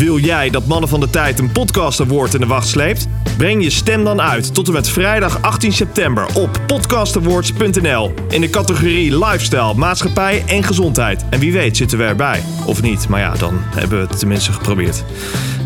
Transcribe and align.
Wil 0.00 0.18
jij 0.18 0.50
dat 0.50 0.66
Mannen 0.66 0.88
van 0.88 1.00
de 1.00 1.10
Tijd 1.10 1.38
een 1.38 1.52
podcast 1.52 2.00
award 2.00 2.34
in 2.34 2.40
de 2.40 2.46
wacht 2.46 2.68
sleept? 2.68 3.08
Breng 3.36 3.62
je 3.62 3.70
stem 3.70 4.04
dan 4.04 4.20
uit 4.20 4.54
tot 4.54 4.66
en 4.66 4.72
met 4.72 4.88
vrijdag 4.88 5.42
18 5.42 5.72
september 5.72 6.36
op 6.36 6.60
podcastawards.nl 6.66 8.14
in 8.28 8.40
de 8.40 8.50
categorie 8.50 9.18
Lifestyle, 9.18 9.74
Maatschappij 9.74 10.44
en 10.46 10.62
Gezondheid. 10.62 11.24
En 11.30 11.40
wie 11.40 11.52
weet 11.52 11.76
zitten 11.76 11.98
we 11.98 12.04
erbij. 12.04 12.42
Of 12.66 12.82
niet, 12.82 13.08
maar 13.08 13.20
ja, 13.20 13.32
dan 13.32 13.54
hebben 13.60 14.00
we 14.00 14.06
het 14.06 14.18
tenminste 14.18 14.52
geprobeerd. 14.52 15.04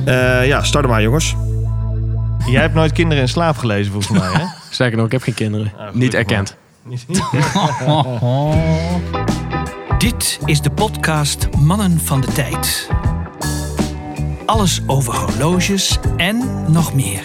Eh, 0.05 0.47
ja, 0.47 0.63
start 0.63 0.85
er 0.85 0.91
maar 0.91 1.03
jongens. 1.03 1.35
Jij 2.47 2.61
hebt 2.61 2.75
nooit 2.75 2.93
kinderen 2.93 3.23
in 3.23 3.29
slaap 3.29 3.57
gelezen 3.57 3.93
volgens 3.93 4.19
mij, 4.19 4.33
hè? 4.33 4.45
Sterker 4.71 4.97
nog, 4.97 5.07
ik 5.07 5.13
heb 5.13 5.23
geen 5.23 5.35
kinderen. 5.35 5.73
gelukkig 5.77 6.01
Niet 6.01 6.15
erkend. 6.15 6.57
Dit 9.99 10.39
is 10.45 10.61
de 10.61 10.71
podcast 10.71 11.49
Mannen 11.59 12.01
van 12.01 12.21
de 12.21 12.33
Tijd. 12.33 12.89
Alles 14.47 14.81
over 14.87 15.15
horloges 15.15 15.99
en 16.17 16.65
nog 16.69 16.95
meer. 16.95 17.23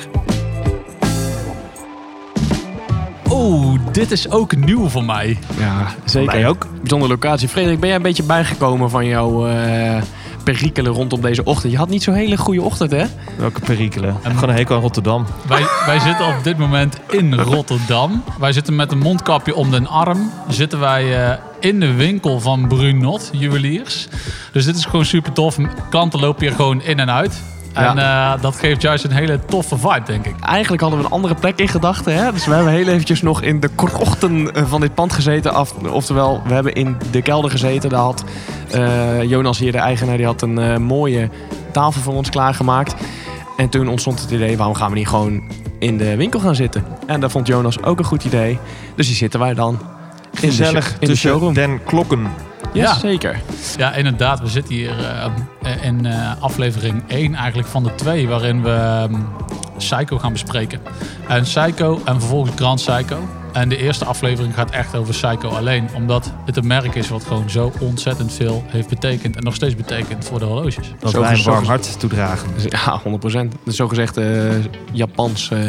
Oeh, 3.32 3.80
dit 3.92 4.12
is 4.12 4.30
ook 4.30 4.56
nieuw 4.56 4.88
voor 4.88 5.04
mij. 5.04 5.38
Ja, 5.58 5.88
zeker. 6.06 6.36
Mij 6.36 6.48
ook. 6.48 6.68
Bijzondere 6.80 7.12
locatie. 7.12 7.48
Frederik, 7.48 7.80
ben 7.80 7.88
jij 7.88 7.98
een 7.98 8.04
beetje 8.04 8.24
bijgekomen 8.24 8.90
van 8.90 9.06
jouw 9.06 9.48
eh 9.48 10.02
perikelen 10.44 10.92
rondom 10.92 11.22
deze 11.22 11.44
ochtend? 11.44 11.72
Je 11.72 11.78
had 11.78 11.90
niet 11.90 12.04
zo'n 12.04 12.14
hele 12.14 12.38
goede 12.38 12.62
ochtend, 12.62 12.92
hè? 12.92 13.06
Welke 13.38 13.60
perikelen? 13.60 14.10
Ik 14.10 14.24
heb 14.24 14.34
gewoon 14.34 14.50
een 14.50 14.56
hekel 14.56 14.76
aan 14.76 14.82
Rotterdam. 14.82 15.26
Wij, 15.48 15.66
wij 15.86 16.00
zitten 16.00 16.28
op 16.28 16.44
dit 16.44 16.58
moment 16.58 16.98
in 17.10 17.34
Rotterdam. 17.34 18.24
Wij 18.40 18.52
zitten 18.52 18.76
met 18.76 18.92
een 18.92 18.98
mondkapje 18.98 19.56
om 19.56 19.72
de 19.72 19.88
arm. 19.88 20.32
Zitten 20.48 20.80
wij 20.80 21.30
eh, 21.30 21.38
in 21.60 21.80
de 21.80 21.94
winkel 21.94 22.40
van 22.40 22.68
Brunot, 22.68 23.30
juweliers. 23.34 24.08
Dus 24.52 24.66
dit 24.66 24.76
is 24.76 24.86
gewoon 24.86 25.06
super 25.06 25.32
tof. 25.32 25.58
Klanten 25.90 26.20
lopen 26.20 26.42
hier 26.42 26.56
gewoon 26.56 26.82
in 26.82 27.00
en 27.00 27.12
uit. 27.12 27.42
En 27.74 27.98
eh, 27.98 28.42
dat 28.42 28.56
geeft 28.56 28.82
juist 28.82 29.04
een 29.04 29.12
hele 29.12 29.40
toffe 29.46 29.78
vibe, 29.78 30.04
denk 30.06 30.26
ik. 30.26 30.36
Eigenlijk 30.40 30.82
hadden 30.82 31.00
we 31.00 31.06
een 31.06 31.12
andere 31.12 31.36
plek 31.36 31.60
in 31.60 31.68
gedachten, 31.68 32.14
hè? 32.14 32.32
Dus 32.32 32.46
we 32.46 32.54
hebben 32.54 32.74
heel 32.74 32.88
eventjes 32.88 33.22
nog 33.22 33.42
in 33.42 33.60
de 33.60 33.70
krochten 33.76 34.54
eh, 34.54 34.66
van 34.66 34.82
dit 34.82 34.94
pand 34.94 35.14
gezeten. 35.14 35.54
Af, 35.54 35.74
oftewel, 35.74 36.42
we 36.46 36.54
hebben 36.54 36.74
in 36.74 36.98
de 37.12 37.22
kelder 37.22 37.52
gezeten. 37.52 37.90
Daar 37.90 38.00
had 38.00 38.24
eh, 38.72 39.24
Jonas 39.24 39.60
hier, 39.60 39.72
de 39.72 39.78
eigenaar, 39.78 40.18
die 40.18 40.26
had 40.26 40.42
een 40.42 40.82
mooie 40.82 41.30
tafel 41.72 42.02
voor 42.02 42.14
ons 42.14 42.30
klaargemaakt. 42.30 42.96
En 43.58 43.70
toen 43.70 43.88
ontstond 43.88 44.22
het 44.22 44.32
idee, 44.32 44.58
waarom 44.58 44.76
gaan 44.76 44.92
we 44.92 44.98
niet 44.98 45.08
gewoon 45.08 45.44
in 45.80 45.98
de 45.98 46.16
winkel 46.16 46.40
gaan 46.40 46.56
zitten? 46.56 46.86
En 47.08 47.20
dat 47.20 47.32
vond 47.32 47.48
Jonas 47.48 47.84
ook 47.84 48.00
een 48.00 48.06
goed 48.06 48.24
idee. 48.24 48.60
Dus 48.96 49.08
hier 49.08 49.16
zitten 49.16 49.40
wij 49.40 49.54
dan. 49.54 49.80
In 50.42 50.50
de 50.50 50.56
Gezellig 50.56 50.84
show- 50.84 50.94
in 50.94 51.00
de 51.00 51.06
tussen 51.08 51.30
showroom. 51.30 51.54
den 51.54 51.84
klokken. 51.84 52.20
Ja, 52.74 52.84
Ja. 52.84 52.94
zeker. 52.94 53.42
Ja, 53.78 53.94
inderdaad. 53.94 54.40
We 54.40 54.48
zitten 54.48 54.74
hier 54.74 54.94
eh, 55.62 55.84
in 55.86 56.06
eh, 56.06 56.32
aflevering 56.42 57.04
1 57.08 57.36
eigenlijk 57.36 57.68
van 57.68 57.84
de 57.84 57.96
twee... 57.96 58.28
waarin 58.28 58.64
we 58.64 58.70
ehm, 58.70 59.14
Psycho 59.78 60.18
gaan 60.18 60.32
bespreken. 60.32 60.80
En 61.28 61.44
Psycho 61.44 62.02
en 62.06 62.20
vervolgens 62.20 62.52
Grand 62.56 62.82
Psycho. 62.86 63.18
En 63.54 63.70
de 63.70 63.78
eerste 63.78 64.06
aflevering 64.06 64.54
gaat 64.54 64.72
echt 64.72 64.96
over 64.96 65.14
Psycho 65.14 65.50
alleen. 65.50 65.88
Omdat 65.96 66.32
het 66.46 66.58
een 66.58 66.68
merk 66.68 66.96
is 66.96 67.10
wat 67.10 67.24
gewoon 67.24 67.50
zo 67.50 67.72
ontzettend 67.80 68.34
veel 68.34 68.64
heeft 68.68 68.90
betekend... 68.90 69.36
en 69.36 69.44
nog 69.44 69.56
steeds 69.56 69.76
betekent 69.76 70.26
voor 70.26 70.40
de 70.40 70.46
horloges. 70.46 70.92
Dat 71.00 71.12
Zo 71.12 71.22
wij 71.22 71.32
een 71.34 71.44
warm 71.44 71.66
hart 71.66 72.00
toedragen. 72.00 72.48
Dus 72.56 72.64
Ja, 72.64 73.02
100%. 73.46 73.48
Dus 73.64 73.76
zogezegd 73.76 74.18
eh 74.18 74.26
Japans 74.92 75.50
eh, 75.52 75.60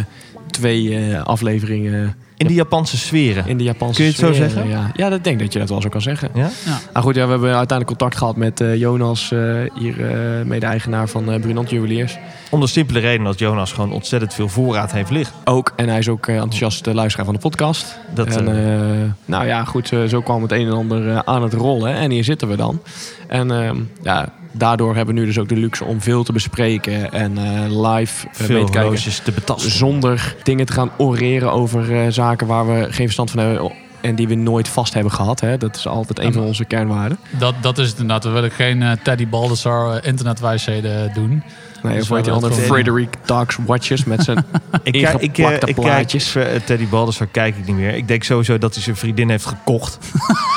twee 0.50 0.96
eh, 0.98 1.22
afleveringen 1.22 2.16
In 2.41 2.46
die 2.46 2.56
Japanse 2.56 2.96
sferen. 2.96 3.46
in 3.46 3.56
de 3.56 3.64
Japanse 3.64 3.94
Kun 3.94 4.05
je 4.05 4.10
het 4.10 4.20
zo 4.20 4.33
sfeer, 4.33 4.48
zeggen? 4.48 4.69
Ja. 4.69 4.91
ja, 4.94 5.08
dat 5.08 5.24
denk 5.24 5.36
ik 5.36 5.42
dat 5.42 5.52
je 5.52 5.58
dat 5.58 5.69
wel 5.69 5.80
zo 5.80 5.88
kan 5.88 6.00
zeggen. 6.00 6.30
Ja? 6.34 6.50
Nou 6.92 7.05
goed, 7.05 7.14
ja, 7.14 7.24
we 7.24 7.30
hebben 7.30 7.48
uiteindelijk 7.48 7.86
contact 7.86 8.16
gehad 8.16 8.36
met 8.36 8.60
eh, 8.60 8.77
Jonas, 8.77 9.32
eh, 9.32 9.41
hier 9.74 10.10
eh, 10.10 10.44
mede-eigenaar 10.44 11.08
van 11.08 11.32
eh 11.32 11.41
Brunant 11.41 11.70
Juweliers. 11.70 12.19
Om 12.50 12.60
de 12.60 12.66
simpele 12.66 12.98
reden 12.98 13.24
dat 13.24 13.38
Jonas 13.38 13.72
gewoon 13.72 13.92
ontzettend 13.92 14.34
veel 14.34 14.48
voorraad 14.48 14.92
heeft 14.92 15.10
liggen. 15.10 15.36
Ook, 15.44 15.72
en 15.77 15.88
hij 15.88 15.98
is 15.98 16.08
ook 16.08 16.27
enthousiast 16.27 16.86
luisteraar 16.86 17.24
van 17.24 17.34
de 17.34 17.41
podcast. 17.41 17.98
Dat, 18.14 18.36
en, 18.36 19.16
nou 19.25 19.47
ja, 19.47 19.65
goed, 19.65 19.92
zo 20.09 20.20
kwam 20.20 20.42
het 20.42 20.53
een 20.53 20.66
en 20.66 20.72
ander 20.72 21.25
aan 21.25 21.42
het 21.42 21.53
rollen. 21.53 21.94
En 21.94 22.10
hier 22.10 22.25
zitten 22.25 22.48
we 22.48 22.56
dan. 22.56 22.82
En 23.28 23.50
ehm, 23.50 23.76
ja, 24.03 24.32
daardoor 24.53 24.97
hebben 24.97 25.15
we 25.15 25.20
nu 25.20 25.26
dus 25.26 25.38
ook 25.38 25.48
de 25.48 25.56
luxe 25.56 25.84
om 25.84 26.00
veel 26.00 26.22
te 26.22 26.32
bespreken 26.32 27.12
en 27.12 27.38
eh, 27.38 27.91
live 27.91 28.26
mee 28.26 28.48
veel 28.48 28.65
te 28.65 28.72
kijken. 28.72 29.25
te 29.25 29.32
betasten. 29.32 29.70
Zonder 29.70 30.36
dingen 30.42 30.66
te 30.66 30.72
gaan 30.72 30.91
oreren 30.97 31.53
over 31.53 31.97
eh, 31.97 32.06
waar 32.38 32.66
we 32.66 32.82
geen 32.82 33.04
verstand 33.04 33.30
van 33.30 33.41
hebben. 33.41 33.72
En 34.00 34.14
die 34.14 34.28
we 34.28 34.34
nooit 34.34 34.68
vast 34.68 34.94
hebben 34.94 35.12
gehad. 35.12 35.41
Hè. 35.41 35.56
Dat 35.56 35.76
is 35.76 35.86
altijd 35.86 36.18
een 36.18 36.32
van 36.32 36.42
onze 36.42 36.64
kernwaarden. 36.64 37.18
Dat, 37.30 37.54
dat 37.60 37.78
is 37.78 37.88
het 37.88 37.98
inderdaad. 37.98 38.24
We 38.24 38.30
willen 38.30 38.50
geen 38.50 38.82
eh, 38.82 38.91
Teddy 39.02 39.28
Baldassar 39.28 39.96
eh, 39.96 40.08
internetwijsheden 40.08 41.10
doen. 41.14 41.42
Nee, 41.82 41.92
Dus 41.94 42.02
of 42.02 42.08
weet 42.08 42.24
je 42.24 42.30
andere 42.30 42.54
Frederick 42.54 43.16
Talks 43.24 43.56
Watches 43.66 44.04
met 44.04 44.22
zijn 44.24 44.38
Ik, 44.82 44.92
kijk- 44.92 44.94
ik, 44.94 45.02
eh, 45.14 45.22
ingeplakte 45.22 45.66
ik 45.66 45.74
plaatjes. 45.74 46.32
kijk 46.32 46.46
eh, 46.54 46.60
Teddy 46.60 46.86
Baldassar 46.88 47.26
kijk 47.26 47.56
ik 47.56 47.66
niet 47.66 47.76
meer. 47.76 47.94
Ik 47.94 48.08
denk 48.08 48.22
sowieso 48.22 48.58
dat 48.58 48.74
hij 48.74 48.82
zijn 48.82 48.97
vriendin 48.97 49.28
heeft 49.30 49.47
gekocht. 49.47 49.98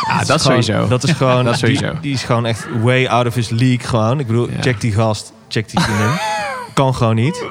Ja, 0.08 0.24
dat, 0.24 0.36
is 0.40 0.46
gewoon- 0.46 0.64
sowieso. 0.64 0.88
Dat 0.88 1.04
is 1.04 1.12
gewoon, 1.12 1.44
Dat 1.46 1.58
sowieso. 1.58 1.92
Die, 1.92 2.00
die 2.00 2.14
is 2.14 2.24
gewoon 2.24 2.46
echt 2.46 2.68
way 2.82 3.06
out 3.08 3.28
of 3.28 3.34
his 3.36 3.50
league 3.50 3.88
gewoon. 3.88 4.20
Ik 4.20 4.28
bedoel, 4.28 4.50
Ja. 4.50 4.62
check 4.62 4.82
die 4.82 4.92
gast, 4.94 5.34
check 5.48 5.70
die 5.70 5.80
vriendin. 5.80 6.12
Kan 6.74 6.96
gewoon 6.96 7.16
niet. 7.16 7.44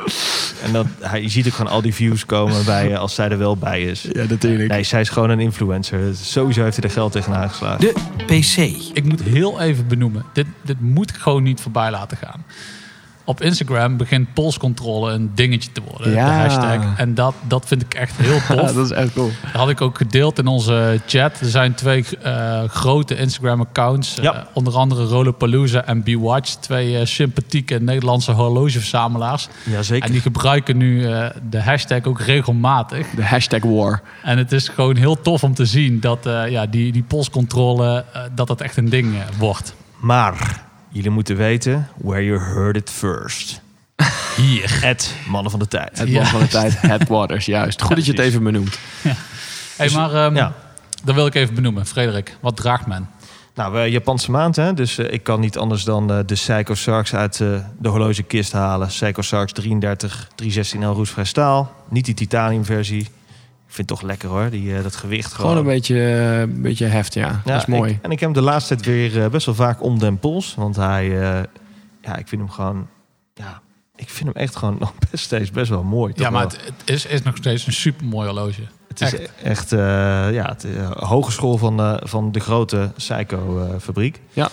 En 0.63 0.73
dat, 0.73 0.87
hij, 1.01 1.23
je 1.23 1.29
ziet 1.29 1.47
ook 1.47 1.53
gewoon 1.53 1.73
al 1.73 1.83
die 1.83 1.95
views 1.95 2.27
komen 2.27 2.65
bij 2.65 2.99
als 2.99 3.15
zij 3.15 3.29
er 3.29 3.39
wel 3.39 3.57
bij 3.57 3.83
is. 3.83 4.09
ja, 4.13 4.25
natuurlijk. 4.29 4.71
Nee, 4.71 4.83
zij 4.83 5.01
is 5.01 5.09
gewoon 5.09 5.31
een 5.31 5.41
influencer. 5.41 6.17
Sowieso 6.17 6.63
heeft 6.63 6.77
hij 6.77 6.85
er 6.85 6.91
geld 6.91 7.13
tegenaan 7.13 7.49
geslagen. 7.51 7.81
De 7.81 7.95
PC. 8.27 8.57
Ik 8.93 9.05
moet 9.05 9.23
heel 9.23 9.61
even 9.61 9.87
benoemen. 9.87 10.25
Dit, 10.33 10.47
dit 10.63 10.81
moet 10.81 11.11
ik 11.11 11.17
gewoon 11.17 11.43
niet 11.43 11.61
voorbij 11.61 11.91
laten 11.91 12.17
gaan. 12.17 12.45
Op 13.25 13.41
Instagram 13.41 13.97
begint 13.97 14.35
polscontrole 14.35 15.13
een 15.13 15.31
dingetje 15.35 15.73
te 15.73 15.81
worden. 15.91 16.13
Ja. 16.13 16.27
De 16.27 16.33
hashtag. 16.33 16.97
En 16.99 17.15
dat, 17.15 17.35
dat 17.49 17.67
vind 17.67 17.83
ik 17.83 17.95
echt 17.95 18.17
heel 18.17 18.39
tof. 18.57 18.69
Ja, 18.69 18.73
dat 18.73 18.85
is 18.85 18.91
echt 18.91 19.13
cool. 19.13 19.31
Dat 19.43 19.53
had 19.61 19.69
ik 19.69 19.81
ook 19.81 19.97
gedeeld 19.97 20.39
in 20.39 20.47
onze 20.47 21.01
chat. 21.07 21.41
Er 21.41 21.47
zijn 21.47 21.75
twee 21.75 22.05
eh, 22.23 22.63
grote 22.69 23.17
Instagram-accounts. 23.17 24.19
eh, 24.19 24.25
Ja. 24.25 24.47
onder 24.53 24.75
andere 24.77 25.05
Rolopalooza 25.05 25.85
en 25.85 26.03
Bewatch. 26.03 26.55
Twee 26.55 26.99
eh, 26.99 27.05
sympathieke 27.07 27.79
Nederlandse 27.81 28.33
horlogeverzamelaars. 28.33 29.49
Jazeker. 29.65 30.07
En 30.07 30.13
die 30.13 30.21
gebruiken 30.21 30.77
nu 30.77 31.07
eh, 31.07 31.27
de 31.51 31.63
hashtag 31.63 32.05
ook 32.05 32.21
regelmatig. 32.21 33.07
De 33.11 33.25
hashtag 33.25 33.63
war. 33.63 34.03
En 34.23 34.39
het 34.39 34.53
is 34.53 34.69
gewoon 34.69 34.97
heel 34.97 35.21
tof 35.21 35.43
om 35.45 35.55
te 35.55 35.67
zien 35.67 36.01
dat 36.01 36.27
eh, 36.27 36.49
ja, 36.51 36.67
die, 36.67 36.93
die 36.93 37.03
polscontrole, 37.03 38.05
dat 38.35 38.47
dat 38.47 38.61
echt 38.61 38.77
een 38.77 38.89
ding 38.89 39.15
wordt. 39.39 39.75
Maar 40.01 40.65
jullie 40.93 41.11
moeten 41.11 41.37
weten 41.37 41.89
where 41.97 42.25
you 42.25 42.41
heard 42.41 42.77
it 42.77 42.91
first. 42.91 43.61
Hier. 44.37 44.79
Het 44.87 45.15
Mannen 45.29 45.51
van 45.51 45.61
de 45.61 45.69
Tijd. 45.69 45.99
Het 45.99 46.09
Ja. 46.09 46.15
man 46.21 46.27
van 46.27 46.41
de 46.41 46.49
tijd, 46.49 46.81
Headwaters, 46.81 47.47
juist. 47.47 47.83
Goed 47.83 47.97
dat 47.97 48.05
je 48.05 48.11
het 48.11 48.21
even 48.21 48.43
benoemt. 48.43 48.79
Hey, 49.77 49.91
maar 49.91 50.15
ehm, 50.15 50.37
ja. 50.37 50.53
dat 51.05 51.15
wil 51.15 51.27
ik 51.27 51.35
even 51.35 51.55
benoemen. 51.55 51.87
Frederik, 51.87 52.37
wat 52.41 52.57
draagt 52.57 52.87
men? 52.87 53.09
Nou, 53.55 53.73
we 53.73 53.91
Japanse 53.91 54.31
maand, 54.31 54.57
hè? 54.57 54.75
dus 54.75 54.99
eh, 54.99 55.13
ik 55.13 55.23
kan 55.23 55.41
niet 55.41 55.59
anders 55.59 55.85
dan 55.85 56.11
eh, 56.13 56.19
de 56.27 56.35
Seiko 56.35 56.75
Sarks 56.75 57.15
uit 57.15 57.41
eh, 57.41 57.49
de 57.79 57.89
horlogekist 57.89 58.53
halen. 58.53 58.91
Seiko 58.91 59.23
Sarks 59.23 59.53
33, 59.53 60.29
316 60.35 60.87
L 60.87 60.93
roestvrij 60.93 61.25
staal. 61.25 61.73
Niet 61.89 62.05
die 62.05 62.15
titanium 62.15 62.65
versie. 62.65 63.01
Ik 63.01 63.11
vind 63.73 63.91
het 63.91 63.99
toch 63.99 64.09
lekker 64.09 64.29
hoor, 64.29 64.51
die, 64.51 64.77
eh, 64.77 64.83
dat 64.83 64.97
gewicht 64.97 65.33
gewoon. 65.33 65.51
Gewoon 65.51 65.67
een 65.67 65.73
beetje, 65.73 65.95
eh, 66.05 66.41
een 66.41 66.63
beetje 66.63 66.87
heft, 66.87 67.15
ja. 67.15 67.27
Ja, 67.29 67.41
dat 67.45 67.57
is 67.57 67.67
mooi. 67.67 67.91
ik- 67.93 67.99
en 68.03 68.11
ik 68.11 68.21
heb 68.21 68.35
hem 68.35 68.43
de 68.45 68.51
laatste 68.51 68.75
tijd 68.75 68.87
weer 68.87 69.23
eh, 69.25 69.31
best 69.31 69.47
wel 69.47 69.55
vaak 69.55 69.83
om 69.83 69.99
den 69.99 70.19
pols. 70.19 70.55
Want 70.55 70.77
hij, 70.77 71.05
eh, 71.05 71.43
ja, 72.03 72.17
ik 72.17 72.29
vind 72.29 72.41
hem 72.43 72.51
gewoon, 72.51 72.89
ja, 73.35 73.61
ik 73.97 74.11
vind 74.11 74.29
hem 74.35 74.43
echt 74.43 74.57
gewoon 74.57 74.77
nog 74.81 74.93
best 75.11 75.25
steeds 75.25 75.51
best 75.51 75.71
wel 75.71 75.83
mooi. 75.83 76.13
toch 76.13 76.25
ja, 76.25 76.31
maar 76.31 76.41
wel. 76.43 76.51
het, 76.51 76.65
het 76.65 76.91
is, 76.91 77.07
is 77.07 77.23
nog 77.23 77.37
steeds 77.37 77.67
een 77.67 77.73
super 77.73 78.07
mooi 78.07 78.27
horloge. 78.29 78.63
Het 78.89 79.01
is 79.01 79.15
Echt. 79.15 79.33
echt, 79.43 79.73
eh, 79.73 79.79
ja, 80.33 80.57
het, 80.59 80.67
hogeschool 80.99 81.57
van, 81.59 81.81
eh, 81.81 81.95
van 82.01 82.33
de 82.33 82.41
grote 82.41 82.91
Seiko-fabriek. 82.97 84.21
Ja. 84.33 84.49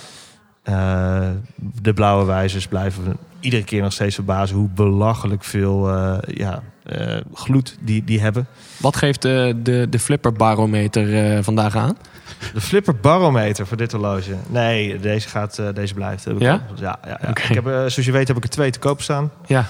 de 1.81 1.93
blauwe 1.93 2.25
wijzers 2.25 2.67
blijven 2.67 3.17
iedere 3.39 3.63
keer 3.63 3.81
nog 3.81 3.93
steeds 3.93 4.15
verbazen 4.15 4.55
hoe 4.57 4.69
belachelijk 4.69 5.43
veel 5.43 5.89
eh, 5.89 6.17
ja, 6.35 6.63
gloed 7.33 7.77
die, 7.81 8.03
die 8.03 8.21
hebben. 8.21 8.47
Wat 8.77 8.95
geeft 8.95 9.21
de, 9.21 9.53
de, 9.63 9.87
de 9.89 9.99
flipperbarometer 9.99 11.35
eh, 11.35 11.43
vandaag 11.43 11.75
aan? 11.75 11.97
De 12.53 12.61
flipper 12.61 12.95
barometer 12.95 13.67
voor 13.67 13.77
dit 13.77 13.91
horloge. 13.91 14.35
Nee, 14.47 14.99
deze, 14.99 15.29
gaat, 15.29 15.59
eh, 15.59 15.65
deze 15.73 15.93
blijft. 15.93 16.25
Heb 16.25 16.35
ik 16.35 16.41
Ja? 16.41 16.51
al- 16.53 16.59
ja, 16.81 16.99
ja. 17.05 17.27
Ik 17.27 17.37
heb, 17.37 17.65
eh, 17.67 17.71
zoals 17.73 17.95
je 17.95 18.11
weet 18.11 18.27
heb 18.27 18.37
ik 18.37 18.43
er 18.43 18.49
twee 18.49 18.71
te 18.71 18.79
koop 18.79 19.01
staan. 19.01 19.31
Ja. 19.47 19.65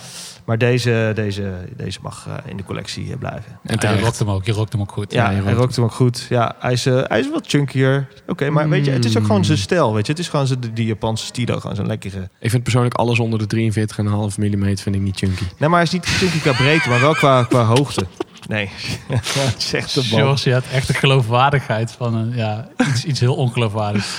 Maar 0.50 0.58
deze, 0.58 1.12
deze, 1.16 1.54
deze 1.76 2.00
mag 2.02 2.28
eh, 2.28 2.34
in 2.52 2.58
de 2.58 2.64
collectie 2.64 3.12
eh, 3.12 3.18
blijven. 3.18 3.60
En 3.64 3.80
terecht. 3.80 4.02
rookt 4.02 4.20
hem 4.20 4.30
ook. 4.30 4.46
Je 4.46 4.52
rookt 4.52 4.72
hem 4.72 4.82
ook 4.82 4.92
goed. 4.92 5.14
Ja, 5.14 5.32
hij 5.32 5.54
rookt 5.54 5.76
hem 5.76 5.86
ook 5.86 5.92
goed. 5.92 6.26
Ja, 6.30 6.56
hij 6.60 6.72
is, 6.72 6.86
eh, 6.86 7.02
hij 7.04 7.20
is 7.20 7.30
wat 7.30 7.48
chunkier. 7.48 8.08
Oké, 8.28 8.50
maar 8.50 8.70
weet 8.70 8.86
je, 8.86 8.92
het 8.92 9.06
is 9.06 9.18
ook 9.18 9.26
gewoon 9.26 9.46
zijn 9.46 9.58
stijl. 9.58 9.94
Weet 9.94 10.06
je, 10.06 10.12
het 10.12 10.22
is 10.22 10.28
gewoon 10.28 10.48
zijn, 10.48 10.60
die 10.74 10.86
Japanse 10.86 11.26
stilo. 11.26 11.60
Gewoon 11.60 11.76
zo'n 11.76 11.88
lekkere. 11.88 12.30
Ik 12.40 12.50
vind 12.50 12.64
persoonlijk 12.64 12.96
alles 12.96 13.20
onder 13.20 13.48
de 13.48 13.72
43,5 13.72 14.38
mm 14.38 14.78
vind 14.78 14.96
ik 14.96 15.02
niet 15.02 15.18
chunky. 15.18 15.44
Nee, 15.58 15.70
maar 15.70 15.80
hij 15.80 15.82
is 15.82 15.92
niet 15.92 16.06
chunky 16.06 16.40
qua 16.40 16.52
breedte, 16.52 16.90
maar 16.90 17.00
wel 17.00 17.14
qua, 17.14 17.44
qua 17.44 17.64
hoogte. 17.64 18.06
Nee, 18.48 18.70
het 19.08 19.56
is 19.58 19.74
echt 19.74 19.94
de 19.94 20.08
bal. 20.10 20.20
George, 20.20 20.50
je 20.50 20.56
hebt 20.56 20.72
echt 20.72 20.90
een 20.90 20.96
geloofwaardigheid 20.96 21.92
van 21.92 22.16
een, 22.16 22.36
ja, 22.36 22.68
iets, 22.90 23.06
iets 23.06 23.20
heel 23.20 23.36
ongeloofwaardigs. 23.36 24.18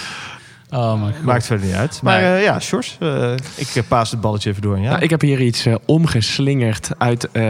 Oh 0.70 1.00
mijn 1.00 1.14
god. 1.14 1.22
Maakt 1.22 1.46
verder 1.46 1.66
niet 1.66 1.74
uit. 1.74 2.00
Maar 2.02 2.22
eh, 2.22 2.42
ja, 2.42 2.60
Sjors, 2.60 2.96
eh, 3.00 3.32
ik 3.56 3.74
eh, 3.74 3.82
paas 3.88 4.10
het 4.10 4.20
balletje 4.20 4.50
even 4.50 4.62
door 4.62 4.74
aan 4.74 4.80
jou. 4.80 4.92
Nou, 4.92 5.04
ik 5.04 5.10
heb 5.10 5.20
hier 5.20 5.40
iets 5.40 5.66
omgeslingerd 5.86 6.90
uit, 6.98 7.30
eh, 7.30 7.42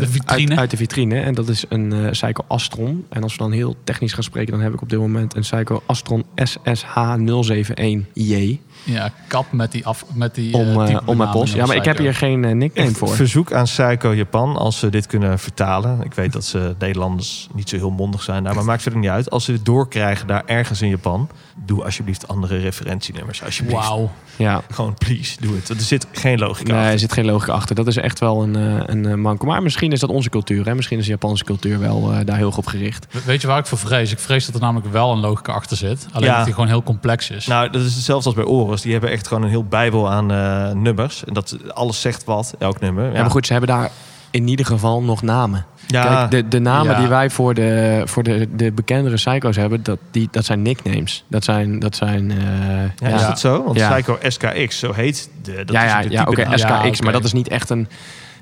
vitrine. 0.00 0.50
Uit, 0.50 0.58
uit 0.58 0.70
de 0.70 0.76
vitrine. 0.76 1.20
En 1.20 1.34
dat 1.34 1.48
is 1.48 1.64
een 1.68 1.92
eh 1.92 2.10
Psycho 2.10 2.44
Astron. 2.46 3.06
En 3.08 3.22
als 3.22 3.32
we 3.32 3.38
dan 3.38 3.52
heel 3.52 3.76
technisch 3.84 4.12
gaan 4.12 4.22
spreken, 4.22 4.52
dan 4.52 4.60
heb 4.60 4.72
ik 4.72 4.82
op 4.82 4.88
dit 4.88 4.98
moment 4.98 5.36
een 5.36 5.40
Psycho 5.40 5.82
Astron 5.86 6.24
SSH071J 6.34 8.58
Ja, 8.86 9.10
kap 9.26 9.52
met 9.52 9.72
die, 9.72 9.86
af, 9.86 10.04
met 10.14 10.34
die 10.34 10.54
om, 10.54 10.82
eh, 10.82 10.92
eh, 10.92 10.98
om 11.04 11.16
mijn 11.16 11.30
post. 11.30 11.52
benaming 11.52 11.56
Ja, 11.56 11.66
maar 11.66 11.76
ik 11.76 11.84
heb 11.84 11.98
hier 11.98 12.14
geen 12.14 12.44
eh, 12.44 12.54
nickname 12.54 12.88
Echt 12.88 12.98
voor. 12.98 13.08
verzoek 13.08 13.52
aan 13.52 13.64
Psycho 13.64 14.14
Japan 14.14 14.56
als 14.56 14.78
ze 14.78 14.90
dit 14.90 15.06
kunnen 15.06 15.38
vertalen. 15.38 16.00
Ik 16.04 16.14
weet 16.14 16.32
dat 16.32 16.44
ze 16.44 16.74
Nederlanders 16.78 17.48
niet 17.54 17.68
zo 17.68 17.76
heel 17.76 17.90
mondig 17.90 18.22
zijn 18.22 18.44
daar, 18.44 18.54
maar 18.54 18.64
maakt 18.64 18.82
verder 18.82 19.00
niet 19.00 19.10
uit. 19.10 19.30
Als 19.30 19.44
ze 19.44 19.52
dit 19.52 19.64
doorkrijgen 19.64 20.26
daar 20.26 20.42
ergens 20.46 20.82
in 20.82 20.88
Japan, 20.88 21.28
doe 21.64 21.84
alsjeblieft 21.84 22.28
andere 22.28 22.58
referentienummers. 22.58 23.44
Alsjeblieft. 23.44 23.80
Wauw. 23.88 24.10
Ja. 24.36 24.62
Gewoon 24.70 24.94
please, 24.94 25.36
doe 25.40 25.54
het. 25.54 25.68
Er 25.68 25.80
zit 25.80 26.06
geen 26.12 26.38
logica 26.38 26.68
Nee, 26.70 26.76
er 26.78 26.82
achter. 26.84 26.98
zit 26.98 27.12
geen 27.12 27.24
logica 27.24 27.52
achter. 27.52 27.74
Dat 27.74 27.86
is 27.86 27.96
echt 27.96 28.18
wel 28.18 28.42
een, 28.42 28.56
eh, 28.56 28.82
een 28.86 29.20
manko. 29.20 29.46
Maar 29.46 29.62
misschien 29.62 29.92
is 29.92 30.00
dat 30.00 30.10
onze 30.10 30.30
cultuur. 30.30 30.64
Hè? 30.66 30.74
Misschien 30.74 30.98
is 30.98 31.04
de 31.04 31.10
Japanse 31.10 31.44
cultuur 31.44 31.78
wel 31.78 32.12
eh, 32.12 32.18
daar 32.24 32.36
heel 32.36 32.50
goed 32.50 32.64
op 32.64 32.66
gericht. 32.66 33.06
We- 33.10 33.20
Weet 33.24 33.40
je 33.40 33.46
waar 33.46 33.58
ik 33.58 33.66
voor 33.66 33.78
vrees? 33.78 34.12
Ik 34.12 34.18
vrees 34.18 34.46
dat 34.46 34.54
er 34.54 34.60
namelijk 34.60 34.92
wel 34.92 35.12
een 35.12 35.18
logica 35.20 35.52
achter 35.52 35.76
zit. 35.76 36.06
Alleen 36.12 36.28
Ja. 36.28 36.36
dat 36.36 36.44
die 36.44 36.54
gewoon 36.54 36.68
heel 36.68 36.82
complex 36.82 37.30
is. 37.30 37.46
Nou, 37.46 37.70
dat 37.70 37.82
is 37.82 37.94
hetzelfde 37.94 38.26
als 38.26 38.34
bij 38.34 38.44
Die 38.82 38.92
hebben 38.92 39.10
echt 39.10 39.26
gewoon 39.26 39.42
een 39.42 39.48
heel 39.48 39.64
bijbel 39.64 40.10
aan 40.10 40.32
eh, 40.32 40.70
nummers. 40.72 41.24
En 41.24 41.34
dat 41.34 41.56
alles 41.74 42.00
zegt 42.00 42.24
wat, 42.24 42.54
elk 42.58 42.80
nummer. 42.80 43.12
Ja. 43.12 43.20
maar 43.20 43.30
goed, 43.30 43.46
ze 43.46 43.52
hebben 43.52 43.70
daar 43.70 43.90
in 44.30 44.48
ieder 44.48 44.66
geval 44.66 45.02
nog 45.02 45.22
namen. 45.22 45.66
Ja, 45.86 46.02
Kijk, 46.02 46.30
de, 46.30 46.48
de 46.48 46.58
namen 46.58 46.92
Ja. 46.92 46.98
die 46.98 47.08
wij 47.08 47.30
voor 47.30 47.54
de, 47.54 48.02
voor 48.04 48.22
de, 48.22 48.48
de 48.56 48.72
bekendere 48.72 49.14
psycho's 49.14 49.56
hebben, 49.56 49.82
dat, 49.82 49.98
die, 50.10 50.28
dat 50.30 50.44
zijn 50.44 50.62
nicknames. 50.62 51.24
Dat 51.28 51.44
zijn... 51.44 51.78
Dat 51.78 51.96
zijn 51.96 52.30
eh, 52.30 53.08
ja, 53.10 53.14
is 53.16 53.26
dat 53.26 53.40
zo? 53.40 53.64
Want. 53.64 53.78
Psycho 53.78 54.18
SKX, 54.22 54.78
zo 54.78 54.92
heet 54.92 55.30
de, 55.42 55.52
dat 55.64 55.70
ja, 55.70 55.84
ja, 55.84 56.00
ja 56.08 56.24
oké. 56.28 56.46
SKX. 56.54 57.00
Maar 57.00 57.12
dat 57.12 57.24
is 57.24 57.32
niet 57.32 57.48
echt 57.48 57.70
een... 57.70 57.88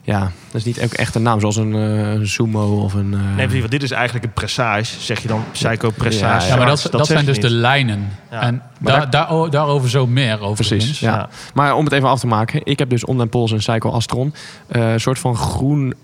Ja, 0.07 0.21
dat 0.21 0.55
is 0.55 0.65
niet 0.65 0.83
ook 0.83 0.93
echt 0.93 1.15
een 1.15 1.23
naam. 1.23 1.41
Zoals 1.41 1.57
een, 1.57 1.75
eh, 1.75 2.13
een 2.13 2.29
sumo 2.29 2.83
of 2.83 2.95
een... 2.95 3.15
eh, 3.15 3.37
Nee, 3.37 3.59
want 3.59 3.71
dit 3.71 3.83
is 3.83 3.91
eigenlijk 3.91 4.25
een 4.25 4.33
pressage. 4.33 5.01
Zeg 5.01 5.21
je 5.21 5.29
dan 5.29 5.45
Psycho 5.53 5.91
pressage? 5.91 6.47
Ja, 6.47 6.53
ja, 6.53 6.57
maar 6.57 6.67
dat, 6.67 6.89
dat, 6.91 7.07
zijn 7.07 7.25
dus 7.25 7.41
de 7.41 7.51
lijnen. 7.51 8.09
Ja. 8.31 8.41
En 8.41 8.63
Maar 8.79 9.11
daar, 9.11 9.29
daar, 9.29 9.51
daarover 9.51 9.91
zo 9.91 10.07
meer 10.07 10.41
over. 10.41 10.67
Precies, 10.67 11.01
ja. 11.01 11.15
Ja. 11.15 11.29
Maar 11.55 11.75
om 11.75 11.85
het 11.85 11.93
even 11.93 12.09
af 12.09 12.21
te 12.21 12.27
maken. 12.27 12.61
Ik 12.65 12.79
heb 12.79 12.91
dus 12.91 13.05
om 13.05 13.19
den 13.19 13.29
pols 13.29 13.51
een 13.51 13.59
Psycho 13.59 13.91
Astron. 13.91 14.35
Eh, 14.67 14.93
Een 14.93 15.01
soort 15.01 15.19
van 15.19 15.37
groen... 15.37 15.95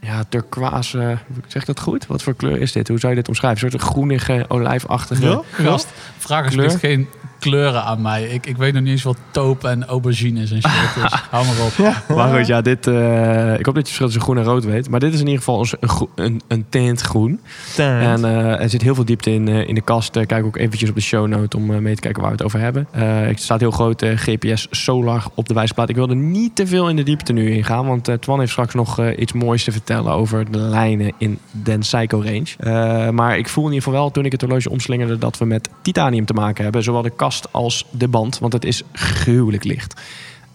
Ja, 0.00 0.24
turquoise... 0.28 1.18
Zeg 1.46 1.60
ik 1.62 1.66
dat 1.66 1.80
goed? 1.80 2.06
Wat 2.06 2.22
voor 2.22 2.34
kleur 2.34 2.60
is 2.60 2.72
dit? 2.72 2.88
Hoe 2.88 2.98
zou 2.98 3.12
je 3.12 3.18
dit 3.18 3.28
omschrijven? 3.28 3.64
Een 3.64 3.70
soort 3.70 3.82
groenige, 3.82 4.44
olijfachtige... 4.48 5.26
Ja? 5.26 5.40
Gast, 5.50 5.88
vraag 6.18 6.44
alsjeblieft 6.44 6.76
geen 6.76 7.08
kleuren 7.44 7.84
aan 7.84 8.02
mij. 8.02 8.24
Ik, 8.24 8.46
ik 8.46 8.56
weet 8.56 8.72
nog 8.72 8.82
niet 8.82 8.90
eens 8.92 9.02
wat 9.02 9.16
taupe 9.30 9.68
en 9.68 9.84
aubergine 9.86 10.42
is 10.42 10.50
en 10.50 10.60
shit. 10.62 10.94
Dus 11.02 11.12
hou 11.30 11.46
maar 11.46 11.64
op. 11.66 12.16
Maar 12.16 12.38
goed, 12.38 12.46
ja, 12.46 12.60
dit... 12.60 12.86
eh, 12.86 13.58
ik 13.58 13.66
hoop 13.66 13.74
dat 13.74 13.74
je 13.74 13.78
het 13.78 13.86
verschil 13.86 14.06
tussen 14.06 14.22
groen 14.22 14.38
en 14.38 14.44
rood 14.44 14.64
weet. 14.64 14.90
Maar 14.90 15.00
dit 15.00 15.12
is 15.14 15.20
in 15.20 15.26
ieder 15.26 15.42
geval 15.42 15.66
een, 15.80 16.08
een, 16.14 16.42
een 16.48 16.64
tint 16.68 17.00
groen. 17.00 17.40
En 17.76 18.24
eh, 18.24 18.60
er 18.60 18.70
zit 18.70 18.82
heel 18.82 18.94
veel 18.94 19.04
diepte 19.04 19.30
in, 19.30 19.48
eh, 19.48 19.68
in 19.68 19.74
de 19.74 19.80
kast. 19.80 20.26
Kijk 20.26 20.44
ook 20.44 20.56
eventjes 20.56 20.88
op 20.88 20.94
de 20.94 21.00
show 21.00 21.26
note 21.26 21.56
om 21.56 21.70
eh, 21.72 21.78
mee 21.78 21.94
te 21.94 22.00
kijken 22.00 22.20
waar 22.20 22.30
we 22.30 22.36
het 22.36 22.46
over 22.46 22.60
hebben. 22.60 22.86
Eh 22.90 23.02
er 23.28 23.38
staat 23.38 23.60
heel 23.60 23.70
groot 23.70 24.02
GPS 24.14 24.66
Solar 24.70 25.24
op 25.34 25.48
de 25.48 25.54
wijsplaat. 25.54 25.88
Ik 25.88 25.94
wilde 25.94 26.14
niet 26.14 26.56
te 26.56 26.66
veel 26.66 26.88
in 26.88 26.96
de 26.96 27.02
diepte 27.02 27.32
nu 27.32 27.50
ingaan. 27.50 27.86
Want 27.86 28.08
Twan 28.20 28.38
heeft 28.38 28.50
straks 28.52 28.74
nog 28.74 28.98
eh, 28.98 29.18
iets 29.18 29.32
moois 29.32 29.64
te 29.64 29.72
vertellen 29.72 30.12
over 30.12 30.50
de 30.50 30.58
lijnen 30.58 31.12
in 31.18 31.38
Den 31.50 31.78
Psycho 31.78 32.22
range. 32.22 32.46
Eh, 32.58 33.10
maar 33.10 33.38
ik 33.38 33.48
voel 33.48 33.64
in 33.64 33.72
ieder 33.72 33.84
geval 33.84 34.00
wel 34.00 34.10
toen 34.10 34.24
ik 34.24 34.32
het 34.32 34.40
horloge 34.40 34.70
omslingerde 34.70 35.18
dat 35.18 35.38
we 35.38 35.44
met 35.44 35.68
titanium 35.82 36.24
te 36.24 36.32
maken 36.32 36.64
hebben. 36.64 36.82
Zowel 36.82 37.02
de 37.02 37.10
kast 37.10 37.33
als 37.50 37.84
de 37.90 38.08
band. 38.08 38.38
Want 38.38 38.52
het 38.52 38.64
is 38.64 38.82
gruwelijk 38.92 39.64
licht. 39.64 40.00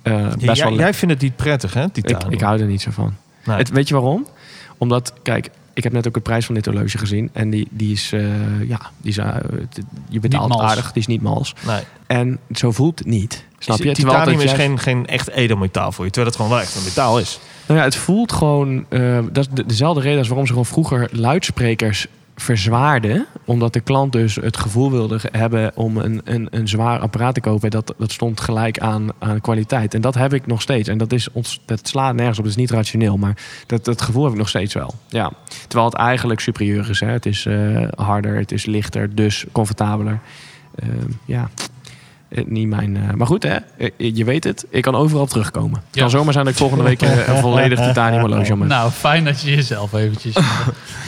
Ja, 0.04 0.28
best 0.40 0.42
jij, 0.58 0.70
wel 0.70 0.78
jij 0.78 0.94
vindt 0.94 1.14
het 1.14 1.24
niet 1.24 1.36
prettig, 1.36 1.74
hè, 1.74 1.84
ik, 1.94 2.10
ik 2.30 2.42
hou 2.42 2.60
er 2.60 2.66
niet 2.68 2.82
zo 2.82 2.92
van. 2.92 3.14
Nee. 3.46 3.58
Het, 3.58 3.70
weet 3.70 3.88
je 3.88 3.94
waarom? 3.94 4.28
Omdat, 4.78 5.14
kijk, 5.24 5.50
ik 5.74 5.84
heb 5.84 5.94
net 5.94 6.08
ook 6.08 6.14
de 6.14 6.20
prijs 6.20 6.46
van 6.46 6.56
dit 6.56 6.66
horloge 6.66 6.98
gezien. 6.98 7.30
En 7.34 7.50
die, 7.50 7.68
die 7.72 7.92
is, 7.94 8.12
eh, 8.14 8.22
ja, 8.68 8.80
die 8.98 9.10
is, 9.12 9.16
het- 9.18 9.80
je 10.10 10.20
betaalt 10.20 10.60
aardig, 10.60 10.92
die 10.92 11.02
is 11.02 11.08
niet 11.08 11.22
mals. 11.22 11.54
Nee. 11.68 11.82
En 12.08 12.40
zo 12.52 12.72
voelt 12.72 13.00
het 13.00 13.08
niet. 13.08 13.46
Snap 13.60 13.78
Is- 13.78 13.84
je? 13.84 13.92
Terwijl 13.94 14.18
Titanium 14.20 14.42
is 14.44 14.52
geen, 14.52 14.80
geen 14.80 15.06
echt 15.08 15.30
edelmetaal 15.30 15.92
voor 15.92 16.06
je. 16.06 16.12
Terwijl 16.12 16.34
het 16.34 16.42
gewoon 16.42 16.58
wel 16.58 16.66
echt 16.68 16.76
een 16.76 16.84
metaal 16.84 17.20
is. 17.20 17.40
Nou 17.68 17.80
ja, 17.80 17.86
het 17.86 17.96
voelt 17.96 18.32
gewoon... 18.32 18.86
eh, 18.90 19.20
dat 19.32 19.38
is 19.38 19.48
de- 19.54 19.66
dezelfde 19.66 20.02
reden 20.02 20.18
als 20.18 20.28
waarom 20.28 20.46
ze 20.46 20.52
gewoon 20.52 20.68
vroeger 20.68 21.10
luidsprekers 21.12 22.08
verzwaarden. 22.42 23.26
Omdat 23.46 23.74
de 23.74 23.80
klant 23.80 24.12
dus 24.12 24.36
het 24.36 24.58
gevoel 24.58 24.92
wilde 24.92 25.20
hebben 25.32 25.72
om 25.76 25.98
een, 25.98 26.22
een, 26.24 26.48
een 26.52 26.68
zwaar 26.68 27.00
apparaat 27.00 27.34
te 27.34 27.42
kopen. 27.42 27.70
Dat, 27.70 27.94
dat 27.98 28.12
stond 28.12 28.42
gelijk 28.42 28.80
aan, 28.80 29.10
aan 29.20 29.42
kwaliteit. 29.42 29.94
En 29.94 30.02
dat 30.02 30.16
heb 30.16 30.34
ik 30.34 30.48
nog 30.48 30.62
steeds. 30.62 30.90
En 30.90 30.98
dat, 30.98 31.12
is 31.12 31.32
ons, 31.32 31.62
dat 31.66 31.88
slaat 31.88 32.16
nergens 32.16 32.38
op. 32.38 32.44
Dat 32.44 32.54
is 32.54 32.60
niet 32.60 32.72
rationeel. 32.72 33.18
Maar 33.18 33.38
dat, 33.66 33.86
dat 33.86 34.02
gevoel 34.02 34.24
heb 34.24 34.32
ik 34.32 34.38
nog 34.38 34.50
steeds 34.50 34.74
wel. 34.74 34.94
Ja. 35.08 35.32
Terwijl 35.68 35.90
het 35.90 36.00
eigenlijk 36.00 36.40
superieur 36.40 36.90
is. 36.90 37.00
Hè. 37.00 37.08
Het 37.08 37.26
is 37.26 37.46
eh, 37.46 37.88
harder, 37.96 38.38
het 38.38 38.52
is 38.52 38.66
lichter, 38.66 39.16
dus 39.16 39.46
comfortabeler. 39.52 40.20
Eh, 40.76 40.88
ja, 41.26 41.50
niet 42.46 42.68
mijn... 42.68 42.98
eh, 42.98 43.14
maar 43.14 43.28
goed, 43.28 43.44
hè? 43.44 43.56
Eh, 43.78 43.90
je 43.98 44.24
weet 44.26 44.44
het. 44.44 44.66
Ik 44.70 44.82
kan 44.82 44.96
overal 44.96 45.26
terugkomen. 45.26 45.80
Het 45.86 45.96
Ja. 45.96 46.02
kan 46.02 46.10
zomaar 46.10 46.34
zijn 46.34 46.46
dat 46.46 46.54
ik 46.54 46.60
volgende 46.60 46.84
week 46.84 47.02
eh, 47.02 47.28
een 47.28 47.38
volledig 47.38 47.80
titanium 47.80 48.20
horloge 48.20 48.54
om 48.54 48.60
heb. 48.60 48.70
Nou, 48.70 48.92
fijn 48.92 49.24
dat 49.26 49.42
je 49.42 49.56
jezelf 49.56 49.94
eventjes... 49.94 50.36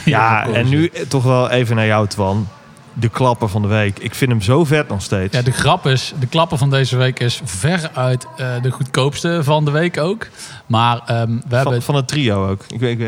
Ja, 0.04 0.46
en 0.46 0.68
nu 0.68 0.86
eh, 0.86 1.02
toch 1.08 1.22
wel 1.24 1.50
even 1.50 1.76
naar 1.76 1.86
jou, 1.86 2.06
Twan. 2.08 2.48
De 2.94 3.08
klapper 3.08 3.48
van 3.48 3.62
de 3.62 3.68
week. 3.68 3.98
Ik 3.98 4.14
vind 4.14 4.30
hem 4.30 4.40
zo 4.42 4.64
vet 4.64 4.88
nog 4.88 5.02
steeds. 5.02 5.36
Ja, 5.36 5.42
de 5.42 5.50
grap 5.52 5.86
is, 5.86 6.12
de 6.20 6.26
klapper 6.26 6.58
van 6.58 6.70
deze 6.70 6.96
week 6.96 7.20
is 7.20 7.40
veruit 7.44 8.26
eh 8.36 8.46
de 8.62 8.70
goedkoopste 8.70 9.40
van 9.42 9.64
de 9.64 9.70
week 9.70 9.98
ook. 9.98 10.26
Maar 10.66 11.00
ehm, 11.06 11.28
we 11.48 11.54
hebben... 11.56 11.72
van, 11.72 11.82
van 11.82 11.94
het 11.94 12.08
trio 12.08 12.48
ook. 12.48 12.64
Ik 12.68 12.80
weet, 12.80 13.00
eh, 13.00 13.06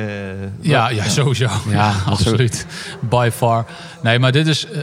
Ja, 0.60 0.88
ja, 0.90 1.08
sowieso. 1.08 1.48
Ja, 1.70 1.92
absoluut. 2.06 2.66
By 3.00 3.28
far. 3.32 3.64
Nee, 4.02 4.18
maar 4.18 4.32
dit 4.32 4.46
is, 4.46 4.66
eh, 4.66 4.80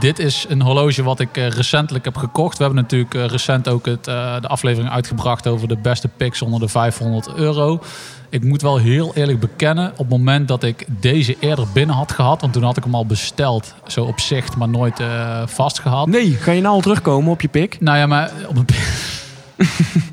dit 0.00 0.18
is 0.18 0.46
een 0.48 0.62
horloge 0.62 1.02
wat 1.02 1.20
ik 1.20 1.36
eh, 1.36 1.48
recentelijk 1.48 2.04
heb 2.04 2.16
gekocht. 2.16 2.58
We 2.58 2.64
hebben 2.64 2.82
natuurlijk 2.82 3.14
eh, 3.14 3.24
recent 3.26 3.68
ook 3.68 3.86
het, 3.86 4.06
eh, 4.06 4.40
de 4.40 4.48
aflevering 4.48 4.92
uitgebracht 4.92 5.46
over 5.46 5.68
de 5.68 5.76
beste 5.76 6.08
picks 6.08 6.42
onder 6.42 6.60
de 6.60 6.68
500 6.68 7.34
euro. 7.34 7.80
Ik 8.28 8.44
moet 8.44 8.62
wel 8.62 8.76
heel 8.76 9.14
eerlijk 9.14 9.40
bekennen, 9.40 9.90
op 9.90 9.98
het 9.98 10.08
moment 10.08 10.48
dat 10.48 10.62
ik 10.62 10.86
deze 10.88 11.36
eerder 11.40 11.66
binnen 11.72 11.96
had 11.96 12.12
gehad, 12.12 12.40
want 12.40 12.52
toen 12.52 12.62
had 12.62 12.76
ik 12.76 12.84
hem 12.84 12.94
al 12.94 13.06
besteld, 13.06 13.74
zo 13.86 14.04
op 14.04 14.20
zicht, 14.20 14.56
maar 14.56 14.68
nooit 14.68 15.00
eh 15.00 15.42
vastgehad. 15.46 16.06
Nee, 16.06 16.36
kan 16.36 16.54
je 16.54 16.60
nou 16.60 16.74
al 16.74 16.80
terugkomen 16.80 17.32
op 17.32 17.40
je 17.40 17.48
pik? 17.48 17.80
Nou 17.80 17.98
ja, 17.98 18.06
maar 18.06 18.30
op, 18.48 18.56
een, 18.56 18.66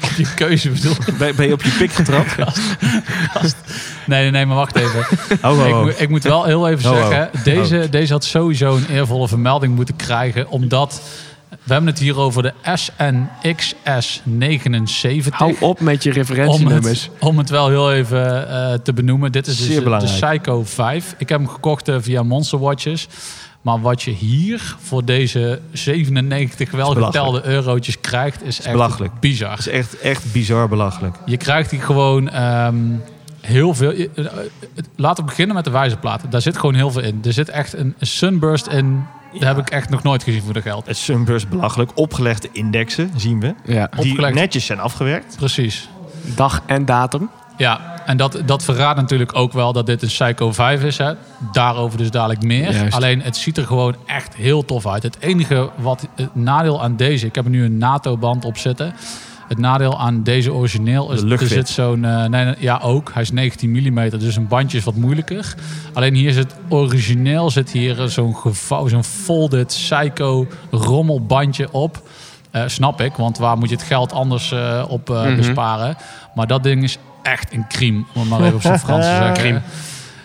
op 0.03 0.11
je 0.17 0.33
keuze 0.35 0.69
bedoel 0.69 0.91
ik. 0.91 1.17
ben, 1.17 1.35
ben 1.35 1.47
je 1.47 1.53
op 1.53 1.63
je 1.63 1.75
pik 1.77 1.91
getrapt? 1.91 2.35
Nee, 4.05 4.21
nee, 4.21 4.31
nee, 4.31 4.45
maar 4.45 4.55
wacht 4.55 4.75
even. 4.75 5.05
Oh, 5.43 5.59
oh, 5.59 5.67
Ik, 5.67 5.73
oh. 5.73 5.81
moet- 5.83 6.01
ik 6.01 6.09
moet 6.09 6.23
wel 6.23 6.43
heel 6.43 6.67
even 6.69 6.81
zeggen, 6.81 7.29
deze, 7.43 7.87
deze 7.89 8.13
had 8.13 8.23
sowieso 8.23 8.75
een 8.75 8.85
eervolle 8.89 9.27
vermelding 9.27 9.75
moeten 9.75 9.95
krijgen, 9.95 10.49
omdat 10.49 11.01
we 11.49 11.73
hebben 11.73 11.89
het 11.91 11.99
hier 11.99 12.17
over 12.17 12.43
de 12.43 12.53
SNXS 12.73 14.21
79. 14.23 15.35
Hou 15.37 15.55
op 15.59 15.79
met 15.79 16.03
je 16.03 16.09
om 16.09 16.15
referentienummers. 16.15 17.01
het, 17.03 17.11
om 17.19 17.37
het 17.37 17.49
wel 17.49 17.67
heel 17.69 17.93
even 17.93 18.49
eh, 18.49 18.73
te 18.73 18.93
benoemen. 18.93 19.31
Dit 19.31 19.47
is 19.47 19.57
dus 19.57 19.65
Zeer 19.67 19.83
de. 19.83 20.05
Psycho 20.05 20.63
5. 20.63 21.15
Ik 21.17 21.29
heb 21.29 21.39
hem 21.39 21.47
gekocht 21.49 21.87
eh, 21.87 21.95
via 21.99 22.23
Monster 22.23 22.59
Watches. 22.59 23.07
Maar 23.67 23.81
wat 23.81 24.01
je 24.03 24.11
hier 24.11 24.75
voor 24.79 25.05
deze 25.05 25.59
97 25.71 26.71
wel 26.71 26.93
belachelijk. 26.93 27.25
getelde 27.25 27.47
eurotjes 27.55 27.99
krijgt, 27.99 28.43
is 28.43 28.61
echt 28.61 28.71
belachelijk. 28.71 29.19
bizar. 29.19 29.49
Dat 29.49 29.59
is 29.59 29.67
echt, 29.67 29.99
echt 29.99 30.31
bizar 30.31 30.67
belachelijk. 30.69 31.15
Je 31.25 31.37
krijgt 31.37 31.71
hier 31.71 31.81
gewoon 31.81 32.29
ehm, 32.29 32.75
heel 33.41 33.73
veel. 33.73 33.91
eh, 33.91 34.03
eh, 34.15 34.25
Laten 34.95 35.23
we 35.23 35.29
beginnen 35.29 35.55
met 35.55 35.65
de 35.65 35.71
wijzerplaten. 35.71 36.29
Daar 36.29 36.41
zit 36.41 36.57
gewoon 36.57 36.75
heel 36.75 36.91
veel 36.91 37.01
in. 37.01 37.19
Er 37.25 37.33
zit 37.33 37.49
echt 37.49 37.73
een 37.73 37.95
sunburst 37.99 38.67
in. 38.67 39.05
Dat 39.33 39.41
heb 39.43 39.57
ik 39.57 39.69
echt 39.69 39.89
nog 39.89 40.03
nooit 40.03 40.23
gezien 40.23 40.41
voor 40.41 40.53
de 40.53 40.61
geld. 40.61 40.85
Het 40.87 40.97
Sunburst 40.97 41.49
belachelijk. 41.49 41.91
Opgelegde 41.95 42.49
indexen 42.51 43.11
zien 43.15 43.39
we. 43.39 43.53
Ja. 43.65 43.89
Die 43.99 44.11
Opgelegd. 44.11 44.33
netjes 44.35 44.65
zijn 44.65 44.79
afgewerkt. 44.79 45.35
Precies. 45.37 45.89
Dag 46.35 46.61
en 46.65 46.85
datum. 46.85 47.29
Ja, 47.57 47.96
en 48.07 48.17
dat, 48.17 48.41
dat 48.45 48.63
verraadt 48.63 48.99
natuurlijk 48.99 49.35
ook 49.35 49.53
wel 49.53 49.73
dat 49.73 49.85
dit 49.85 50.01
een 50.01 50.07
Psycho 50.07 50.51
5 50.51 50.83
is. 50.83 50.97
Hè. 50.97 51.13
Daarover 51.51 51.97
dus 51.97 52.11
dadelijk 52.11 52.41
meer. 52.43 52.71
Juist. 52.73 52.93
Alleen 52.95 53.21
het 53.21 53.37
ziet 53.37 53.57
er 53.57 53.65
gewoon 53.65 53.95
echt 54.05 54.35
heel 54.35 54.65
tof 54.65 54.87
uit. 54.87 55.03
Het 55.03 55.17
enige 55.19 55.69
wat 55.75 56.07
het 56.15 56.35
nadeel 56.35 56.83
aan 56.83 56.95
deze, 56.95 57.25
ik 57.25 57.35
heb 57.35 57.43
er 57.45 57.51
nu 57.51 57.63
een 57.65 57.77
NATO-band 57.77 58.45
op 58.45 58.57
zitten. 58.57 58.93
Het 59.47 59.57
nadeel 59.57 59.99
aan 59.99 60.23
deze 60.23 60.53
origineel 60.53 61.11
is 61.11 61.21
De 61.21 61.37
er 61.37 61.47
zit 61.47 61.69
zo'n. 61.69 62.05
eh, 62.05 62.25
nee, 62.25 62.55
ja, 62.59 62.79
ook. 62.83 63.11
Hij 63.13 63.21
is 63.21 63.31
19 63.31 63.69
mm, 63.71 64.09
dus 64.09 64.35
een 64.35 64.47
bandje 64.47 64.77
is 64.77 64.83
wat 64.83 64.95
moeilijker. 64.95 65.55
Alleen 65.93 66.13
hier 66.13 66.31
zit 66.31 66.55
origineel 66.69 67.49
zit 67.49 67.71
hier 67.71 68.01
eh, 68.01 68.07
zo'n 68.07 68.35
gevouwen, 68.35 68.89
zo'n 68.91 69.03
folded 69.03 69.65
Psycho 69.67 70.47
rommelbandje 70.71 71.71
op. 71.71 72.01
Eh, 72.51 72.63
snap 72.65 73.01
ik, 73.01 73.13
want 73.13 73.37
waar 73.37 73.57
moet 73.57 73.69
je 73.69 73.75
het 73.75 73.83
geld 73.85 74.11
anders 74.13 74.53
op 74.87 75.07
Mhm. 75.09 75.35
besparen? 75.35 75.97
Maar 76.35 76.47
dat 76.47 76.63
ding 76.63 76.83
is 76.83 76.97
echt 77.31 77.53
een 77.53 77.65
crime, 77.67 78.03
om 78.13 78.21
het 78.21 78.29
maar 78.29 78.41
even 78.41 78.55
op 78.55 78.61
zijn 78.61 78.79
Frans 78.79 79.05
te 79.05 79.11
zeggen. 79.11 79.33
Crime. 79.43 79.61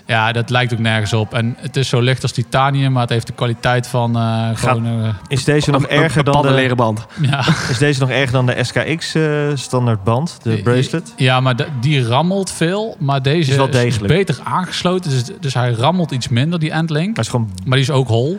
Ja, 0.06 0.32
dat 0.32 0.50
lijkt 0.50 0.72
ook 0.72 0.78
nergens 0.78 1.12
op. 1.12 1.34
En 1.34 1.56
het 1.58 1.76
is 1.76 1.88
zo 1.88 2.00
licht 2.00 2.22
als 2.22 2.32
titanium, 2.32 2.92
maar 2.92 3.00
het 3.02 3.10
heeft 3.10 3.26
de 3.26 3.32
kwaliteit 3.32 3.86
van 3.86 4.16
eh, 4.16 4.48
gewoon... 4.54 4.86
eh, 4.86 5.08
Is 5.28 5.44
deze 5.44 5.70
nog 5.70 5.86
erger 6.02 6.24
dan 6.24 6.42
de, 6.42 6.50
leren 6.50 6.76
band. 6.76 7.06
ja. 7.20 7.44
is 7.70 7.78
deze 7.78 8.00
nog 8.00 8.10
erger 8.10 8.32
dan 8.32 8.46
de 8.46 8.56
SKX 8.64 9.14
eh, 9.14 9.22
standaard 9.54 10.04
band, 10.04 10.38
de 10.42 10.60
bracelet? 10.62 11.12
Ja, 11.16 11.40
maar 11.40 11.56
de- 11.56 11.66
die 11.80 12.06
rammelt 12.06 12.50
veel. 12.50 12.96
Maar 12.98 13.22
deze 13.22 13.50
Is 13.50 13.56
wel 13.56 13.68
is, 13.68 13.98
beter 13.98 14.38
aangesloten. 14.44 15.10
Dus, 15.10 15.22
dus 15.40 15.54
hij 15.54 15.70
rammelt 15.72 16.10
iets 16.10 16.28
minder, 16.28 16.58
die 16.58 16.70
endlink. 16.70 17.16
Maar 17.16 17.24
is 17.24 17.30
gewoon 17.30 17.50
Maar 17.64 17.78
die 17.78 17.86
is 17.86 17.94
ook 17.94 18.08
hol. 18.08 18.38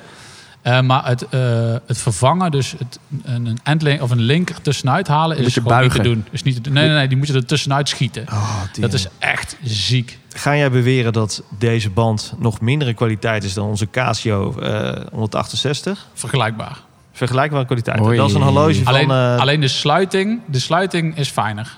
Eh, 0.64 0.82
maar 0.82 1.06
het, 1.06 1.30
eh, 1.30 1.40
het 1.86 1.98
vervangen, 1.98 2.52
dus 2.52 2.76
het, 2.78 3.00
een, 3.24 3.46
een 3.46 3.60
endlink 3.64 4.02
of 4.02 4.12
een 4.12 4.22
link 4.22 4.50
tussenuit 4.50 5.08
halen, 5.08 5.38
is 5.38 5.54
gewoon 5.54 5.82
niet 5.82 5.92
te 5.92 5.98
buigen. 5.98 6.04
doen. 6.04 6.26
Is 6.32 6.44
niet 6.44 6.64
te. 6.64 6.70
Nee, 6.70 6.88
nee, 6.88 6.96
nee, 6.96 7.08
die 7.08 7.18
moet 7.18 7.28
je 7.28 7.34
er 7.34 7.46
tussenuit 7.46 7.90
schieten. 7.90 8.26
Oh, 8.32 8.62
Dat 8.80 8.94
is 8.94 9.08
echt 9.20 9.58
ziek. 9.64 10.20
Ga 10.36 10.56
jij 10.56 10.72
beweren 10.72 11.14
dat 11.14 11.44
deze 11.60 11.90
band 11.90 12.34
nog 12.38 12.62
mindere 12.62 12.94
kwaliteit 12.94 13.44
is 13.44 13.54
dan 13.54 13.68
onze 13.68 13.90
Casio 13.90 14.60
eh 14.60 15.06
168? 15.12 16.08
Vergelijkbaar. 16.14 16.78
Vergelijkbare 17.12 17.66
kwaliteit. 17.66 18.00
Oei. 18.02 18.18
Dat 18.18 18.30
is 18.30 18.36
een 18.36 18.42
horloge 18.42 18.84
van... 18.84 18.94
Alleen, 18.94 19.12
eh, 19.12 19.38
alleen 19.38 19.60
de 19.60 19.68
sluiting, 19.68 20.42
de 20.46 20.60
sluiting 20.60 21.18
is 21.18 21.30
fijner. 21.30 21.78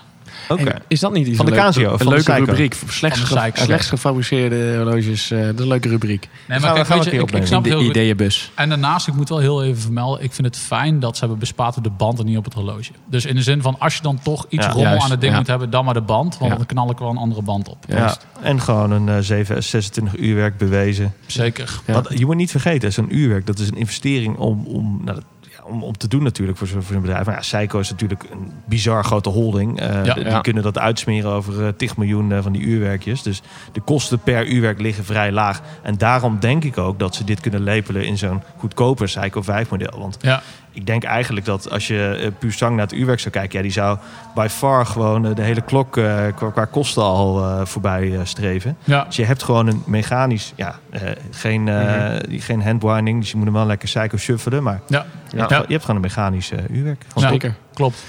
Is 0.88 1.00
dat 1.00 1.12
niet 1.12 1.26
iets 1.26 1.36
Van 1.36 1.46
de 1.46 1.52
Casio, 1.52 1.92
Een 1.92 1.98
van 1.98 2.06
de 2.06 2.12
leuke 2.14 2.34
rubriek. 2.34 2.76
Slechts, 2.88 3.20
de 3.20 3.26
ge- 3.26 3.50
slechts 3.54 3.88
gefabriceerde 3.88 4.74
horloges. 4.76 5.30
eh, 5.30 5.40
dat 5.44 5.54
is 5.54 5.60
een 5.60 5.68
leuke 5.68 5.88
rubriek. 5.88 6.28
Nee, 6.48 6.58
gaan 6.58 6.68
we- 6.68 6.74
kijk, 6.74 6.86
gaan 6.86 6.98
we 6.98 7.04
weet 7.04 7.12
een 7.12 7.18
je, 7.18 7.24
keer 7.26 7.34
ik, 7.36 7.40
ik 7.42 7.46
snap 7.48 7.62
de 7.62 7.68
heel 7.68 7.78
goed. 7.78 7.88
ideeënbus. 7.88 8.50
En 8.54 8.68
daarnaast, 8.68 9.06
ik 9.08 9.14
moet 9.14 9.28
wel 9.28 9.38
heel 9.38 9.64
even 9.64 9.80
vermelden, 9.82 10.24
ik 10.24 10.32
vind 10.32 10.46
het 10.46 10.56
fijn 10.58 11.00
dat 11.00 11.14
ze 11.14 11.20
hebben 11.20 11.38
bespaard 11.38 11.76
op 11.76 11.84
de 11.84 11.90
band 11.90 12.18
en 12.18 12.24
niet 12.26 12.36
op 12.36 12.44
het 12.44 12.54
horloge. 12.54 12.90
Dus 13.10 13.24
in 13.24 13.34
de 13.34 13.42
zin 13.42 13.62
van, 13.62 13.76
als 13.78 13.94
je 13.96 14.02
dan 14.02 14.18
toch 14.22 14.46
iets 14.48 14.64
Ja, 14.64 14.70
rommel 14.70 14.88
juist, 14.90 15.04
aan 15.04 15.10
het 15.10 15.20
ding 15.20 15.32
ja. 15.32 15.38
moet 15.38 15.46
hebben, 15.46 15.70
dan 15.70 15.84
maar 15.84 15.94
de 15.94 16.00
band. 16.00 16.38
Want 16.38 16.50
Ja. 16.50 16.56
dan 16.56 16.66
knal 16.66 16.90
ik 16.90 16.98
wel 16.98 17.10
een 17.10 17.16
andere 17.16 17.42
band 17.42 17.68
op. 17.68 17.84
Ja, 17.88 18.16
en 18.42 18.60
gewoon 18.60 18.90
een 18.90 19.08
eh 19.08 19.16
7 19.20 19.62
26 19.64 20.16
uurwerk 20.20 20.56
bewezen. 20.58 21.14
Zeker. 21.26 21.80
Ja. 21.86 21.92
Want 21.92 22.08
je 22.18 22.26
moet 22.26 22.36
niet 22.36 22.50
vergeten, 22.50 22.92
zo'n 22.92 23.16
uurwerk, 23.16 23.46
dat 23.46 23.58
is 23.58 23.68
een 23.68 23.76
investering 23.76 24.36
om, 24.36 24.64
om, 24.66 25.00
nou, 25.04 25.20
om, 25.68 25.82
om 25.82 25.96
te 25.96 26.08
doen 26.08 26.22
natuurlijk 26.22 26.58
voor 26.58 26.66
zo'n 26.66 26.82
voor 26.82 27.00
bedrijf. 27.00 27.26
Maar 27.26 27.34
ja, 27.34 27.42
Seiko 27.42 27.78
is 27.78 27.90
natuurlijk 27.90 28.22
een 28.30 28.52
bizar 28.64 29.04
grote 29.04 29.28
holding. 29.28 29.80
Eh, 29.80 30.04
Ja. 30.04 30.14
die 30.14 30.24
Ja. 30.24 30.40
kunnen 30.40 30.62
dat 30.62 30.78
uitsmeren 30.78 31.30
over 31.30 31.66
eh 31.66 31.72
10 31.76 31.90
miljoen 31.96 32.32
eh, 32.32 32.42
van 32.42 32.52
die 32.52 32.62
uurwerkjes. 32.62 33.22
Dus 33.22 33.42
de 33.72 33.80
kosten 33.80 34.18
per 34.18 34.46
uurwerk 34.46 34.80
liggen 34.80 35.04
vrij 35.04 35.32
laag. 35.32 35.60
En 35.82 35.98
daarom 35.98 36.36
denk 36.40 36.64
ik 36.64 36.78
ook 36.78 36.98
dat 36.98 37.14
ze 37.14 37.24
dit 37.24 37.40
kunnen 37.40 37.62
lepelen 37.62 38.04
in 38.06 38.18
zo'n 38.18 38.42
goedkoper 38.56 39.08
Seiko 39.08 39.42
5 39.42 39.70
model. 39.70 39.98
Want 39.98 40.16
Ja, 40.20 40.42
ik 40.76 40.86
denk 40.86 41.04
eigenlijk 41.04 41.46
dat 41.46 41.70
als 41.70 41.86
je 41.86 42.18
eh, 42.22 42.30
puur 42.38 42.52
zang 42.52 42.76
naar 42.76 42.84
het 42.86 42.94
uurwerk 42.94 43.20
zou 43.20 43.34
kijken, 43.34 43.56
ja, 43.56 43.62
die 43.62 43.72
zou 43.72 43.98
by 44.34 44.46
far 44.50 44.86
gewoon 44.86 45.26
eh, 45.26 45.34
de 45.34 45.42
hele 45.42 45.60
klok 45.60 45.96
eh, 45.96 46.24
qua, 46.34 46.50
qua 46.50 46.64
kosten 46.64 47.02
al 47.02 47.42
eh, 47.44 47.60
voorbij 47.66 48.18
streven. 48.22 48.76
ja. 48.84 49.04
Dus 49.04 49.16
je 49.16 49.24
hebt 49.24 49.42
gewoon 49.42 49.66
een 49.66 49.82
mechanisch, 49.86 50.52
ja, 50.56 50.78
eh, 50.90 51.00
geen, 51.30 51.68
eh, 51.68 52.16
die- 52.28 52.40
geen 52.40 52.62
handwinding, 52.62 53.20
dus 53.20 53.30
je 53.30 53.36
moet 53.36 53.44
hem 53.46 53.54
wel 53.54 53.66
lekker 53.66 53.88
psycho 53.88 54.16
shuffelen, 54.16 54.62
maar 54.62 54.80
ja. 54.88 55.06
je, 55.30 55.36
hebt, 55.38 55.50
Ja. 55.50 55.56
je 55.66 55.72
hebt 55.72 55.80
gewoon 55.84 55.96
een 55.96 56.02
mechanisch 56.06 56.50
uurwerk. 56.70 57.04
Zeker. 57.14 57.54
klopt. 57.74 58.04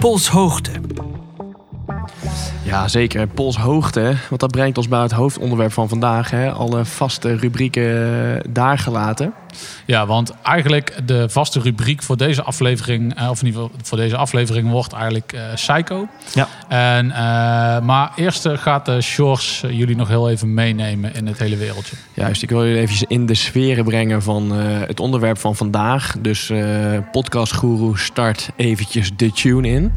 Polshoogte. 0.00 0.70
Ja, 2.62 2.88
zeker. 2.88 3.26
Polshoogte, 3.26 4.14
want 4.28 4.40
dat 4.40 4.50
brengt 4.50 4.78
ons 4.78 4.88
bij 4.88 5.00
het 5.00 5.12
hoofdonderwerp 5.12 5.72
van 5.72 5.88
vandaag. 5.88 6.30
Hè? 6.30 6.50
Alle 6.52 6.84
vaste 6.84 7.36
rubrieken 7.36 8.34
eh, 8.34 8.40
daar 8.48 8.78
gelaten. 8.78 9.32
Ja, 9.86 10.06
want 10.06 10.32
eigenlijk 10.42 10.94
de 11.04 11.28
vaste 11.28 11.60
rubriek 11.60 12.02
voor 12.02 12.16
deze 12.16 12.42
aflevering, 12.42 13.14
eh, 13.14 13.30
of 13.30 13.40
in 13.40 13.46
ieder 13.46 13.62
geval 13.62 13.78
voor 13.82 13.98
deze 13.98 14.16
aflevering, 14.16 14.70
wordt 14.70 14.92
eigenlijk 14.92 15.32
eh 15.32 15.54
Psycho. 15.54 16.08
Ja. 16.34 16.48
En, 16.68 17.10
eh, 17.10 17.16
maar 17.80 18.12
eerst 18.16 18.48
gaat 18.48 18.84
de 18.86 19.00
Shores 19.00 19.64
jullie 19.70 19.96
nog 19.96 20.08
heel 20.08 20.30
even 20.30 20.54
meenemen 20.54 21.14
in 21.14 21.26
het 21.26 21.38
hele 21.38 21.56
wereldje. 21.56 21.96
Juist, 22.14 22.42
ik 22.42 22.48
wil 22.50 22.64
jullie 22.64 22.80
eventjes 22.80 23.08
in 23.08 23.26
de 23.26 23.34
sferen 23.34 23.84
brengen 23.84 24.22
van 24.22 24.58
eh, 24.58 24.58
het 24.86 25.00
onderwerp 25.00 25.38
van 25.38 25.56
vandaag. 25.56 26.14
Dus 26.20 26.50
eh 26.50 26.98
podcast 27.12 27.52
Guru 27.52 27.98
start 27.98 28.50
eventjes 28.56 29.10
de 29.16 29.32
tune 29.32 29.68
in. 29.68 29.92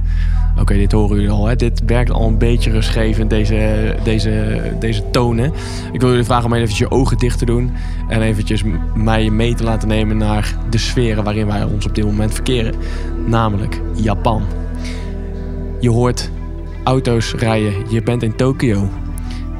Oké, 0.60 0.74
dit 0.74 0.92
horen 0.92 1.16
jullie 1.16 1.32
al. 1.32 1.46
Hè? 1.46 1.56
Dit 1.56 1.82
werkt 1.86 1.99
al 2.08 2.28
een 2.28 2.38
beetje 2.38 2.72
rustgevend, 2.72 3.30
deze, 3.30 3.96
deze, 4.04 4.62
deze 4.80 5.10
tonen. 5.10 5.54
Ik 5.92 6.02
wil 6.02 6.10
jullie 6.10 6.26
vragen 6.26 6.46
om 6.46 6.54
eventjes 6.54 6.80
je 6.80 6.92
ogen 6.92 7.18
dicht 7.18 7.38
te 7.38 7.46
doen. 7.46 7.72
En 8.08 8.22
eventjes 8.22 8.64
mij 8.96 9.30
mee 9.30 9.56
te 9.56 9.64
laten 9.64 9.88
nemen 9.88 10.18
naar 10.18 10.58
de 10.70 10.78
sferen 10.78 11.24
waarin 11.24 11.48
wij 11.48 11.64
ons 11.64 11.86
op 11.86 11.96
dit 11.96 12.06
moment 12.06 12.34
verkeren. 12.34 12.74
Namelijk 13.26 13.82
Japan. 13.94 14.44
Je 15.80 15.90
hoort 15.90 16.30
auto's 16.84 17.34
rijden. 17.34 17.74
Je 17.90 18.04
bent 18.04 18.24
in 18.24 18.36
Tokio. 18.36 18.90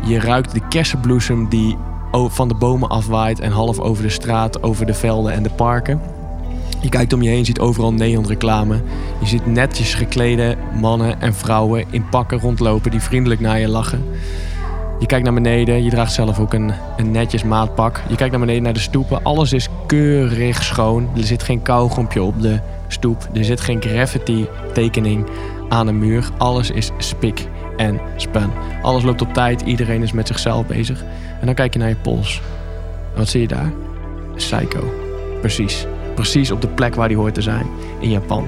Je 0.06 0.20
ruikt 0.20 0.54
de 0.54 0.68
kersenbloesem 0.70 1.50
die 1.50 1.78
van 2.12 2.48
de 2.48 2.56
bomen 2.56 2.90
afwaait 2.90 3.40
en 3.40 3.52
half 3.52 3.80
over 3.80 4.04
de 4.04 4.10
straat, 4.10 4.64
over 4.64 4.86
de 4.86 4.94
velden 4.94 5.34
en 5.34 5.44
de 5.44 5.50
parken. 5.50 6.02
Je 6.82 6.90
kijkt 6.90 7.14
om 7.14 7.22
je 7.22 7.30
heen, 7.30 7.46
ziet 7.46 7.60
overal 7.60 7.94
neonreclame. 7.94 8.82
Je 9.20 9.28
ziet 9.28 9.46
netjes 9.46 9.94
geklede 9.94 10.56
mannen 10.80 11.22
en 11.22 11.34
vrouwen 11.34 11.86
in 11.90 12.10
pakken 12.10 12.40
rondlopen 12.40 12.92
die 12.92 13.02
vriendelijk 13.02 13.40
naar 13.40 13.60
je 13.60 13.68
lachen. 13.68 14.04
Je 15.00 15.06
kijkt 15.06 15.24
naar 15.24 15.34
beneden, 15.34 15.84
je 15.84 15.90
draagt 15.90 16.14
zelf 16.14 16.40
ook 16.40 16.54
een, 16.54 16.72
een 16.98 17.12
netjes 17.12 17.44
maatpak. 17.44 18.02
Je 18.08 18.16
kijkt 18.16 18.32
naar 18.32 18.40
beneden 18.40 18.64
naar 18.64 18.74
de 18.74 18.80
stoepen, 18.80 19.24
alles 19.24 19.54
is 19.54 19.68
keurig 19.86 20.64
schoon. 20.64 21.10
Er 21.16 21.24
zit 21.24 21.44
geen 21.44 21.62
kauwgompje 21.62 22.24
op 22.24 22.42
de 22.42 22.60
stoep. 22.88 23.30
Er 23.34 23.46
zit 23.46 23.62
geen 23.62 23.82
graffiti 23.82 24.48
tekening 24.74 25.26
aan 25.70 25.86
de 25.86 25.92
muur. 25.92 26.30
Alles 26.38 26.72
is 26.72 26.92
spik 26.98 27.48
en 27.78 28.00
span. 28.16 28.52
Alles 28.82 29.04
loopt 29.04 29.22
op 29.22 29.34
tijd, 29.34 29.62
iedereen 29.62 30.02
is 30.04 30.12
met 30.12 30.28
zichzelf 30.28 30.66
bezig. 30.66 31.04
En 31.40 31.46
dan 31.46 31.56
kijk 31.56 31.74
je 31.74 31.80
naar 31.80 31.90
je 31.90 31.96
pols. 31.96 32.42
En 33.14 33.18
wat 33.20 33.28
zie 33.28 33.42
je 33.42 33.48
daar? 33.48 33.72
Psycho. 34.36 34.94
Precies. 35.42 35.86
Precies 36.20 36.52
op 36.52 36.62
de 36.62 36.68
plek 36.68 36.96
waar 36.96 37.08
die 37.08 37.18
hoort 37.18 37.34
te 37.34 37.42
zijn. 37.42 37.66
In 38.00 38.10
Japan. 38.10 38.48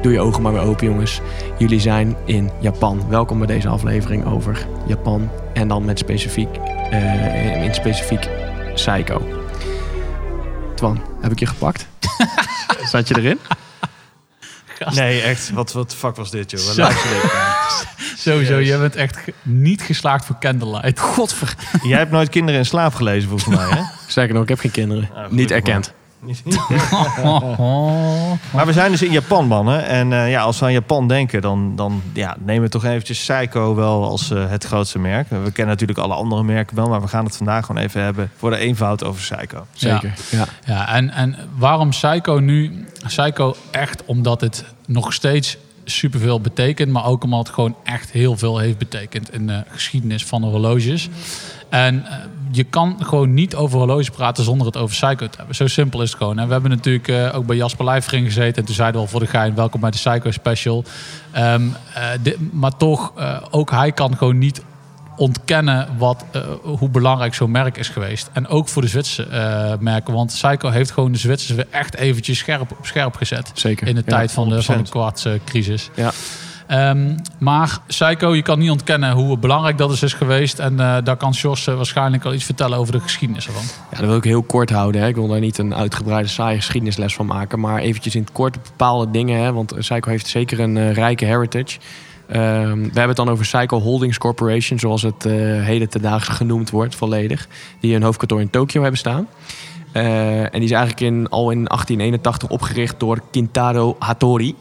Doe 0.00 0.12
je 0.12 0.20
ogen 0.20 0.42
maar 0.42 0.52
weer 0.52 0.62
open, 0.62 0.86
jongens. 0.86 1.20
Jullie 1.58 1.80
zijn 1.80 2.16
in 2.24 2.50
Japan. 2.60 3.08
Welkom 3.08 3.38
bij 3.38 3.46
deze 3.46 3.68
aflevering 3.68 4.24
over 4.24 4.66
Japan. 4.86 5.30
En 5.54 5.68
dan 5.68 5.84
met 5.84 5.98
specifiek, 5.98 6.48
eh, 6.90 7.64
in 7.64 7.74
specifiek 7.74 8.28
Psycho. 8.74 9.22
Twan, 10.74 11.02
heb 11.20 11.32
ik 11.32 11.38
je 11.38 11.46
gepakt? 11.46 11.86
Zat 12.92 13.08
je 13.08 13.16
erin? 13.18 13.38
Nee, 14.94 15.20
echt, 15.20 15.50
wat, 15.50 15.72
wat 15.72 15.94
fuck 15.94 16.16
was 16.16 16.30
dit, 16.30 16.50
joh? 16.50 16.60
Wat 16.60 16.74
Zo. 16.74 16.88
Sowieso, 18.30 18.62
jij 18.62 18.78
bent 18.78 18.96
echt 18.96 19.16
ge- 19.16 19.34
niet 19.42 19.82
geslaagd 19.82 20.24
voor 20.24 20.36
Candlelight. 20.40 21.00
Godver... 21.00 21.54
Jij 21.82 21.98
hebt 21.98 22.10
nooit 22.10 22.28
kinderen 22.28 22.60
in 22.60 22.66
slaap 22.66 22.94
gelezen, 22.94 23.28
volgens 23.28 23.56
mij, 23.56 23.68
hè? 23.68 23.82
Sterker 24.06 24.34
nog, 24.34 24.42
ik 24.42 24.48
heb 24.48 24.58
geen 24.58 24.70
kinderen. 24.70 25.06
gelukkig 25.12 25.30
Niet 25.36 25.48
maar. 25.48 25.56
erkend. 25.58 25.92
Maar 28.52 28.66
we 28.66 28.72
zijn 28.72 28.90
dus 28.90 29.02
in 29.02 29.12
Japan, 29.12 29.46
mannen. 29.46 29.86
En 29.86 30.12
eh, 30.12 30.30
ja, 30.30 30.42
als 30.42 30.58
we 30.58 30.64
aan 30.64 30.72
Japan 30.72 31.08
denken, 31.08 31.40
dan, 31.40 31.76
dan 31.76 32.02
ja, 32.12 32.36
nemen 32.44 32.62
we 32.62 32.68
toch 32.68 32.84
eventjes 32.84 33.24
Seiko 33.24 33.74
wel 33.74 34.04
als 34.04 34.30
eh, 34.30 34.50
het 34.50 34.64
grootste 34.64 34.98
merk. 34.98 35.28
We 35.28 35.50
kennen 35.52 35.66
natuurlijk 35.66 35.98
alle 35.98 36.14
andere 36.14 36.42
merken 36.42 36.76
wel, 36.76 36.88
maar 36.88 37.00
we 37.00 37.08
gaan 37.08 37.24
het 37.24 37.36
vandaag 37.36 37.66
gewoon 37.66 37.82
even 37.82 38.02
hebben 38.02 38.30
voor 38.36 38.50
de 38.50 38.56
eenvoud 38.56 39.04
over 39.04 39.22
Seiko. 39.22 39.66
Zeker. 39.72 40.14
Ja. 40.30 40.46
Ja, 40.66 40.88
en, 40.88 41.10
en 41.10 41.36
waarom 41.56 41.90
Psycho 41.90 42.38
nu? 42.38 42.84
Psycho 43.06 43.54
echt 43.70 44.04
omdat 44.04 44.40
het 44.40 44.64
nog 44.86 45.12
steeds 45.12 45.56
superveel 45.84 46.40
betekent, 46.40 46.92
maar 46.92 47.04
ook 47.04 47.24
omdat 47.24 47.38
het 47.38 47.54
gewoon 47.54 47.76
echt 47.84 48.10
heel 48.10 48.36
veel 48.36 48.58
heeft 48.58 48.78
betekend 48.78 49.32
in 49.32 49.46
de 49.46 49.64
geschiedenis 49.68 50.24
van 50.24 50.40
de 50.40 50.46
horloges. 50.46 51.08
En 51.68 52.06
eh, 52.06 52.14
je 52.52 52.64
kan 52.64 52.96
gewoon 53.00 53.34
niet 53.34 53.54
over 53.54 53.78
horloges 53.78 54.10
praten 54.10 54.44
zonder 54.44 54.66
het 54.66 54.76
over 54.76 54.94
Psycho 54.96 55.28
te 55.28 55.36
hebben. 55.36 55.54
Zo 55.54 55.66
simpel 55.66 56.02
is 56.02 56.08
het 56.08 56.18
gewoon. 56.18 56.38
En 56.38 56.46
we 56.46 56.52
hebben 56.52 56.70
natuurlijk 56.70 57.08
eh, 57.08 57.36
ook 57.36 57.46
bij 57.46 57.56
Jasper 57.56 57.84
Lijvering 57.84 58.26
gezeten. 58.26 58.56
En 58.56 58.64
toen 58.64 58.74
zeiden 58.74 59.00
we 59.00 59.06
al 59.06 59.12
voor 59.12 59.20
de 59.20 59.26
gein, 59.26 59.54
welkom 59.54 59.80
bij 59.80 59.90
de 59.90 59.96
Psycho 59.96 60.30
Special. 60.30 60.84
Ehm, 61.30 61.62
eh, 61.94 62.04
dit- 62.22 62.52
maar 62.52 62.76
toch, 62.76 63.12
eh, 63.16 63.36
ook 63.50 63.70
hij 63.70 63.92
kan 63.92 64.16
gewoon 64.16 64.38
niet 64.38 64.62
ontkennen 65.16 65.88
wat, 65.98 66.24
hoe 66.62 66.88
belangrijk 66.88 67.34
zo'n 67.34 67.50
merk 67.50 67.76
is 67.78 67.88
geweest. 67.88 68.30
En 68.32 68.46
ook 68.48 68.68
voor 68.68 68.82
de 68.82 68.88
Zwitserse 68.88 69.76
merken. 69.80 70.14
Want 70.14 70.32
Psycho 70.32 70.68
heeft 70.68 70.90
gewoon 70.90 71.12
de 71.12 71.18
Zwitsers 71.18 71.56
weer 71.56 71.66
echt 71.70 71.94
eventjes 71.96 72.38
scherp 72.38 72.70
op 72.70 72.86
scherp 72.86 73.16
gezet. 73.16 73.50
Zeker. 73.54 73.86
In 73.86 73.94
de 73.94 74.02
Ja, 74.06 74.12
tijd 74.16 74.32
van 74.32 74.48
de, 74.48 74.62
van 74.62 74.74
de 74.74 74.80
100%. 74.80 74.90
kwartscrisis. 74.90 75.90
Ja. 75.94 76.10
Ehm, 76.66 77.16
maar 77.38 77.78
Psycho, 77.86 78.34
je 78.34 78.42
kan 78.42 78.58
niet 78.58 78.70
ontkennen 78.70 79.12
hoe 79.12 79.38
belangrijk 79.38 79.78
dat 79.78 80.02
is, 80.02 80.12
geweest. 80.12 80.58
En 80.58 80.80
eh, 80.80 80.96
daar 81.04 81.16
kan 81.16 81.30
Jos 81.30 81.66
eh, 81.66 81.74
waarschijnlijk 81.74 82.24
al 82.24 82.34
iets 82.34 82.44
vertellen 82.44 82.78
over 82.78 82.92
de 82.92 83.00
geschiedenis 83.00 83.46
ervan. 83.46 83.62
Ja, 83.90 83.98
dat 83.98 84.06
wil 84.06 84.16
ik 84.16 84.24
heel 84.24 84.42
kort 84.42 84.70
houden. 84.70 85.00
Hè. 85.00 85.08
Ik 85.08 85.14
wil 85.14 85.28
daar 85.28 85.40
niet 85.40 85.58
een 85.58 85.74
uitgebreide 85.74 86.28
saaie 86.28 86.56
geschiedenisles 86.56 87.14
van 87.14 87.26
maken. 87.26 87.60
Maar 87.60 87.78
eventjes 87.78 88.14
in 88.14 88.20
het 88.20 88.32
kort 88.32 88.62
bepaalde 88.62 89.10
dingen. 89.10 89.42
Hè. 89.42 89.52
Want 89.52 89.74
Psycho 89.78 90.10
heeft 90.10 90.26
zeker 90.26 90.60
een 90.60 90.76
eh, 90.76 90.92
rijke 90.92 91.24
heritage. 91.24 91.78
Ehm, 92.28 92.78
we 92.78 92.82
hebben 92.82 93.08
het 93.08 93.16
dan 93.16 93.28
over 93.28 93.44
Psycho 93.44 93.80
Holdings 93.80 94.18
Corporation, 94.18 94.78
zoals 94.78 95.02
het 95.02 95.26
eh 95.26 95.32
heden 95.64 95.88
ten 95.88 96.02
dagen 96.02 96.34
genoemd 96.34 96.70
wordt, 96.70 96.94
volledig. 96.94 97.48
Die 97.80 97.94
een 97.94 98.02
hoofdkantoor 98.02 98.40
in 98.40 98.50
Tokio 98.50 98.80
hebben 98.80 98.98
staan. 98.98 99.28
Eh, 99.92 100.40
en 100.40 100.50
die 100.50 100.62
is 100.62 100.70
eigenlijk 100.70 101.00
in, 101.00 101.28
al 101.28 101.50
in 101.50 101.64
1881 101.64 102.48
opgericht 102.48 103.00
door 103.00 103.20
Kintaro 103.30 103.96
Hattori. 103.98 104.54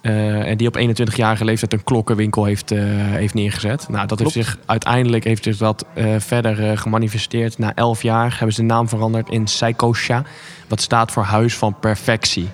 Eh, 0.00 0.48
en 0.48 0.56
die 0.56 0.66
op 0.66 0.76
21-jarige 0.78 1.44
leeftijd 1.44 1.72
een 1.72 1.84
klokkenwinkel 1.84 2.44
heeft, 2.44 2.70
eh, 2.70 2.78
heeft 2.94 3.34
neergezet. 3.34 3.88
Nou, 3.88 4.06
dat 4.06 4.18
heeft 4.18 4.32
zich 4.32 4.58
uiteindelijk 4.66 5.24
heeft 5.24 5.44
zich 5.44 5.56
dat 5.56 5.84
eh, 5.94 6.14
verder 6.18 6.78
gemanifesteerd. 6.78 7.58
Na 7.58 7.74
11 7.74 8.02
jaar 8.02 8.36
hebben 8.36 8.54
ze 8.54 8.60
de 8.60 8.66
naam 8.66 8.88
veranderd 8.88 9.30
in 9.30 9.44
Psychosha. 9.44 10.22
Wat 10.68 10.80
staat 10.80 11.12
voor 11.12 11.22
Huis 11.22 11.56
van 11.56 11.78
Perfectie. 11.80 12.48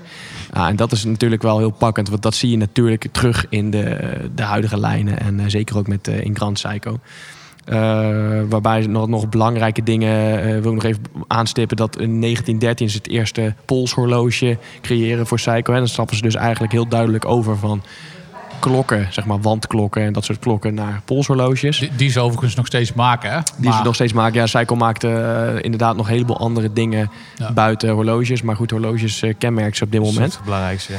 Ah, 0.52 0.68
en 0.68 0.76
dat 0.76 0.92
is 0.92 1.04
natuurlijk 1.04 1.42
wel 1.42 1.58
heel 1.58 1.70
pakkend. 1.70 2.08
Want 2.08 2.22
dat 2.22 2.34
zie 2.34 2.50
je 2.50 2.56
natuurlijk 2.56 3.06
terug 3.12 3.46
in 3.48 3.70
de, 3.70 4.14
de 4.34 4.42
huidige 4.42 4.78
lijnen. 4.78 5.20
En 5.20 5.50
zeker 5.50 5.76
ook 5.76 5.86
met, 5.86 6.08
in 6.08 6.36
Grand 6.36 6.52
Psycho. 6.52 6.98
Eh, 7.66 8.40
waarbij 8.48 8.86
nog, 8.86 9.08
nog 9.08 9.28
belangrijke 9.28 9.82
dingen 9.82 10.42
eh, 10.42 10.60
wil 10.60 10.70
ik 10.70 10.82
nog 10.82 10.84
even 10.84 11.02
aanstippen. 11.26 11.76
Dat 11.76 11.98
in 12.00 12.20
1913 12.20 12.90
ze 12.90 12.96
het 12.96 13.08
eerste 13.08 13.54
polshorloge 13.64 14.58
creëren 14.80 15.26
voor 15.26 15.36
Psycho. 15.36 15.72
En 15.72 15.78
dan 15.78 15.88
stappen 15.88 16.16
ze 16.16 16.22
dus 16.22 16.34
eigenlijk 16.34 16.72
heel 16.72 16.88
duidelijk 16.88 17.24
over 17.24 17.56
van 17.56 17.82
klokken, 18.58 19.06
zeg 19.10 19.24
maar 19.24 19.40
wandklokken 19.40 20.02
en 20.02 20.12
dat 20.12 20.24
soort 20.24 20.38
klokken 20.38 20.74
naar 20.74 21.00
polshorloges. 21.04 21.78
Die, 21.78 21.90
die 21.96 22.10
ze 22.10 22.20
overigens 22.20 22.54
nog 22.54 22.66
steeds 22.66 22.92
maken. 22.92 23.30
Hè? 23.30 23.38
Die 23.56 23.72
ze 23.72 23.82
nog 23.82 23.94
steeds 23.94 24.12
maken. 24.12 24.38
Ja, 24.38 24.44
Psycho 24.44 24.76
maakte 24.76 25.08
eh, 25.08 25.64
inderdaad 25.64 25.96
nog 25.96 26.06
een 26.06 26.12
heleboel 26.12 26.38
andere 26.38 26.72
dingen 26.72 27.10
Ja. 27.36 27.52
buiten 27.52 27.90
horloges. 27.90 28.42
Maar 28.42 28.56
goed, 28.56 28.70
horloges 28.70 29.24
kenmerkt 29.38 29.76
ze 29.76 29.84
op 29.84 29.90
dit 29.92 30.00
Dat 30.00 30.08
is 30.10 30.14
moment. 30.14 30.34
het 30.34 30.44
belangrijkste, 30.44 30.92
ja. 30.92 30.98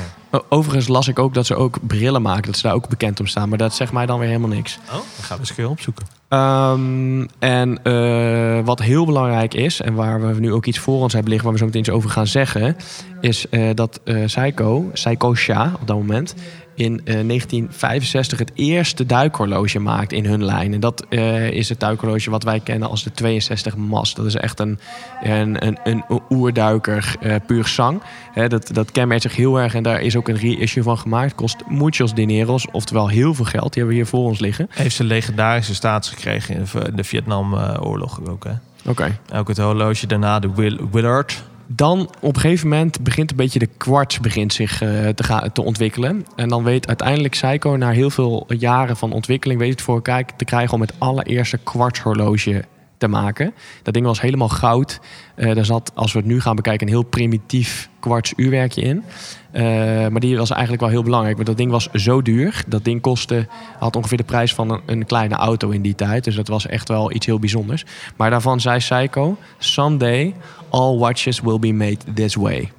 Overigens 0.49 0.87
las 0.87 1.07
ik 1.07 1.19
ook 1.19 1.33
dat 1.33 1.45
ze 1.45 1.55
ook 1.55 1.77
brillen 1.87 2.21
maken. 2.21 2.45
Dat 2.45 2.55
ze 2.55 2.61
daar 2.61 2.73
ook 2.75 2.89
bekend 2.89 3.19
om 3.19 3.27
staan. 3.27 3.49
Maar 3.49 3.57
dat 3.57 3.73
zegt 3.75 3.91
mij 3.91 4.05
dan 4.05 4.19
weer 4.19 4.27
helemaal 4.27 4.49
niks. 4.49 4.79
Oh, 4.85 4.91
dan 4.91 5.01
gaan 5.21 5.37
we 5.41 5.53
keer 5.55 5.69
opzoeken. 5.69 6.05
Ehm, 6.27 7.25
en 7.39 7.83
eh, 7.83 8.65
wat 8.65 8.79
heel 8.79 9.05
belangrijk 9.05 9.53
is, 9.53 9.81
en 9.81 9.93
waar 9.93 10.33
we 10.33 10.39
nu 10.39 10.53
ook 10.53 10.65
iets 10.65 10.79
voor 10.79 11.01
ons 11.01 11.13
hebben 11.13 11.31
liggen, 11.31 11.49
waar 11.49 11.57
we 11.57 11.65
zo 11.65 11.65
meteen 11.65 11.81
iets 11.81 11.97
over 11.97 12.09
gaan 12.09 12.27
zeggen, 12.27 12.75
is 13.21 13.49
eh, 13.49 13.69
dat 13.73 13.99
eh 14.03 14.25
Psycho, 14.25 14.79
Psycho 14.93 15.35
Sha 15.35 15.71
op 15.81 15.87
dat 15.87 15.95
moment, 15.97 16.35
in 16.77 17.01
eh, 17.05 17.13
1965 17.27 18.39
het 18.39 18.51
eerste 18.55 19.05
duikhorloge 19.05 19.79
maakt 19.79 20.11
in 20.11 20.25
hun 20.25 20.43
lijn. 20.43 20.73
En 20.73 20.79
dat 20.79 21.05
eh, 21.09 21.49
is 21.49 21.69
het 21.69 21.79
duikhorloge 21.79 22.29
wat 22.29 22.43
wij 22.43 22.59
kennen 22.59 22.89
als 22.89 23.03
de 23.03 23.11
62 23.11 23.75
Mas. 23.75 24.13
Dat 24.13 24.25
is 24.25 24.35
echt 24.35 24.59
een, 24.59 24.79
een, 25.23 25.65
een, 25.67 25.77
een 25.83 26.03
oerduiker, 26.29 27.15
eh 27.19 27.35
puur 27.47 27.67
zang. 27.67 28.01
Dat, 28.47 28.69
dat 28.73 28.91
kenmerkt 28.91 29.21
zich 29.23 29.35
heel 29.35 29.59
erg 29.59 29.73
en 29.75 29.83
daar 29.83 30.01
is 30.01 30.15
ook 30.15 30.27
een 30.27 30.37
reissue 30.37 30.83
van 30.83 30.97
gemaakt. 30.97 31.35
Kost 31.35 31.55
muchos 31.69 32.13
dineros, 32.13 32.67
oftewel 32.71 33.07
heel 33.07 33.33
veel 33.33 33.45
geld. 33.45 33.73
Die 33.73 33.81
hebben 33.83 33.89
we 33.89 33.95
hier 34.03 34.05
voor 34.05 34.25
ons 34.29 34.39
liggen. 34.39 34.67
Heeft 34.71 34.95
ze 34.95 35.03
legendarische 35.03 35.75
status 35.75 36.09
gekregen 36.09 36.55
in 36.55 36.65
de- 36.71 36.91
de 36.95 37.03
Vietnamoorlog 37.03 38.19
ook, 38.29 38.43
hè? 38.43 38.51
Oké. 38.89 39.17
Ook 39.33 39.47
het 39.47 39.57
horloge 39.57 40.07
daarna, 40.07 40.39
de 40.39 40.49
Will 40.55 40.79
Willard. 40.91 41.43
Dan 41.67 42.09
op 42.21 42.35
een 42.35 42.41
gegeven 42.41 42.67
moment 42.67 43.01
begint 43.01 43.31
een 43.31 43.37
beetje 43.37 43.59
de 43.59 43.69
kwarts 43.77 44.19
begint 44.19 44.53
zich 44.53 44.81
eh, 44.81 45.07
te, 45.07 45.23
gaan, 45.23 45.51
te 45.51 45.61
ontwikkelen. 45.61 46.25
En 46.35 46.49
dan 46.49 46.63
weet 46.63 46.87
uiteindelijk 46.87 47.33
Psycho 47.33 47.75
na 47.75 47.89
heel 47.89 48.09
veel 48.09 48.45
jaren 48.57 48.97
van 48.97 49.11
ontwikkeling... 49.11 49.59
weet 49.59 49.71
het 49.71 49.81
voor 49.81 49.95
elkaar 49.95 50.35
te 50.35 50.45
krijgen 50.45 50.73
om 50.73 50.81
het 50.81 50.93
allereerste 50.97 51.57
kwartshorloge 51.57 52.63
te 52.97 53.07
maken. 53.07 53.53
Dat 53.83 53.93
ding 53.93 54.05
was 54.05 54.21
helemaal 54.21 54.49
goud. 54.49 54.99
Eh 55.35 55.55
daar 55.55 55.65
zat, 55.65 55.91
als 55.95 56.13
we 56.13 56.19
het 56.19 56.27
nu 56.27 56.41
gaan 56.41 56.55
bekijken, 56.55 56.87
een 56.87 56.93
heel 56.93 57.03
primitief 57.03 57.89
kwartsuurwerkje 57.99 58.81
in. 58.81 59.03
Eh, 59.51 59.63
maar 60.07 60.19
die 60.19 60.37
was 60.37 60.49
eigenlijk 60.49 60.81
wel 60.81 60.91
heel 60.91 61.03
belangrijk. 61.03 61.35
Want 61.35 61.47
dat 61.47 61.57
ding 61.57 61.71
was 61.71 61.89
zo 61.93 62.21
duur. 62.21 62.63
Dat 62.67 62.83
ding 62.83 63.01
kostte, 63.01 63.47
had 63.79 63.95
ongeveer 63.95 64.17
de 64.17 64.23
prijs 64.23 64.53
van 64.53 64.71
een, 64.71 64.81
een 64.85 65.05
kleine 65.05 65.35
auto 65.35 65.69
in 65.69 65.81
die 65.81 65.95
tijd. 65.95 66.23
Dus 66.23 66.35
dat 66.35 66.47
was 66.47 66.67
echt 66.67 66.87
wel 66.87 67.11
iets 67.11 67.25
heel 67.25 67.39
bijzonders. 67.39 67.85
Maar 68.15 68.29
daarvan 68.29 68.61
zei 68.61 68.77
Psycho... 68.77 69.37
Someday 69.57 70.35
all 70.69 70.97
watches 70.97 71.41
will 71.41 71.59
be 71.59 71.73
made 71.73 71.97
this 72.13 72.35
way. 72.35 72.71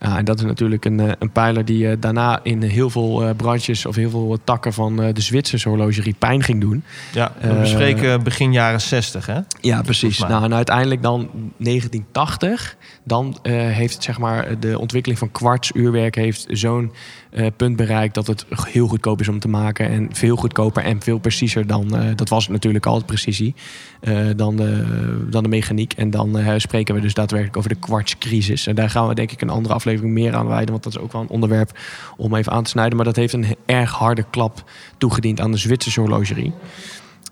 Ja, 0.00 0.18
en 0.18 0.24
dat 0.24 0.38
is 0.38 0.44
natuurlijk 0.44 0.84
een, 0.84 1.00
eh, 1.00 1.12
een 1.18 1.30
pijler 1.30 1.64
die 1.64 1.90
eh, 1.90 1.96
daarna 2.00 2.40
in 2.42 2.62
heel 2.62 2.90
veel 2.90 3.22
eh, 3.22 3.36
branches... 3.36 3.86
of 3.86 3.94
heel 3.96 4.10
veel 4.10 4.38
takken 4.44 4.72
van 4.72 4.96
de 4.96 5.20
Zwitserse 5.20 5.68
horlogerie 5.68 6.14
pijn 6.18 6.42
ging 6.42 6.60
doen. 6.60 6.84
Ja, 7.12 7.32
we 7.40 7.54
bespreken 7.54 8.22
begin 8.22 8.52
jaren 8.52 8.80
60, 8.80 9.26
hè? 9.26 9.40
Ja, 9.60 9.82
precies. 9.82 10.18
Nou, 10.18 10.44
en 10.44 10.54
uiteindelijk 10.54 11.02
dan 11.02 11.30
1980, 11.56 12.76
dan 13.02 13.38
heeft 13.42 14.02
zeg 14.02 14.18
maar, 14.18 14.60
de 14.60 14.78
ontwikkeling 14.78 15.18
van 15.18 15.30
kwartsuurwerk 15.30 16.14
heeft 16.14 16.46
zo'n 16.48 16.92
eh, 17.36 17.46
punt 17.56 17.76
bereikt 17.76 18.14
dat 18.14 18.26
het 18.26 18.46
heel 18.50 18.86
goedkoop 18.86 19.20
is 19.20 19.28
om 19.28 19.38
te 19.38 19.48
maken 19.48 19.88
en 19.88 20.08
veel 20.12 20.36
goedkoper 20.36 20.84
en 20.84 21.02
veel 21.02 21.18
preciezer 21.18 21.66
dan, 21.66 21.96
eh, 21.96 22.08
dat 22.14 22.28
was 22.28 22.48
natuurlijk 22.48 22.86
altijd 22.86 23.06
precisie, 23.06 23.54
eh, 24.00 24.16
dan, 24.36 24.56
de, 24.56 25.26
dan 25.30 25.42
de 25.42 25.48
mechaniek. 25.48 25.92
En 25.92 26.10
dan 26.10 26.38
spreken 26.56 26.94
we 26.94 27.00
dus 27.00 27.14
daadwerkelijk 27.14 27.56
over 27.56 27.70
de 27.70 27.76
kwartscrisis. 27.76 28.66
En 28.66 28.74
daar 28.74 28.90
gaan 28.90 29.08
we 29.08 29.14
denk 29.14 29.32
ik 29.32 29.40
een 29.40 29.50
andere 29.50 29.74
aflevering 29.74 30.12
meer 30.12 30.34
aan 30.34 30.46
wijden, 30.46 30.70
want 30.70 30.82
dat 30.82 30.92
is 30.92 30.98
ook 30.98 31.12
wel 31.12 31.20
een 31.20 31.28
onderwerp 31.28 31.78
om 32.16 32.34
even 32.34 32.52
aan 32.52 32.62
te 32.62 32.70
snijden. 32.70 32.96
Maar 32.96 33.04
dat 33.04 33.16
heeft 33.16 33.32
een 33.32 33.56
erg 33.66 33.92
harde 33.92 34.24
klap 34.30 34.70
toegediend 34.98 35.40
aan 35.40 35.50
de 35.50 35.58
Zwitserse 35.58 36.00
horlogerie. 36.00 36.52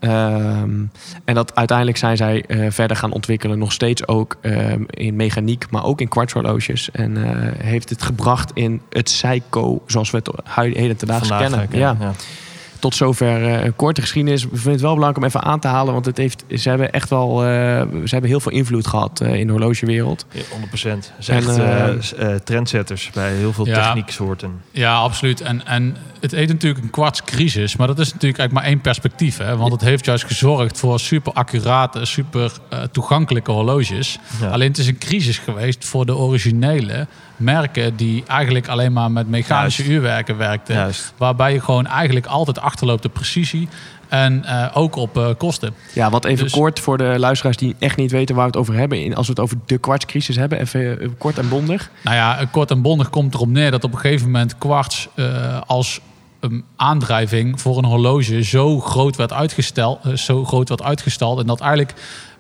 Ehm, 0.05 0.85
en 1.25 1.35
dat 1.35 1.55
uiteindelijk 1.55 1.99
zijn 1.99 2.17
zij 2.17 2.45
eh, 2.47 2.67
verder 2.71 2.97
gaan 2.97 3.13
ontwikkelen, 3.13 3.59
nog 3.59 3.73
steeds 3.73 4.07
ook 4.07 4.37
ehm, 4.41 4.83
in 4.87 5.17
mechaniek, 5.17 5.67
maar 5.71 5.85
ook 5.85 6.01
in 6.01 6.09
kwartshorloges. 6.09 6.91
En 6.91 7.17
eh, 7.17 7.65
heeft 7.65 7.91
het 7.91 8.03
gebracht 8.03 8.51
in 8.55 8.81
het 8.91 9.11
Seiko, 9.11 9.83
zoals 9.87 10.11
we 10.11 10.17
het 10.17 10.31
heden 10.55 10.97
ten 10.97 11.09
dagen 11.09 11.39
kennen. 11.39 11.69
Ja. 11.71 11.97
ja. 12.01 12.13
Tot 12.85 12.95
zover 12.95 13.45
eh, 13.45 13.65
een 13.65 13.77
korte 13.77 14.01
geschiedenis. 14.01 14.43
We 14.43 14.49
vinden 14.53 14.73
het 14.73 14.81
wel 14.81 14.95
belangrijk 14.95 15.17
om 15.25 15.25
even 15.31 15.43
aan 15.43 15.61
te 15.61 15.69
halen, 15.69 15.93
want 15.93 16.07
het 16.07 16.17
heeft, 16.17 16.45
ze 16.57 16.69
hebben 16.69 16.93
echt 16.93 17.11
wel 17.11 17.45
eh, 17.45 17.47
ze 17.81 18.09
hebben 18.09 18.31
heel 18.31 18.41
veel 18.41 18.53
invloed 18.53 18.87
gehad 18.87 19.21
eh, 19.21 19.35
in 19.35 19.47
de 19.47 19.53
horlogewereld. 19.53 20.27
Ja, 20.33 20.41
100%. 20.41 20.45
Ze 20.73 20.99
zijn 21.19 21.39
echt 21.39 21.59
eh, 21.59 21.89
eh, 21.89 22.35
eh, 22.35 22.41
trendsetters 22.41 23.11
bij 23.15 23.33
heel 23.33 23.53
veel 23.53 23.67
Ja. 23.67 23.83
technieksoorten. 23.85 24.61
Ja, 24.71 24.95
absoluut. 24.97 25.41
En, 25.41 25.67
en 25.67 25.97
het 26.21 26.31
heet 26.31 26.49
natuurlijk 26.49 26.85
een 26.85 26.91
kwartscrisis, 26.91 27.77
maar 27.77 27.87
dat 27.87 27.99
is 27.99 28.13
natuurlijk 28.13 28.39
eigenlijk 28.39 28.53
maar 28.67 28.75
één 28.75 28.81
perspectief. 28.83 29.37
Hè? 29.39 29.57
Want 29.57 29.73
het 29.73 29.81
heeft 29.81 30.05
juist 30.05 30.25
gezorgd 30.25 30.79
voor 30.79 31.01
super 31.01 31.33
accurate, 31.33 32.05
super 32.05 32.53
eh, 32.71 32.83
toegankelijke 32.83 33.51
horloges. 33.51 34.19
Ja. 34.41 34.49
Alleen 34.49 34.69
het 34.69 34.79
is 34.79 34.87
een 34.87 34.99
crisis 34.99 35.39
geweest 35.39 35.85
voor 35.85 36.07
de 36.07 36.17
originele 36.17 37.07
merken 37.37 37.97
die 37.97 38.23
eigenlijk 38.27 38.69
alleen 38.69 38.93
maar 38.93 39.11
met 39.11 39.29
mechanische 39.29 39.83
Juist. 39.83 39.97
uurwerken 39.97 40.37
werkten. 40.37 40.75
Juist. 40.75 41.13
Waarbij 41.17 41.53
je 41.53 41.61
gewoon 41.61 41.87
eigenlijk 41.87 42.27
altijd 42.27 42.61
achterloopt 42.61 43.05
op 43.05 43.13
precisie 43.13 43.69
en 44.09 44.45
eh, 44.45 44.67
ook 44.75 44.97
op 44.97 45.17
eh, 45.19 45.29
kosten. 45.39 45.75
Ja, 45.93 46.11
wat 46.11 46.25
even 46.25 46.45
Dus- 46.45 46.53
kort 46.53 46.81
voor 46.81 46.99
de 46.99 47.15
luisteraars 47.19 47.57
die 47.57 47.77
echt 47.79 47.97
niet 47.97 48.11
weten 48.11 48.35
waar 48.35 48.45
we 48.45 48.51
het 48.51 48.61
over 48.61 48.75
hebben. 48.75 49.05
In- 49.05 49.15
Als 49.15 49.27
we 49.27 49.33
het 49.33 49.41
over 49.43 49.57
de 49.67 49.79
kwartscrisis 49.79 50.37
hebben, 50.37 50.61
even 50.61 51.01
eh, 51.01 51.09
kort 51.19 51.39
en 51.39 51.49
bondig. 51.49 51.91
Nou 52.05 52.17
ja, 52.17 52.49
kort 52.51 52.71
en 52.71 52.83
bondig 52.83 53.11
komt 53.11 53.35
erop 53.35 53.49
neer 53.49 53.71
dat 53.71 53.85
op 53.85 53.93
een 53.93 53.99
gegeven 53.99 54.27
moment 54.27 54.59
kwarts 54.59 55.09
als 55.67 56.01
een 56.41 56.65
aandrijving 56.77 57.61
voor 57.61 57.79
een 57.79 57.85
horloge 57.85 58.43
zo 58.43 58.81
groot 58.81 59.17
werd 59.17 59.33
uitgesteld, 59.33 59.99
zo 60.15 60.45
groot 60.45 60.69
werd 60.69 60.83
uitgestald 60.83 61.41
en 61.41 61.47
dat 61.47 61.61
eigenlijk 61.61 61.95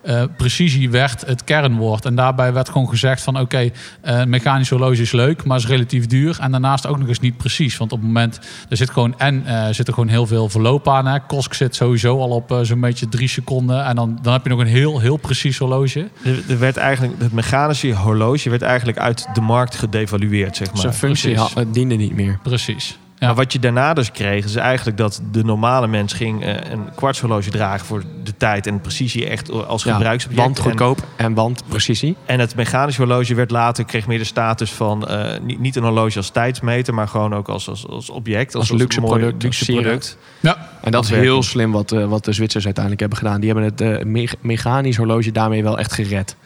eh, 0.04 0.22
precisie 0.36 0.90
werd 0.90 1.26
het 1.26 1.44
kernwoord. 1.44 2.04
En 2.04 2.14
daarbij 2.14 2.52
werd 2.52 2.68
gewoon 2.68 2.88
gezegd 2.88 3.22
van 3.22 3.40
oké, 3.40 3.58
eh, 3.58 3.70
een 4.00 4.28
mechanisch 4.28 4.70
horloge 4.70 5.02
is 5.02 5.12
leuk, 5.12 5.44
maar 5.44 5.58
is 5.58 5.66
relatief 5.66 6.06
duur. 6.06 6.38
En 6.40 6.50
daarnaast 6.50 6.86
ook 6.86 6.98
nog 6.98 7.08
eens 7.08 7.20
niet 7.20 7.36
precies. 7.36 7.76
Want 7.76 7.92
op 7.92 7.98
het 7.98 8.06
moment, 8.06 8.40
er 8.68 8.76
zit 8.76 8.90
gewoon 8.90 9.18
en 9.18 9.46
eh, 9.46 9.66
zit 9.70 9.86
er 9.88 9.94
gewoon 9.94 10.08
heel 10.08 10.26
veel 10.26 10.48
verloop 10.48 10.88
aan. 10.88 11.06
Hè. 11.06 11.20
Kosk 11.20 11.54
zit 11.54 11.74
sowieso 11.74 12.18
al 12.20 12.30
op 12.30 12.50
eh, 12.50 12.58
zo'n 12.62 12.80
beetje 12.80 13.08
drie 13.08 13.28
seconden. 13.28 13.84
En 13.84 13.96
dan, 13.96 14.18
dan 14.22 14.32
heb 14.32 14.42
je 14.42 14.48
nog 14.48 14.58
een 14.58 14.66
heel, 14.66 15.00
heel 15.00 15.16
precies 15.16 15.58
horloge. 15.58 16.08
Er, 16.24 16.42
er 16.48 16.58
werd 16.58 16.76
eigenlijk, 16.76 17.22
het 17.22 17.32
mechanische 17.32 17.94
horloge 17.94 18.50
werd 18.50 18.62
eigenlijk 18.62 18.98
uit 18.98 19.28
de 19.34 19.40
markt 19.40 19.74
gedevalueerd, 19.74 20.56
zeg 20.56 20.72
maar. 20.72 20.80
Zijn 20.80 20.94
functie 20.94 21.34
eh, 21.34 21.56
diende 21.72 21.94
niet 21.94 22.14
meer. 22.14 22.38
Precies. 22.42 22.98
Ja. 23.24 23.30
Maar 23.30 23.44
wat 23.44 23.52
je 23.52 23.58
daarna 23.58 23.94
dus 23.94 24.10
kreeg, 24.10 24.44
is 24.44 24.54
eigenlijk 24.56 24.96
dat 24.96 25.20
de 25.30 25.44
normale 25.44 25.86
mens 25.86 26.12
ging 26.12 26.44
eh, 26.44 26.54
een 26.70 26.88
kwartshorloge 26.94 27.50
dragen 27.50 27.86
voor 27.86 28.02
de 28.24 28.36
tijd 28.36 28.66
en 28.66 28.80
precisie 28.80 29.28
echt 29.28 29.50
als 29.66 29.82
Ja, 29.84 29.92
gebruiksobject. 29.92 30.42
want 30.44 30.58
goedkoop 30.58 30.98
en 31.16 31.34
want 31.34 31.62
precisie. 31.68 32.16
En, 32.26 32.40
het 32.40 32.54
mechanisch 32.54 32.96
horloge 32.96 33.34
werd 33.34 33.50
later, 33.50 33.84
kreeg 33.84 34.06
meer 34.06 34.18
de 34.18 34.24
status 34.24 34.72
van 34.72 35.08
eh, 35.08 35.40
niet, 35.40 35.58
niet 35.60 35.76
een 35.76 35.82
horloge 35.82 36.16
als 36.16 36.30
tijdsmeter, 36.30 36.94
maar 36.94 37.08
gewoon 37.08 37.34
ook 37.34 37.48
als, 37.48 37.68
als, 37.68 37.88
als 37.88 38.10
object. 38.10 38.54
Als 38.54 38.70
luxe 38.70 39.00
mooi 39.00 39.18
product, 39.18 39.42
luxe 39.42 39.64
product. 39.72 40.16
Ja, 40.40 40.68
En 40.82 40.90
dat 40.92 41.04
is 41.04 41.10
heel 41.10 41.42
slim 41.42 41.72
wat, 41.72 41.92
eh, 41.92 42.04
wat 42.06 42.24
de 42.24 42.32
Zwitsers 42.32 42.64
uiteindelijk 42.64 43.00
hebben 43.02 43.18
gedaan. 43.18 43.40
Die 43.40 43.50
hebben 43.52 43.70
het 43.70 43.80
eh, 43.80 44.04
me- 44.04 44.28
mechanisch 44.40 44.96
horloge 44.96 45.32
daarmee 45.32 45.62
wel 45.62 45.78
echt 45.78 45.92
gered. 45.92 46.36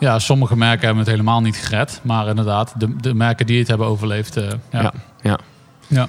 Ja, 0.00 0.18
sommige 0.18 0.56
merken 0.56 0.80
hebben 0.84 0.98
het 0.98 1.08
helemaal 1.12 1.40
niet 1.40 1.56
gered. 1.56 2.00
Maar 2.02 2.26
inderdaad, 2.28 2.74
de, 2.76 2.96
de 2.96 3.14
merken 3.14 3.46
die 3.46 3.58
het 3.58 3.68
hebben 3.68 3.86
overleefd. 3.86 4.36
eh, 4.36 4.44
ja. 4.70 4.80
Ja, 4.82 4.92
ja. 5.22 5.38
Ja. 5.90 6.08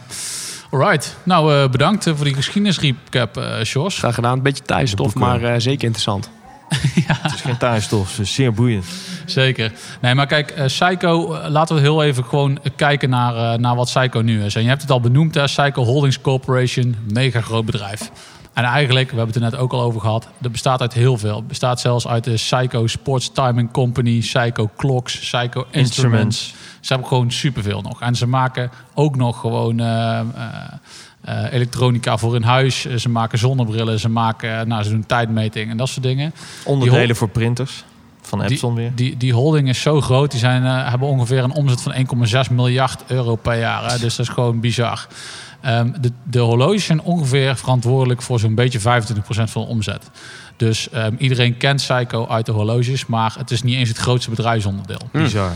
Alright. 0.72 1.16
Nou, 1.24 1.54
eh, 1.54 1.70
bedankt 1.70 2.08
eh, 2.08 2.16
voor 2.16 2.26
die 2.26 2.34
geschiedenisrecap, 2.34 3.38
eh 3.38 3.64
Sjors. 3.64 3.98
Graag 3.98 4.16
gedaan. 4.16 4.38
Een 4.38 4.44
beetje 4.44 4.64
thuisstof, 4.64 5.16
maar 5.16 5.44
eh, 5.44 5.54
zeker 5.58 5.84
interessant. 5.84 6.30
Het 7.22 7.34
is 7.34 7.42
geen 7.42 7.58
tuinstof, 7.58 8.16
dus 8.16 8.34
zeer 8.34 8.54
boeiend. 8.54 8.86
Zeker. 9.26 9.72
Nee, 10.02 10.16
maar 10.16 10.28
kijk, 10.28 10.52
eh, 10.52 10.66
Psycho, 10.66 11.38
laten 11.50 11.76
we 11.76 11.82
heel 11.82 12.04
even 12.04 12.24
gewoon 12.24 12.60
kijken 12.76 13.10
naar, 13.10 13.54
eh, 13.54 13.60
naar 13.60 13.76
wat 13.76 13.86
Psycho 13.86 14.22
nu 14.22 14.44
is. 14.44 14.56
En 14.56 14.62
je 14.62 14.68
hebt 14.68 14.82
het 14.82 14.92
al 14.92 15.00
benoemd, 15.00 15.36
hè, 15.36 15.44
Psycho 15.44 15.84
Holdings 15.84 16.22
Corporation, 16.22 16.96
mega 17.14 17.42
groot 17.42 17.66
bedrijf. 17.66 18.12
En 18.54 18.64
eigenlijk, 18.64 19.12
we 19.12 19.18
hebben 19.18 19.34
het 19.34 19.44
er 19.44 19.52
net 19.52 19.60
ook 19.60 19.74
al 19.74 19.82
over 19.82 20.02
gehad, 20.02 20.28
dat 20.38 20.52
bestaat 20.52 20.82
uit 20.82 20.94
heel 20.94 21.18
veel. 21.18 21.36
Het 21.36 21.48
bestaat 21.48 21.80
zelfs 21.80 22.08
uit 22.08 22.24
de 22.24 22.34
Psycho 22.34 22.88
Sports 22.88 23.32
Timing 23.34 23.72
Company, 23.72 24.20
Psycho 24.20 24.70
Clocks, 24.78 25.20
Psycho 25.20 25.66
Instruments, 25.72 26.54
Ze 26.82 26.94
hebben 26.94 27.08
gewoon 27.08 27.32
superveel 27.32 27.82
nog. 27.82 28.02
En 28.02 28.16
ze 28.16 28.28
maken 28.28 28.72
ook 28.94 29.16
nog 29.16 29.40
gewoon 29.40 29.80
eh, 29.80 30.20
eh, 30.20 30.26
eh, 31.22 31.54
elektronica 31.54 32.18
voor 32.18 32.36
in 32.36 32.44
huis. 32.44 32.96
Ze 32.96 33.10
maken 33.10 33.38
zonnebrillen, 33.38 34.00
ze 34.00 34.10
maken, 34.10 34.68
nou, 34.68 34.84
ze 34.84 34.90
doen 34.90 35.06
tijdmeting 35.06 35.70
en 35.70 35.78
dat 35.78 35.90
soort 35.90 36.06
dingen. 36.06 36.34
Onderdelen 36.64 37.16
voor 37.16 37.30
printers 37.30 37.84
van 38.22 38.42
Epson 38.42 38.76
weer. 38.76 38.92
Die, 38.96 39.18
die 39.18 39.34
holding 39.34 39.70
is 39.70 39.82
zo 39.82 40.02
groot. 40.02 40.32
Die 40.32 40.40
zijn, 40.40 40.66
eh, 40.66 40.90
hebben 40.90 41.08
ongeveer 41.08 41.44
een 41.44 41.54
omzet 41.54 41.82
van 41.82 41.94
1,6 41.94 42.50
miljard 42.50 43.04
euro 43.08 43.36
per 43.36 43.60
jaar. 43.60 43.92
Hè? 43.92 44.00
Dus 44.00 44.16
dat 44.16 44.28
is 44.28 44.34
gewoon 44.34 44.60
bizar. 44.60 45.08
Ehm, 45.62 45.92
de, 46.02 46.12
de 46.24 46.40
horloges 46.40 46.86
zijn 46.86 47.02
ongeveer 47.02 47.56
verantwoordelijk 47.56 48.22
voor 48.22 48.40
zo'n 48.40 48.56
beetje 48.56 48.80
25% 48.80 48.84
van 49.24 49.62
de 49.62 49.68
omzet. 49.68 50.10
Dus 50.58 50.90
ehm, 50.90 51.16
iedereen 51.18 51.58
kent 51.58 51.82
Seiko 51.82 52.28
uit 52.28 52.46
de 52.46 52.52
horloges, 52.52 53.06
maar 53.06 53.36
het 53.38 53.52
is 53.52 53.64
niet 53.64 53.76
eens 53.76 53.90
het 53.90 53.98
grootste 53.98 54.30
bedrijfsonderdeel. 54.30 55.02
Bizar. 55.12 55.52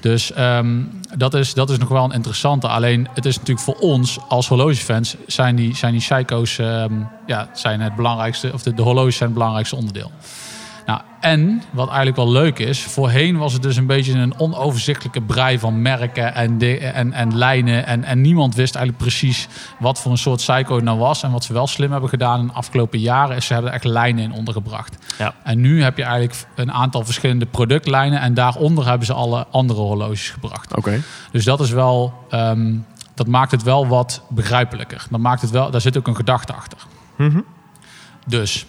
Dus 0.00 0.32
ehm, 0.32 0.80
dat, 1.16 1.34
is, 1.34 1.54
dat 1.54 1.70
is 1.70 1.78
nog 1.78 1.88
wel 1.88 2.04
een 2.04 2.12
interessante. 2.12 2.68
Alleen 2.68 3.08
het 3.14 3.24
is 3.24 3.36
natuurlijk 3.36 3.64
voor 3.64 3.74
ons 3.74 4.18
als 4.28 4.48
horlogefans 4.48 5.16
zijn 5.26 5.56
die, 5.56 5.76
zijn 5.76 5.92
die 5.92 6.00
Seiko's 6.00 6.58
ehm, 6.58 6.92
ja, 7.26 7.48
zijn 7.52 7.80
het 7.80 7.94
belangrijkste, 7.94 8.52
of 8.52 8.62
de, 8.62 8.74
de 8.74 8.82
horloges 8.82 9.16
zijn 9.16 9.28
het 9.28 9.38
belangrijkste 9.38 9.76
onderdeel. 9.76 10.10
Nou, 10.88 11.00
en 11.20 11.62
wat 11.70 11.86
eigenlijk 11.86 12.16
wel 12.16 12.30
leuk 12.30 12.58
is, 12.58 12.82
voorheen 12.82 13.36
was 13.36 13.52
het 13.52 13.62
dus 13.62 13.76
een 13.76 13.86
beetje 13.86 14.12
een 14.12 14.38
onoverzichtelijke 14.38 15.22
brei 15.22 15.58
van 15.58 15.82
merken 15.82 16.34
en, 16.34 16.58
de, 16.58 16.78
en, 16.78 17.12
en 17.12 17.36
lijnen. 17.36 17.86
En, 17.86 18.04
en 18.04 18.20
niemand 18.20 18.54
wist 18.54 18.74
eigenlijk 18.74 19.04
precies 19.04 19.48
wat 19.78 20.00
voor 20.00 20.10
een 20.10 20.18
soort 20.18 20.40
Seiko 20.40 20.74
het 20.74 20.84
nou 20.84 20.98
was. 20.98 21.22
En 21.22 21.30
wat 21.30 21.44
ze 21.44 21.52
wel 21.52 21.66
slim 21.66 21.90
hebben 21.92 22.08
gedaan 22.08 22.40
in 22.40 22.46
de 22.46 22.52
afgelopen 22.52 22.98
jaren, 22.98 23.36
is 23.36 23.46
ze 23.46 23.52
hebben 23.52 23.70
er 23.70 23.76
echt 23.76 23.86
lijnen 23.86 24.24
in 24.24 24.32
ondergebracht. 24.32 24.96
Ja. 25.18 25.34
En 25.44 25.60
nu 25.60 25.82
heb 25.82 25.96
je 25.96 26.02
eigenlijk 26.02 26.46
een 26.54 26.72
aantal 26.72 27.04
verschillende 27.04 27.46
productlijnen 27.46 28.20
en 28.20 28.34
daaronder 28.34 28.86
hebben 28.86 29.06
ze 29.06 29.12
alle 29.12 29.46
andere 29.50 29.80
horloges 29.80 30.30
gebracht. 30.30 30.76
Oké. 30.76 31.00
Dus 31.30 31.44
dat 31.44 31.60
is 31.60 31.70
wel, 31.70 32.14
ehm, 32.28 32.74
dat 33.14 33.26
maakt 33.26 33.50
het 33.50 33.62
wel 33.62 33.86
wat 33.86 34.22
begrijpelijker. 34.28 35.06
Dat 35.10 35.20
maakt 35.20 35.40
het 35.40 35.50
wel, 35.50 35.70
daar 35.70 35.80
zit 35.80 35.96
ook 35.96 36.06
een 36.06 36.16
gedachte 36.16 36.52
achter. 36.52 36.78
Mhm. 37.16 37.40
Dus 38.26 38.66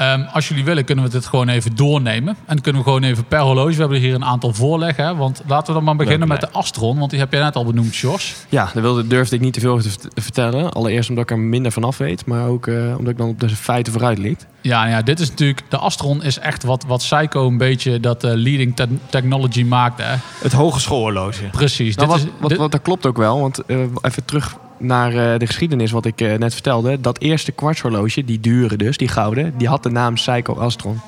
ehm, 0.00 0.22
als 0.32 0.48
jullie 0.48 0.64
willen, 0.64 0.84
kunnen 0.84 1.04
we 1.04 1.10
dit 1.10 1.26
gewoon 1.26 1.48
even 1.48 1.76
doornemen. 1.76 2.28
En 2.28 2.54
dan 2.54 2.60
kunnen 2.60 2.82
we 2.82 2.88
gewoon 2.88 3.02
even 3.02 3.24
per 3.24 3.38
horloge. 3.40 3.74
We 3.74 3.80
hebben 3.80 3.98
hier 3.98 4.14
een 4.14 4.24
aantal 4.24 4.52
voorleggen. 4.52 5.04
hè. 5.04 5.16
Want 5.16 5.42
laten 5.46 5.66
we 5.66 5.72
dan 5.72 5.84
maar 5.84 5.96
beginnen 5.96 6.28
Leuk, 6.28 6.40
met 6.40 6.50
de 6.52 6.58
Astron. 6.58 6.98
Want 6.98 7.10
die 7.10 7.18
heb 7.18 7.32
jij 7.32 7.42
net 7.42 7.56
al 7.56 7.64
benoemd, 7.64 7.96
Jos. 7.96 8.34
Ja, 8.48 8.70
daar 8.74 8.82
wilde, 8.82 9.06
durfde 9.06 9.34
ik 9.36 9.40
niet 9.40 9.52
te 9.52 9.60
veel 9.60 9.70
over 9.72 9.84
te 9.84 9.90
vert- 9.90 10.12
vertellen. 10.14 10.72
Allereerst 10.72 11.08
omdat 11.08 11.24
ik 11.24 11.30
er 11.30 11.38
minder 11.38 11.72
van 11.72 11.84
af 11.84 11.98
weet, 11.98 12.26
maar 12.26 12.46
ook 12.46 12.66
eh, 12.66 12.74
omdat 12.98 13.12
ik 13.12 13.18
dan 13.18 13.28
op 13.28 13.40
de 13.40 13.48
feiten 13.48 13.92
vooruit 13.92 14.18
liet. 14.18 14.46
Ja, 14.62 14.86
ja, 14.86 15.02
dit 15.02 15.20
is 15.20 15.28
natuurlijk... 15.30 15.62
De 15.68 15.76
Astron 15.76 16.22
is 16.22 16.38
echt 16.38 16.62
wat, 16.62 16.84
wat 16.86 17.02
Seiko 17.02 17.46
een 17.46 17.58
beetje 17.58 18.00
dat 18.00 18.24
eh, 18.24 18.30
leading 18.34 18.76
te- 18.76 18.88
technology 19.10 19.64
maakte. 19.64 20.02
Hè. 20.02 20.14
Het 20.42 20.52
hogeschoolhorloge. 20.52 21.42
Precies. 21.50 21.96
Nou, 21.96 22.08
dit 22.08 22.18
wat, 22.18 22.26
is, 22.26 22.32
wat, 22.40 22.48
dit- 22.50 22.58
wat, 22.58 22.72
dat 22.72 22.82
klopt 22.82 23.06
ook 23.06 23.16
wel, 23.16 23.40
want 23.40 23.64
eh, 23.66 23.78
even 24.00 24.24
terug 24.24 24.56
naar 24.80 25.32
eh, 25.32 25.38
de 25.38 25.46
geschiedenis 25.46 25.90
wat 25.90 26.04
ik 26.04 26.20
eh, 26.20 26.38
net 26.38 26.52
vertelde. 26.52 27.00
Dat 27.00 27.18
eerste 27.18 27.52
kwartshorloge, 27.52 28.24
die 28.24 28.40
dure 28.40 28.76
dus, 28.76 28.96
die 28.96 29.08
gouden, 29.08 29.54
die 29.56 29.68
had 29.68 29.82
de 29.82 29.90
naam 29.90 30.16
Seiko 30.16 30.54
Astron. 30.54 31.00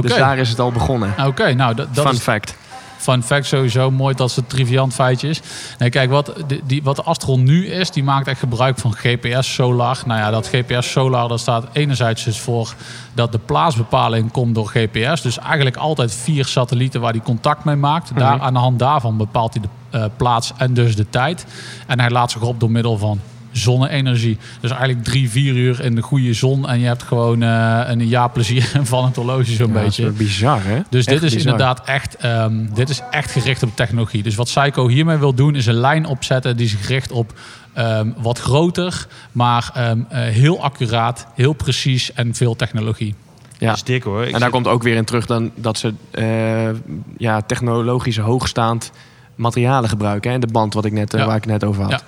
Dus 0.00 0.14
daar 0.14 0.38
is 0.38 0.48
het 0.48 0.58
al 0.58 0.72
begonnen. 0.72 1.14
Oké, 1.26 1.54
nou 1.54 1.74
dat, 1.74 1.94
dat 1.94 2.04
Fun 2.04 2.14
is 2.14 2.20
fact. 2.20 2.56
Fun 3.02 3.22
fact 3.22 3.46
sowieso, 3.46 3.90
mooi 3.90 4.14
dat 4.14 4.34
het 4.34 4.48
triviant 4.48 4.94
feitje 4.94 5.28
is. 5.28 5.40
Nee, 5.78 5.90
kijk, 5.90 6.10
wat 6.10 6.32
de, 6.46 6.60
die, 6.64 6.82
wat 6.82 6.96
de 6.96 7.02
Astron 7.02 7.42
nu 7.42 7.66
is, 7.66 7.90
die 7.90 8.02
maakt 8.02 8.26
echt 8.26 8.38
gebruik 8.38 8.78
van 8.78 8.92
GPS 8.92 9.54
Solar. 9.54 10.02
Nou 10.06 10.20
ja, 10.20 10.30
dat 10.30 10.48
GPS 10.52 10.90
Solar, 10.90 11.28
dat 11.28 11.40
staat 11.40 11.66
enerzijds 11.72 12.24
dus 12.24 12.40
voor 12.40 12.74
dat 13.14 13.32
de 13.32 13.38
plaatsbepaling 13.38 14.32
komt 14.32 14.54
door 14.54 14.66
GPS. 14.74 15.22
Dus 15.22 15.38
eigenlijk 15.38 15.76
altijd 15.76 16.14
vier 16.14 16.44
satellieten 16.44 17.00
waar 17.00 17.12
hij 17.12 17.20
contact 17.20 17.64
mee 17.64 17.76
maakt. 17.76 18.18
Daar, 18.18 18.40
aan 18.40 18.52
de 18.52 18.58
hand 18.58 18.78
daarvan 18.78 19.16
bepaalt 19.16 19.54
hij 19.54 19.62
de 19.62 19.98
eh, 19.98 20.04
plaats 20.16 20.52
en 20.56 20.74
dus 20.74 20.96
de 20.96 21.08
tijd. 21.10 21.46
En 21.86 22.00
hij 22.00 22.10
laat 22.10 22.30
zich 22.30 22.42
op 22.42 22.60
door 22.60 22.70
middel 22.70 22.98
van 22.98 23.20
zonne-energie. 23.52 24.38
Dus 24.60 24.70
eigenlijk 24.70 25.04
drie, 25.04 25.30
vier 25.30 25.54
uur 25.54 25.80
in 25.80 25.94
de 25.94 26.02
goede 26.02 26.32
zon. 26.32 26.68
En 26.68 26.80
je 26.80 26.86
hebt 26.86 27.02
gewoon 27.02 27.42
eh, 27.42 27.80
een 27.84 28.06
jaar 28.08 28.30
plezier 28.30 28.70
van 28.82 29.04
het 29.04 29.16
horloge 29.16 29.44
zo'n 29.52 29.66
Ja, 29.66 29.72
dat 29.74 29.82
is 29.82 29.96
beetje. 29.96 30.10
bizar, 30.12 30.60
hè? 30.64 30.80
Dus 30.90 31.06
dit 31.06 31.22
is 31.22 31.34
bizar. 31.34 31.40
inderdaad 31.52 31.82
echt, 31.84 32.16
ehm, 32.16 32.66
dit 32.74 32.88
is 32.88 33.00
echt 33.10 33.30
gericht 33.30 33.62
op 33.62 33.76
technologie. 33.76 34.22
Dus 34.22 34.34
wat 34.34 34.48
Seiko 34.48 34.88
hiermee 34.88 35.16
wil 35.16 35.34
doen, 35.34 35.54
is 35.54 35.66
een 35.66 35.74
lijn 35.74 36.06
opzetten 36.06 36.56
die 36.56 36.68
zich 36.68 36.88
richt 36.88 37.12
op 37.12 37.32
ehm, 37.72 38.10
wat 38.16 38.38
groter, 38.38 39.06
maar 39.32 39.70
ehm, 39.74 39.98
eh, 40.08 40.20
heel 40.20 40.62
accuraat, 40.62 41.26
heel 41.34 41.52
precies 41.52 42.12
en 42.12 42.34
veel 42.34 42.56
technologie. 42.56 43.14
Ja. 43.58 43.66
Dat 43.68 43.76
is 43.76 43.82
dik 43.82 44.02
hoor. 44.02 44.24
Ik 44.26 44.34
En 44.34 44.40
daar 44.40 44.50
komt 44.50 44.66
ook 44.66 44.82
weer 44.82 44.96
in 44.96 45.04
terug 45.04 45.26
dan 45.26 45.50
dat 45.54 45.78
ze 45.78 45.94
eh, 46.10 46.78
ja, 47.16 47.40
technologisch 47.40 48.18
hoogstaand 48.18 48.92
materialen 49.34 49.88
gebruiken. 49.88 50.30
Hè? 50.32 50.38
De 50.38 50.46
band 50.46 50.74
wat 50.74 50.84
ik 50.84 50.92
net, 50.92 51.12
Ja. 51.12 51.26
waar 51.26 51.36
ik 51.36 51.42
het 51.42 51.52
net 51.52 51.64
over 51.64 51.82
had. 51.82 51.90
Ja. 51.90 52.00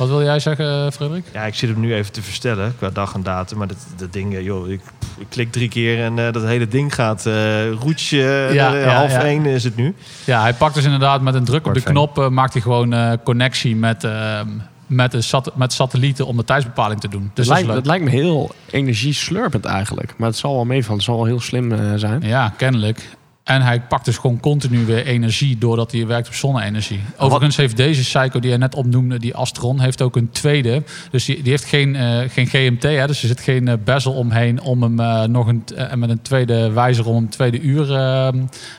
Wat 0.00 0.08
wil 0.08 0.22
jij 0.22 0.38
zeggen, 0.40 0.92
Frederik? 0.92 1.24
Ja, 1.32 1.42
ik 1.44 1.54
zit 1.54 1.70
hem 1.70 1.80
nu 1.80 1.94
even 1.94 2.12
te 2.12 2.22
verstellen 2.22 2.74
qua 2.78 2.90
dag 2.90 3.14
en 3.14 3.22
datum. 3.22 3.58
Maar 3.58 3.66
dat, 3.66 3.76
dat 3.96 4.12
ding, 4.12 4.34
eh, 4.34 4.44
joh, 4.44 4.68
ik, 4.70 4.80
ik 5.18 5.26
klik 5.28 5.52
drie 5.52 5.68
keer 5.68 6.04
en 6.04 6.18
eh, 6.26 6.32
dat 6.32 6.42
hele 6.42 6.68
ding 6.68 6.94
gaat 6.94 7.26
uh, 7.26 7.70
roetje. 7.72 8.22
eh, 8.48 8.54
Ja, 8.54 8.74
eh, 8.74 8.84
ja, 8.84 8.94
half 8.94 9.10
ja. 9.12 9.22
één 9.24 9.46
is 9.46 9.64
het 9.64 9.76
nu. 9.76 9.94
Ja, 10.24 10.40
hij 10.40 10.54
pakt 10.54 10.74
dus 10.74 10.84
inderdaad 10.84 11.20
met 11.20 11.34
een 11.34 11.44
druk 11.44 11.66
op 11.66 11.74
de 11.74 11.80
knop, 11.82 12.18
eh, 12.18 12.28
maakt 12.28 12.52
hij 12.52 12.62
gewoon 12.62 12.92
eh, 12.92 13.12
connectie 13.24 13.76
met, 13.76 14.04
ehm, 14.04 14.48
met, 14.86 15.12
de 15.12 15.20
sat 15.20 15.56
met 15.56 15.72
satellieten 15.72 16.26
om 16.26 16.36
de 16.36 16.44
tijdsbepaling 16.44 17.00
te 17.00 17.08
doen. 17.08 17.30
Dus 17.34 17.46
Dat, 17.46 17.56
lijkt, 17.56 17.72
dat 17.72 17.86
lijkt 17.86 18.04
me 18.04 18.10
heel 18.10 18.50
energieslurpend 18.70 19.64
eigenlijk. 19.64 20.14
Maar 20.16 20.28
het 20.28 20.36
zal 20.38 20.54
wel 20.54 20.64
meevallen. 20.64 20.96
Het 20.96 21.04
zal 21.06 21.16
wel 21.16 21.24
heel 21.24 21.40
slim 21.40 21.72
eh, 21.72 21.78
zijn. 21.96 22.20
Ja, 22.22 22.52
kennelijk. 22.56 23.08
En 23.50 23.62
hij 23.62 23.80
pakt 23.80 24.04
dus 24.04 24.16
gewoon 24.16 24.40
continu 24.40 24.84
weer 24.84 25.06
energie 25.06 25.58
doordat 25.58 25.92
hij 25.92 26.06
werkt 26.06 26.28
op 26.28 26.34
zonne-energie. 26.34 27.00
Overigens 27.16 27.56
heeft 27.56 27.76
deze 27.76 28.04
Seiko 28.04 28.40
die 28.40 28.50
hij 28.50 28.58
net 28.58 28.74
opnoemde, 28.74 29.18
die 29.18 29.34
Astron, 29.34 29.80
heeft 29.80 30.02
ook 30.02 30.16
een 30.16 30.30
tweede. 30.30 30.82
Dus 31.10 31.24
die, 31.24 31.42
die 31.42 31.50
heeft 31.50 31.64
geen, 31.64 31.96
eh, 31.96 32.18
geen 32.28 32.46
GMT, 32.46 32.82
hè, 32.82 33.06
dus 33.06 33.22
er 33.22 33.28
zit 33.28 33.40
geen 33.40 33.68
eh, 33.68 33.74
bezel 33.84 34.12
omheen 34.12 34.60
om 34.60 34.82
hem 34.82 35.00
eh, 35.00 35.22
nog 35.22 35.46
een, 35.46 35.62
eh, 35.76 35.94
met 35.94 36.10
een 36.10 36.22
tweede 36.22 36.70
wijzer 36.70 37.06
om 37.06 37.16
een 37.16 37.28
tweede 37.28 37.60
uur, 37.60 37.94
eh, 37.94 38.28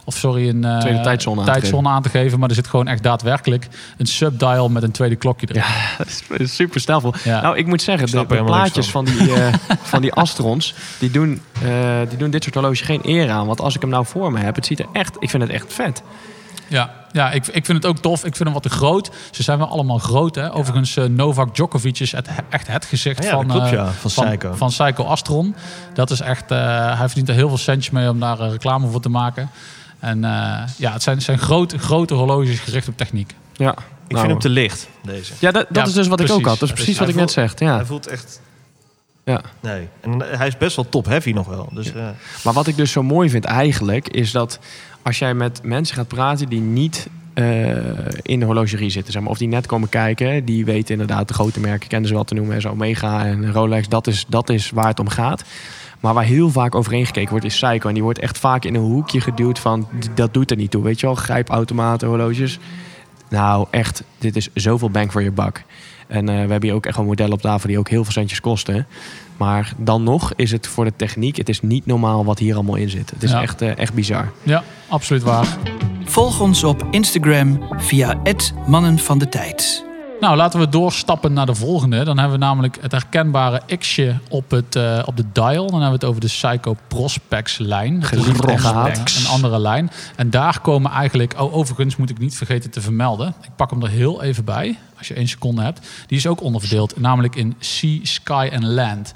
of 0.04 0.16
sorry, 0.16 0.50
een 0.50 0.80
Tweede 0.80 1.02
tijdzone 1.02 1.40
aan 1.40 1.46
te 1.46 1.52
tijdzone 1.52 1.90
aan 1.90 2.02
te 2.02 2.10
geven. 2.10 2.40
Maar 2.40 2.50
er 2.50 2.56
zit 2.56 2.68
gewoon 2.68 2.88
echt 2.88 3.04
daadwerkelijk 3.04 3.68
een 3.98 4.06
subdial 4.08 4.70
met 4.70 4.84
een 4.84 4.92
tweede 4.92 5.16
klokje 5.16 5.48
erin. 5.50 5.62
Ja, 5.62 5.98
dat 5.98 6.08
is- 6.40 6.56
super. 6.56 6.82
Ja. 7.24 7.42
Nou, 7.42 7.58
ik 7.58 7.66
moet 7.66 7.82
zeggen, 7.82 8.08
Ik 8.08 8.30
de, 8.30 8.44
plaatjes 8.44 8.90
van 8.90 9.06
die, 9.06 9.32
van 9.92 10.02
die 10.02 10.14
Astrons, 10.14 10.74
die 11.00 11.12
doen, 11.12 11.42
die 12.10 12.18
doen 12.18 12.30
dit 12.30 12.44
soort 12.44 12.56
horloges 12.56 12.82
geen 12.82 13.00
eer 13.04 13.30
aan. 13.30 13.48
Want 13.48 13.62
als 13.62 13.76
ik 13.76 13.82
hem 13.82 13.90
nou 13.90 14.06
voor 14.06 14.32
me 14.32 14.40
heb, 14.40 14.58
het 14.69 14.78
ziet 14.78 14.80
er 14.80 14.88
echt, 14.93 15.15
ik 15.19 15.30
vind 15.30 15.43
het 15.43 15.52
echt 15.52 15.74
vet. 15.74 16.02
Ja, 16.67 16.91
ja 17.12 17.32
ik, 17.32 17.47
ik 17.47 17.65
vind 17.65 17.78
het 17.78 17.86
ook 17.86 17.97
tof. 17.97 18.17
Ik 18.26 18.36
vind 18.36 18.43
hem 18.43 18.54
wat 18.54 18.63
te 18.63 18.69
groot. 18.69 19.12
Ze 19.32 19.43
zijn 19.43 19.58
wel 19.58 19.67
allemaal 19.67 19.97
groot. 19.97 20.36
Hè? 20.36 20.54
Overigens, 20.54 20.97
eh, 20.97 21.06
Novak 21.06 21.56
Djokovic 21.56 22.00
is 22.00 22.12
het, 22.12 22.28
echt 22.50 22.67
het 22.67 22.86
gezicht 22.86 23.24
Ja, 23.24 23.30
van, 23.30 23.47
klopt, 23.47 23.65
eh, 23.65 23.71
ja, 23.71 23.91
van 24.56 24.71
Seiko 24.71 25.04
Astron. 25.04 25.56
Dat 25.93 26.12
is 26.12 26.19
echt, 26.19 26.52
eh, 26.52 26.58
hij 26.97 27.06
verdient 27.08 27.30
er 27.30 27.36
heel 27.36 27.47
veel 27.47 27.58
centjes 27.58 27.89
mee 27.93 28.10
om 28.10 28.19
daar 28.19 28.38
reclame 28.39 28.88
voor 28.88 29.02
te 29.02 29.10
maken. 29.10 29.50
En 30.00 30.24
eh, 30.24 30.32
ja, 30.78 30.91
het 30.91 31.04
zijn, 31.04 31.15
het 31.15 31.26
zijn 31.26 31.39
grote, 31.39 31.78
grote 31.80 32.13
horloges 32.13 32.60
gericht 32.60 32.88
op 32.88 32.97
techniek. 32.97 33.36
Ja, 33.54 33.71
Ik 33.71 33.78
Nou, 34.17 34.19
vind 34.19 34.28
hem 34.32 34.39
te 34.39 34.50
licht, 34.50 34.88
deze. 35.04 35.34
Ja, 35.39 35.52
dat, 35.52 35.65
dat 35.69 35.78
Ja, 35.78 35.84
is 35.84 35.93
dus 35.93 36.08
wat 36.08 36.19
ik 36.19 36.32
ook 36.32 36.45
had. 36.45 36.60
Dat 36.60 36.69
is 36.69 36.76
precies 36.76 37.00
wat 37.00 37.08
ik 37.10 37.15
net 37.15 37.32
zeg. 37.32 37.60
Ja. 37.60 37.76
Hij 37.76 37.86
voelt 37.86 38.08
echt... 38.08 38.41
Ja. 39.24 39.42
Nee. 39.60 39.88
En 40.02 40.22
hij 40.38 40.48
is 40.48 40.58
best 40.58 40.76
wel 40.76 40.90
top-heavy 40.90 41.32
nog 41.32 41.48
wel. 41.48 41.70
Dus 41.74 41.94
eh, 41.94 42.10
Maar 42.44 42.54
wat 42.54 42.68
ik 42.68 42.76
dus 42.78 42.92
zo 42.92 43.04
mooi 43.04 43.30
vind 43.30 43.46
eigenlijk, 43.46 44.08
is 44.08 44.32
dat 44.32 44.60
als 45.02 45.20
jij 45.20 45.34
met 45.34 45.60
mensen 45.64 45.96
gaat 45.96 46.08
praten 46.08 46.50
die 46.50 46.62
niet 46.62 47.08
eh, 47.34 47.76
in 48.22 48.40
de 48.40 48.46
horlogerie 48.46 48.90
zitten, 48.90 49.14
zeg 49.14 49.22
maar, 49.22 49.32
of 49.32 49.38
die 49.38 49.48
net 49.48 49.66
komen 49.66 49.90
kijken, 49.90 50.46
die 50.46 50.66
weten 50.66 50.92
inderdaad 50.92 51.28
de 51.28 51.34
grote 51.34 51.60
merken, 51.60 51.90
kennen 51.90 52.08
ze 52.08 52.14
wel 52.14 52.24
te 52.24 52.34
noemen, 52.34 52.62
zoals 52.62 52.76
Omega 52.76 53.26
en 53.26 53.52
Rolex, 53.52 53.88
dat 53.88 54.08
is, 54.08 54.26
dat 54.28 54.50
is 54.50 54.70
waar 54.70 54.88
het 54.88 55.00
om 55.00 55.10
gaat. 55.10 55.44
Maar 56.00 56.14
waar 56.14 56.24
heel 56.24 56.50
vaak 56.50 56.76
overheen 56.76 57.06
gekeken 57.06 57.30
wordt, 57.30 57.46
is 57.46 57.58
Seiko. 57.58 57.88
En 57.88 57.94
die 57.94 58.04
wordt 58.04 58.20
echt 58.20 58.38
vaak 58.38 58.66
in 58.66 58.76
een 58.76 58.82
hoekje 58.82 59.22
geduwd 59.22 59.60
van, 59.60 59.88
dat 60.16 60.34
doet 60.34 60.52
er 60.52 60.58
niet 60.58 60.72
toe. 60.72 60.84
Weet 60.84 61.00
je 61.00 61.06
wel, 61.06 61.16
grijpautomaten, 61.16 62.08
horloges. 62.08 62.60
Nou, 63.30 63.68
echt, 63.70 64.04
dit 64.18 64.36
is 64.36 64.50
zoveel 64.54 64.90
bang 64.90 65.12
voor 65.12 65.24
je 65.24 65.32
bak. 65.32 65.64
En 66.12 66.30
eh, 66.30 66.36
we 66.36 66.39
hebben 66.52 66.63
hier 66.63 66.74
ook 66.74 66.86
echt 66.86 66.95
wel 66.97 67.06
modellen 67.06 67.34
op 67.34 67.41
tafel 67.41 67.67
die 67.67 67.80
ook 67.80 67.89
heel 67.89 68.04
veel 68.04 68.12
centjes 68.13 68.39
kosten. 68.41 68.88
Maar 69.38 69.74
dan 69.78 70.04
nog 70.04 70.34
is 70.36 70.52
het 70.52 70.67
voor 70.67 70.86
de 70.86 70.93
techniek, 70.95 71.36
het 71.38 71.50
is 71.50 71.62
niet 71.62 71.86
normaal 71.86 72.26
wat 72.26 72.39
hier 72.39 72.54
allemaal 72.56 72.76
in 72.76 72.89
zit. 72.89 73.10
Het 73.10 73.24
is 73.24 73.32
Ja. 73.32 73.41
echt, 73.41 73.62
eh, 73.62 73.78
echt 73.78 73.93
bizar. 73.93 74.32
Ja, 74.43 74.63
absoluut 74.88 75.24
waar. 75.24 75.58
Volg 76.04 76.39
ons 76.41 76.63
op 76.63 76.88
Instagram 76.91 77.60
via 77.78 78.19
het 78.24 78.54
Mannen 78.67 78.97
van 79.00 79.17
de 79.17 79.30
Tijd. 79.30 79.86
Nou, 80.22 80.36
laten 80.36 80.60
we 80.60 80.70
doorstappen 80.70 81.34
naar 81.34 81.46
de 81.46 81.56
volgende. 81.56 82.04
Dan 82.04 82.18
hebben 82.18 82.40
we 82.40 82.46
namelijk 82.46 82.78
het 82.82 82.92
herkenbare 82.92 83.62
X'je 83.78 84.16
op, 84.30 84.52
het, 84.52 84.76
eh, 84.76 85.04
op 85.06 85.18
de 85.18 85.26
dial. 85.32 85.54
Dan 85.70 85.82
hebben 85.82 85.88
we 85.88 85.92
het 85.92 86.04
over 86.04 86.22
de 86.22 86.28
Psycho 86.28 86.76
Prospex 86.88 87.58
lijn. 87.58 88.04
Gehaat. 88.04 89.16
Een 89.20 89.28
andere 89.28 89.60
lijn. 89.60 89.92
En 90.16 90.30
daar 90.30 90.60
komen 90.60 90.92
eigenlijk... 90.92 91.34
Oh, 91.38 91.56
overigens 91.56 91.96
moet 91.96 92.10
ik 92.10 92.20
niet 92.20 92.38
vergeten 92.38 92.70
te 92.70 92.82
vermelden. 92.82 93.34
Ik 93.42 93.56
pak 93.56 93.70
hem 93.70 93.84
er 93.84 93.90
heel 93.90 94.22
even 94.22 94.46
bij, 94.46 94.78
als 94.98 95.08
je 95.08 95.14
één 95.14 95.28
seconde 95.28 95.62
hebt. 95.62 95.88
Die 96.08 96.18
is 96.18 96.28
ook 96.28 96.42
onderverdeeld, 96.42 97.00
namelijk 97.00 97.36
in 97.36 97.56
Sea, 97.60 98.00
Sky 98.04 98.50
en 98.52 98.74
Land. 98.74 99.14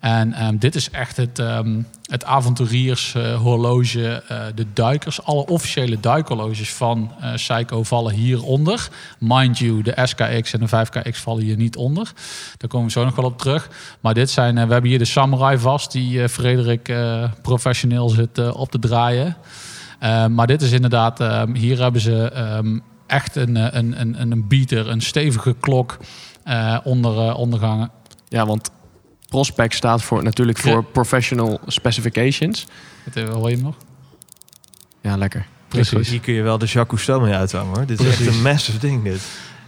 En 0.00 0.32
ehm, 0.32 0.56
dit 0.56 0.74
is 0.74 0.90
echt 0.90 1.16
het, 1.16 1.38
ehm 1.38 1.82
het 2.06 2.24
avonturiershorloge, 2.24 4.22
uh, 4.30 4.38
de 4.54 4.66
duikers. 4.72 5.22
Alle 5.24 5.46
officiële 5.46 6.00
duikhorloges 6.00 6.72
van 6.72 7.12
uh, 7.20 7.30
Seiko 7.34 7.82
vallen 7.82 8.14
hieronder. 8.14 8.88
Mind 9.18 9.58
you, 9.58 9.82
de 9.82 9.98
SKX 10.02 10.52
en 10.52 10.60
de 10.60 10.68
5KX 10.68 11.18
vallen 11.18 11.42
hier 11.42 11.56
niet 11.56 11.76
onder. 11.76 12.12
Daar 12.56 12.68
komen 12.68 12.86
we 12.86 12.92
zo 12.92 13.04
nog 13.04 13.16
wel 13.16 13.24
op 13.24 13.38
terug. 13.38 13.68
Maar 14.00 14.14
dit 14.14 14.30
zijn, 14.30 14.54
we 14.54 14.72
hebben 14.72 14.90
hier 14.90 14.98
de 14.98 15.04
Samurai 15.04 15.58
vast, 15.58 15.92
die 15.92 16.28
Frederik 16.28 16.94
professioneel 17.42 18.08
zit 18.08 18.52
op 18.52 18.70
te 18.70 18.78
draaien. 18.78 19.36
maar 20.30 20.46
dit 20.46 20.62
is 20.62 20.72
inderdaad, 20.72 21.20
ehm, 21.20 21.54
hier 21.54 21.82
hebben 21.82 22.00
ze 22.00 22.32
echt 23.06 23.36
een, 23.36 23.76
een, 23.76 24.00
een, 24.00 24.30
een 24.30 24.48
beater, 24.48 24.88
een 24.88 25.02
stevige 25.02 25.54
klok 25.60 25.96
onder, 26.84 27.34
ondergangen. 27.34 27.90
Ja, 28.28 28.46
want 28.46 28.70
Prospect 29.36 29.74
staat 29.74 30.02
voor, 30.02 30.22
natuurlijk 30.22 30.58
voor 30.58 30.84
Professional 30.84 31.60
Specifications. 31.66 32.66
Het, 33.04 33.28
hoor 33.28 33.48
je 33.48 33.54
hem 33.54 33.64
nog? 33.64 33.74
Ja, 35.02 35.16
lekker. 35.16 35.46
Precies. 35.68 36.08
Hier 36.08 36.20
kun 36.20 36.34
je 36.34 36.42
wel 36.42 36.58
de 36.58 36.64
Jacques 36.66 36.88
Cousteau 36.88 37.22
mee 37.22 37.34
uithangen 37.34 37.74
hoor. 37.76 37.86
Dit 37.86 38.00
is 38.00 38.06
echt 38.06 38.26
een 38.26 38.42
massive 38.42 38.78
ding 38.78 39.02
dit. 39.02 39.20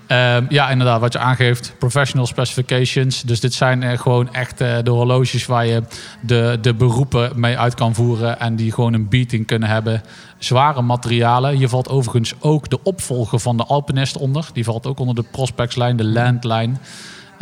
Um, 0.09 0.46
ja, 0.48 0.70
inderdaad, 0.70 1.00
wat 1.00 1.12
je 1.12 1.18
aangeeft, 1.18 1.74
professional 1.78 2.26
specifications. 2.26 3.22
Dus 3.22 3.40
dit 3.40 3.54
zijn 3.54 3.83
uh, 3.83 3.98
gewoon 3.98 4.35
echt 4.35 4.61
uh, 4.61 4.78
de 4.83 4.90
horloges 4.90 5.46
waar 5.46 5.66
je 5.66 5.83
de, 6.20 6.59
de 6.61 6.74
beroepen 6.74 7.40
mee 7.40 7.59
uit 7.59 7.74
kan 7.74 7.94
voeren 7.94 8.40
en 8.40 8.57
die 8.57 8.72
gewoon 8.72 8.92
een 8.92 9.09
beating 9.09 9.46
kunnen 9.46 9.68
hebben. 9.68 10.02
Zware 10.38 10.83
materialen. 10.83 11.57
Hier 11.57 11.68
valt 11.68 11.88
overigens 11.88 12.35
ook 12.40 12.70
de 12.70 12.83
opvolger 12.83 13.38
van 13.38 13.57
de 13.57 13.64
Alpinist 13.64 14.16
onder. 14.16 14.48
Die 14.52 14.64
valt 14.64 14.87
ook 14.87 14.98
onder 14.98 15.14
de 15.14 15.24
Prospects-lijn, 15.31 15.96
de 15.96 16.04
Landlijn. 16.04 16.78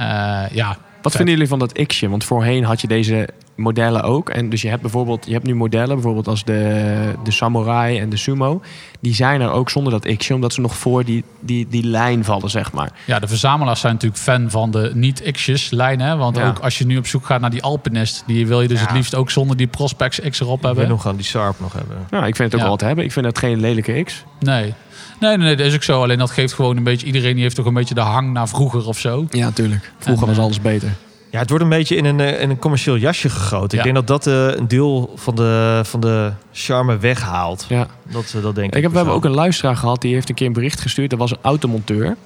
Uh, 0.01 0.45
ja, 0.51 0.77
wat 1.07 1.17
vinden 1.17 1.35
jullie 1.35 1.49
van 1.49 1.59
dat 1.59 1.87
Xje? 1.87 2.09
Want 2.09 2.25
voorheen 2.25 2.65
had 2.65 2.81
je 2.81 2.87
deze 2.87 3.29
modellen 3.57 4.03
ook. 4.03 4.31
En 4.31 4.49
dus 4.49 4.63
je 4.63 4.69
hebt 4.69 4.83
bijvoorbeeld, 4.83 5.27
je 5.27 5.33
hebt 5.33 5.47
nu 5.47 5.55
modellen, 5.55 5.95
bijvoorbeeld 5.95 6.29
als 6.29 6.45
de, 6.45 7.15
de 7.25 7.31
Samurai 7.31 7.99
en 7.99 8.09
de 8.09 8.17
Sumo. 8.17 8.61
Die 9.01 9.15
zijn 9.15 9.41
er 9.41 9.51
ook 9.51 9.71
zonder 9.71 9.93
dat 9.93 10.17
Xje, 10.17 10.35
omdat 10.35 10.53
ze 10.53 10.61
nog 10.61 10.77
voor 10.77 11.05
die, 11.05 11.25
die, 11.41 11.67
die 11.71 11.85
lijn 11.85 12.25
vallen, 12.25 12.51
zeg 12.51 12.73
maar. 12.73 12.91
Ja, 13.05 13.19
de 13.19 13.29
verzamelaars 13.29 13.81
zijn 13.81 13.93
natuurlijk 13.93 14.23
fan 14.23 14.51
van 14.51 14.71
de 14.71 14.91
niet-X'jes 14.95 15.71
lijn. 15.71 16.19
Want 16.19 16.41
ook 16.41 16.59
als 16.59 16.79
je 16.79 16.87
nu 16.87 16.97
op 16.97 17.07
zoek 17.07 17.27
gaat 17.27 17.41
naar 17.41 17.51
die 17.51 17.63
Alpinist, 17.63 18.25
die 18.27 18.47
wil 18.47 18.63
je 18.63 18.69
dus 18.69 18.81
het 18.81 18.93
liefst 18.93 19.15
ook 19.15 19.31
zonder 19.31 19.57
die 19.57 19.67
Prospects 19.67 20.21
X 20.31 20.41
erop 20.41 20.63
hebben. 20.63 20.71
Ik 20.71 20.87
wil 20.87 20.89
nog 20.89 21.03
gewoon 21.03 21.17
die 21.17 21.27
Sharp 21.27 21.61
nog 21.61 21.73
hebben. 21.73 21.97
Ja, 22.11 22.27
ik 22.27 22.37
vind 22.37 22.53
het 22.53 22.61
ook 22.61 22.67
wel 22.67 22.77
te 22.77 22.85
hebben. 22.85 23.05
Ik 23.05 23.13
vind 23.13 23.27
het 23.27 23.39
geen 23.39 23.61
lelijke 23.61 24.03
X. 24.03 24.25
Nee. 24.41 24.75
Nee, 25.21 25.37
nee, 25.37 25.47
nee, 25.47 25.57
dat 25.57 25.67
is 25.67 25.75
ook 25.75 25.83
zo. 25.83 26.03
Alleen 26.03 26.19
dat 26.19 26.31
geeft 26.31 26.53
gewoon 26.53 26.77
een 26.77 26.83
beetje... 26.83 27.07
Iedereen 27.07 27.35
die 27.35 27.43
heeft 27.43 27.57
toch 27.57 27.67
een 27.67 27.75
beetje 27.75 27.95
de 27.95 28.01
hang 28.01 28.33
naar 28.33 28.49
vroeger 28.49 28.87
of 28.87 28.99
zo. 28.99 29.27
Ja, 29.31 29.51
tuurlijk. 29.51 29.93
Vroeger 29.99 30.27
was 30.27 30.39
alles 30.39 30.61
beter. 30.61 30.89
Ja, 31.37 31.43
het 31.43 31.51
wordt 31.51 31.65
een 31.65 31.71
beetje 31.71 31.97
in 31.97 32.05
een, 32.05 32.21
eh, 32.21 32.41
in 32.41 32.51
een 32.51 32.59
commercieel 32.59 32.97
jasje 32.97 33.29
gegoten. 33.29 33.79
Ik 33.79 33.85
denk 33.85 33.95
dat 33.95 34.07
dat 34.07 34.27
uh, 34.27 34.57
een 34.57 34.69
deel 34.69 35.13
van 35.17 35.35
de, 35.35 35.81
van 35.85 36.01
de 36.01 36.33
charme 36.53 36.99
weghaalt. 36.99 37.67
Ja. 37.69 37.87
Dat, 38.03 38.33
uh, 38.37 38.43
dat 38.43 38.55
denk 38.55 38.71
ik. 38.71 38.77
ik 38.77 38.83
heb, 38.83 38.91
we 38.91 38.97
hebben 38.97 39.15
ook 39.15 39.25
een 39.25 39.35
luisteraar 39.35 39.77
gehad, 39.77 40.01
die 40.01 40.15
heeft 40.15 40.29
een 40.29 40.35
keer 40.35 40.47
een 40.47 40.53
bericht 40.53 40.81
gestuurd. 40.81 41.11
Dat 41.11 41.19
was 41.19 41.31
een 41.31 41.39
automonteur. 41.41 42.17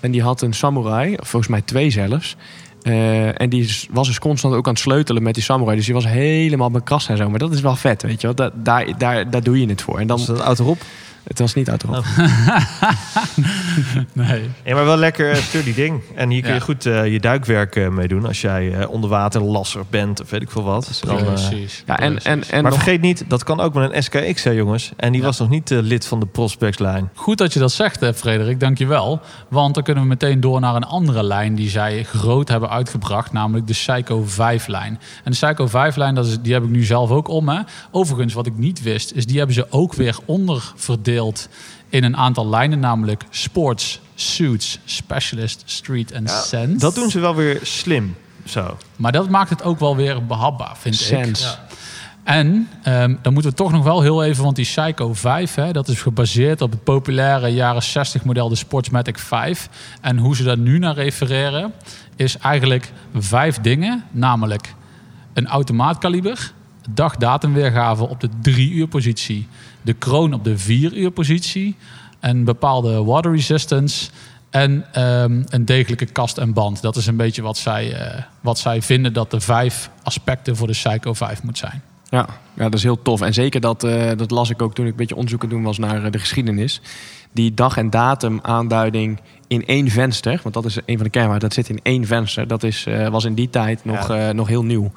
En 0.00 0.10
die 0.10 0.22
had 0.22 0.42
een 0.42 0.52
samurai, 0.52 1.16
volgens 1.16 1.48
mij 1.50 1.62
twee 1.62 1.90
zelfs. 1.90 2.36
Uh, 2.82 3.40
en 3.40 3.48
die 3.48 3.86
was 3.90 4.06
dus 4.06 4.18
constant 4.18 4.54
ook 4.54 4.66
aan 4.66 4.72
het 4.72 4.82
sleutelen 4.82 5.22
met 5.22 5.34
die 5.34 5.42
samurai. 5.42 5.76
Dus 5.76 5.84
die 5.84 5.94
was 5.94 6.06
helemaal 6.06 6.70
bekrast 6.70 7.08
en 7.08 7.16
zo. 7.16 7.30
Maar 7.30 7.38
dat 7.38 7.52
is 7.52 7.60
wel 7.60 7.76
vet, 7.76 8.02
weet 8.02 8.20
je 8.20 8.26
wel. 8.26 8.36
Dat, 8.36 8.52
daar, 8.54 8.98
daar, 8.98 9.30
daar 9.30 9.42
doe 9.42 9.60
je 9.60 9.66
het 9.66 9.82
voor. 9.82 9.98
En 9.98 10.06
dan, 10.06 10.16
was 10.16 10.26
dat 10.26 10.40
auto 10.40 10.64
op? 10.64 10.78
Het 11.28 11.38
was 11.38 11.54
niet 11.54 11.70
uit 11.70 11.80
de 11.80 11.86
oh. 11.86 11.92
nee. 14.12 14.50
Ja, 14.64 14.74
maar 14.74 14.84
wel 14.84 14.96
lekker 14.96 15.36
sturdy 15.36 15.74
ding. 15.74 16.02
En 16.14 16.30
hier 16.30 16.42
kun 16.42 16.54
je 16.54 16.60
goed 16.60 16.86
uh, 16.86 17.12
je 17.12 17.20
duikwerk 17.20 17.76
uh, 17.76 17.88
mee 17.88 18.08
doen. 18.08 18.26
Als 18.26 18.40
jij 18.40 18.78
uh, 18.78 18.90
onderwaterlasser 18.90 19.82
bent 19.90 20.20
of 20.20 20.30
weet 20.30 20.42
ik 20.42 20.50
veel 20.50 20.62
wat. 20.62 21.00
Dan, 21.06 21.24
Precies. 21.24 21.82
ja, 21.86 21.98
en, 21.98 22.18
en, 22.22 22.42
en 22.50 22.62
maar 22.62 22.72
vergeet 22.72 23.00
niet, 23.00 23.24
dat 23.28 23.44
kan 23.44 23.60
ook 23.60 23.74
met 23.74 23.92
een 23.92 24.02
SKX, 24.02 24.44
hè, 24.44 24.50
jongens. 24.50 24.92
En 24.96 25.12
die 25.12 25.22
was 25.22 25.38
nog 25.38 25.48
niet 25.48 25.70
lid 25.70 26.06
van 26.06 26.20
de 26.20 26.26
Prospects-lijn. 26.26 27.10
Goed 27.14 27.38
dat 27.38 27.52
je 27.52 27.58
dat 27.58 27.72
zegt, 27.72 28.06
Frederik. 28.14 28.60
Dankjewel. 28.60 29.20
Want 29.48 29.74
dan 29.74 29.82
kunnen 29.82 30.02
we 30.02 30.08
meteen 30.08 30.40
door 30.40 30.60
naar 30.60 30.74
een 30.74 30.84
andere 30.84 31.22
lijn 31.22 31.54
die 31.54 31.70
zij 31.70 32.02
groot 32.02 32.48
hebben 32.48 32.70
uitgebracht. 32.70 33.32
Namelijk 33.32 33.66
de 33.66 33.72
Psycho 33.72 34.24
5-lijn. 34.24 35.00
En 35.24 35.32
de 35.32 35.46
Psycho 35.46 35.68
5-lijn, 35.68 36.18
die 36.42 36.52
heb 36.52 36.62
ik 36.62 36.70
nu 36.70 36.84
zelf 36.84 37.10
ook 37.10 37.28
om. 37.28 37.48
Hè. 37.48 37.60
Overigens, 37.90 38.34
wat 38.34 38.46
ik 38.46 38.56
niet 38.56 38.82
wist, 38.82 39.12
is 39.12 39.26
die 39.26 39.36
hebben 39.38 39.54
ze 39.54 39.66
ook 39.70 39.94
weer 39.94 40.16
onderverdeeld 40.24 41.17
in 41.88 42.04
een 42.04 42.16
aantal 42.16 42.48
lijnen, 42.48 42.80
namelijk 42.80 43.24
sports, 43.30 44.00
suits, 44.14 44.78
specialist, 44.84 45.62
street 45.64 46.12
en 46.12 46.24
ja, 46.24 46.40
sense. 46.40 46.78
Dat 46.78 46.94
doen 46.94 47.10
ze 47.10 47.20
wel 47.20 47.34
weer 47.34 47.58
slim. 47.62 48.16
Zo. 48.44 48.76
Maar 48.96 49.12
dat 49.12 49.28
maakt 49.28 49.50
het 49.50 49.62
ook 49.62 49.78
wel 49.78 49.96
weer 49.96 50.26
behapbaar, 50.26 50.76
vind 50.76 50.94
sense. 50.94 51.44
ik. 51.44 51.50
Ja. 51.50 51.66
En 52.24 52.68
um, 52.86 53.18
dan 53.22 53.32
moeten 53.32 53.50
we 53.50 53.56
toch 53.56 53.72
nog 53.72 53.84
wel 53.84 54.02
heel 54.02 54.24
even, 54.24 54.44
want 54.44 54.56
die 54.56 54.64
Psycho 54.64 55.14
5, 55.14 55.54
hè, 55.54 55.72
dat 55.72 55.88
is 55.88 56.02
gebaseerd 56.02 56.60
op 56.60 56.70
het 56.70 56.84
populaire 56.84 57.48
jaren 57.48 57.82
60 57.82 58.24
model 58.24 58.48
de 58.48 58.54
Sportsmatic 58.54 59.18
5. 59.18 59.68
En 60.00 60.18
hoe 60.18 60.36
ze 60.36 60.42
daar 60.42 60.58
nu 60.58 60.78
naar 60.78 60.94
refereren, 60.94 61.72
is 62.16 62.38
eigenlijk 62.38 62.92
vijf 63.14 63.58
dingen. 63.58 64.04
Namelijk 64.10 64.74
een 65.32 65.46
automaatkaliber, 65.46 66.52
dag-datumweergave 66.90 68.08
op 68.08 68.20
de 68.20 68.28
3 68.42 68.72
uur 68.72 68.88
positie, 68.88 69.48
de 69.82 69.92
kroon 69.92 70.32
op 70.32 70.44
de 70.44 70.58
4 70.58 70.96
uur 70.96 71.10
positie, 71.10 71.76
een 72.20 72.44
bepaalde 72.44 73.04
water 73.04 73.32
resistance 73.32 74.10
en 74.50 75.02
um, 75.02 75.44
een 75.48 75.64
degelijke 75.64 76.06
kast 76.06 76.38
en 76.38 76.52
band. 76.52 76.82
Dat 76.82 76.96
is 76.96 77.06
een 77.06 77.16
beetje 77.16 77.42
wat 77.42 77.56
zij, 77.56 77.92
uh, 77.92 78.22
wat 78.40 78.58
zij 78.58 78.82
vinden 78.82 79.12
dat 79.12 79.30
de 79.30 79.40
vijf 79.40 79.90
aspecten 80.02 80.56
voor 80.56 80.66
de 80.66 80.72
Psycho 80.72 81.12
5 81.12 81.42
moet 81.42 81.58
zijn. 81.58 81.82
Ja, 82.10 82.26
ja, 82.54 82.62
dat 82.62 82.74
is 82.74 82.82
heel 82.82 83.02
tof. 83.02 83.20
En 83.20 83.34
zeker 83.34 83.60
dat, 83.60 83.84
uh, 83.84 84.10
dat 84.16 84.30
las 84.30 84.50
ik 84.50 84.62
ook 84.62 84.74
toen 84.74 84.84
ik 84.84 84.90
een 84.90 84.96
beetje 84.96 85.14
onderzoek 85.14 85.42
aan 85.42 85.48
doen 85.48 85.62
was 85.62 85.78
naar 85.78 86.04
uh, 86.04 86.10
de 86.10 86.18
geschiedenis. 86.18 86.80
Die 87.32 87.54
dag- 87.54 87.76
en 87.76 87.90
datum 87.90 88.38
aanduiding 88.42 89.20
in 89.46 89.66
één 89.66 89.90
venster, 89.90 90.40
want 90.42 90.54
dat 90.54 90.64
is 90.64 90.76
een 90.86 90.96
van 90.96 91.04
de 91.04 91.10
kernwaarden, 91.10 91.48
dat 91.48 91.58
zit 91.64 91.68
in 91.68 91.80
één 91.82 92.06
venster. 92.06 92.46
Dat 92.46 92.62
is, 92.62 92.86
was 93.10 93.24
in 93.24 93.34
die 93.34 93.50
tijd 93.50 93.84
nog, 93.84 94.08
ja. 94.08 94.32
nog 94.32 94.48
heel 94.48 94.64
nieuw. 94.64 94.92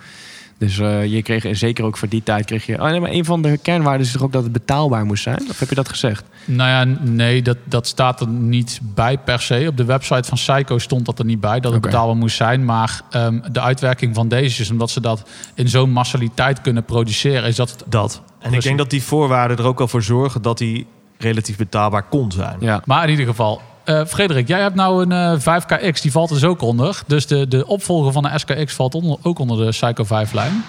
Dus 0.62 0.78
uh, 0.78 1.06
je 1.06 1.22
kreeg, 1.22 1.46
en 1.46 1.56
zeker 1.56 1.86
ook 1.86 1.98
voor 1.98 2.08
die 2.08 2.24
tijd, 2.24 2.46
kreeg 2.46 2.66
je. 2.66 2.82
Oh, 2.82 2.90
nee, 2.90 3.00
maar 3.00 3.10
een 3.10 3.26
van 3.26 3.42
de 3.42 3.58
kernwaarden 3.58 4.06
is 4.06 4.12
toch 4.12 4.22
ook 4.22 4.32
dat 4.32 4.44
het 4.44 4.52
betaalbaar 4.52 5.06
moest 5.06 5.24
zijn? 5.24 5.42
Of 5.50 5.60
heb 5.60 5.70
je 5.70 5.76
dat 5.76 5.90
gezegd? 5.90 6.24
Nou 6.46 6.70
ja, 6.70 6.98
nee, 7.02 7.42
dat, 7.42 7.58
dat 7.64 7.88
staat 7.88 8.22
er 8.22 8.28
niet 8.28 8.80
bij 8.82 9.18
per 9.18 9.42
se. 9.42 9.66
Op 9.68 9.78
de 9.78 9.86
website 9.86 10.24
van 10.24 10.38
Psycho 10.38 10.78
stond 10.78 11.06
dat 11.06 11.20
er 11.20 11.26
niet 11.26 11.40
bij, 11.40 11.60
dat 11.60 11.72
het 11.72 11.76
okay. 11.76 11.92
betaalbaar 11.92 12.16
moest 12.16 12.36
zijn. 12.36 12.66
Maar 12.66 13.02
um, 13.16 13.44
de 13.52 13.62
uitwerking 13.62 14.16
van 14.16 14.28
deze 14.28 14.62
is 14.62 14.72
omdat 14.72 14.90
ze 14.90 15.02
dat 15.02 15.30
in 15.56 15.70
zo'n 15.70 15.92
massaliteit 15.92 16.62
kunnen 16.62 16.84
produceren, 16.84 17.48
is 17.48 17.56
dat. 17.56 17.84
Dat. 17.88 18.22
En 18.40 18.54
ik 18.54 18.62
denk 18.62 18.78
dat 18.78 18.90
die 18.90 19.04
voorwaarden 19.04 19.58
er 19.58 19.66
ook 19.66 19.80
al 19.80 19.88
voor 19.88 20.04
zorgen 20.04 20.42
dat 20.42 20.58
die 20.58 20.88
relatief 21.18 21.58
betaalbaar 21.58 22.04
kon 22.04 22.32
zijn. 22.32 22.58
Ja. 22.60 22.82
Maar 22.86 23.04
in 23.04 23.10
ieder 23.10 23.26
geval, 23.26 23.62
uh, 23.86 24.06
Frederik, 24.06 24.48
jij 24.48 24.62
hebt 24.62 24.76
nou 24.76 25.06
een 25.10 25.12
uh, 25.12 25.60
5KX, 25.60 26.02
die 26.02 26.12
valt 26.12 26.30
dus 26.30 26.44
ook 26.44 26.62
onder. 26.62 27.02
Dus 27.08 27.28
de, 27.28 27.48
de 27.48 27.68
opvolger 27.68 28.12
van 28.12 28.24
de 28.24 28.40
SKX 28.40 28.74
valt 28.74 28.96
onder, 28.96 29.18
ook 29.22 29.40
onder 29.40 29.58
de 29.58 29.70
Psycho 29.70 30.06
5-lijn. 30.06 30.64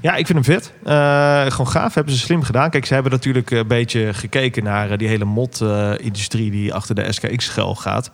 Ja, 0.00 0.14
ik 0.14 0.26
vind 0.26 0.46
hem 0.46 0.54
vet. 0.54 0.72
Uh, 0.86 1.52
gewoon 1.52 1.68
gaaf, 1.68 1.94
hebben 1.94 2.14
ze 2.14 2.18
slim 2.18 2.42
gedaan. 2.42 2.70
Kijk, 2.70 2.86
ze 2.86 2.94
hebben 2.94 3.12
natuurlijk 3.12 3.50
een 3.50 3.66
beetje 3.66 4.14
gekeken 4.14 4.64
naar 4.64 4.98
die 4.98 5.08
hele 5.08 5.24
mod-industrie 5.24 6.50
die 6.50 6.74
achter 6.74 6.94
de 6.94 7.12
SKX 7.12 7.44
schuil 7.44 7.74
gaat. 7.74 8.10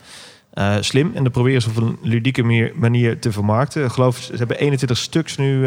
Slim. 0.80 1.12
En 1.14 1.22
dan 1.22 1.32
proberen 1.32 1.62
ze 1.62 1.68
op 1.68 1.76
een 1.76 1.98
ludieke 2.02 2.70
manier 2.74 3.18
te 3.18 3.32
vermarkten. 3.32 3.84
Ik 3.84 3.90
geloof, 3.90 4.18
ze 4.18 4.36
hebben 4.36 4.58
21 4.58 4.96
stuks 4.96 5.36
nu 5.36 5.66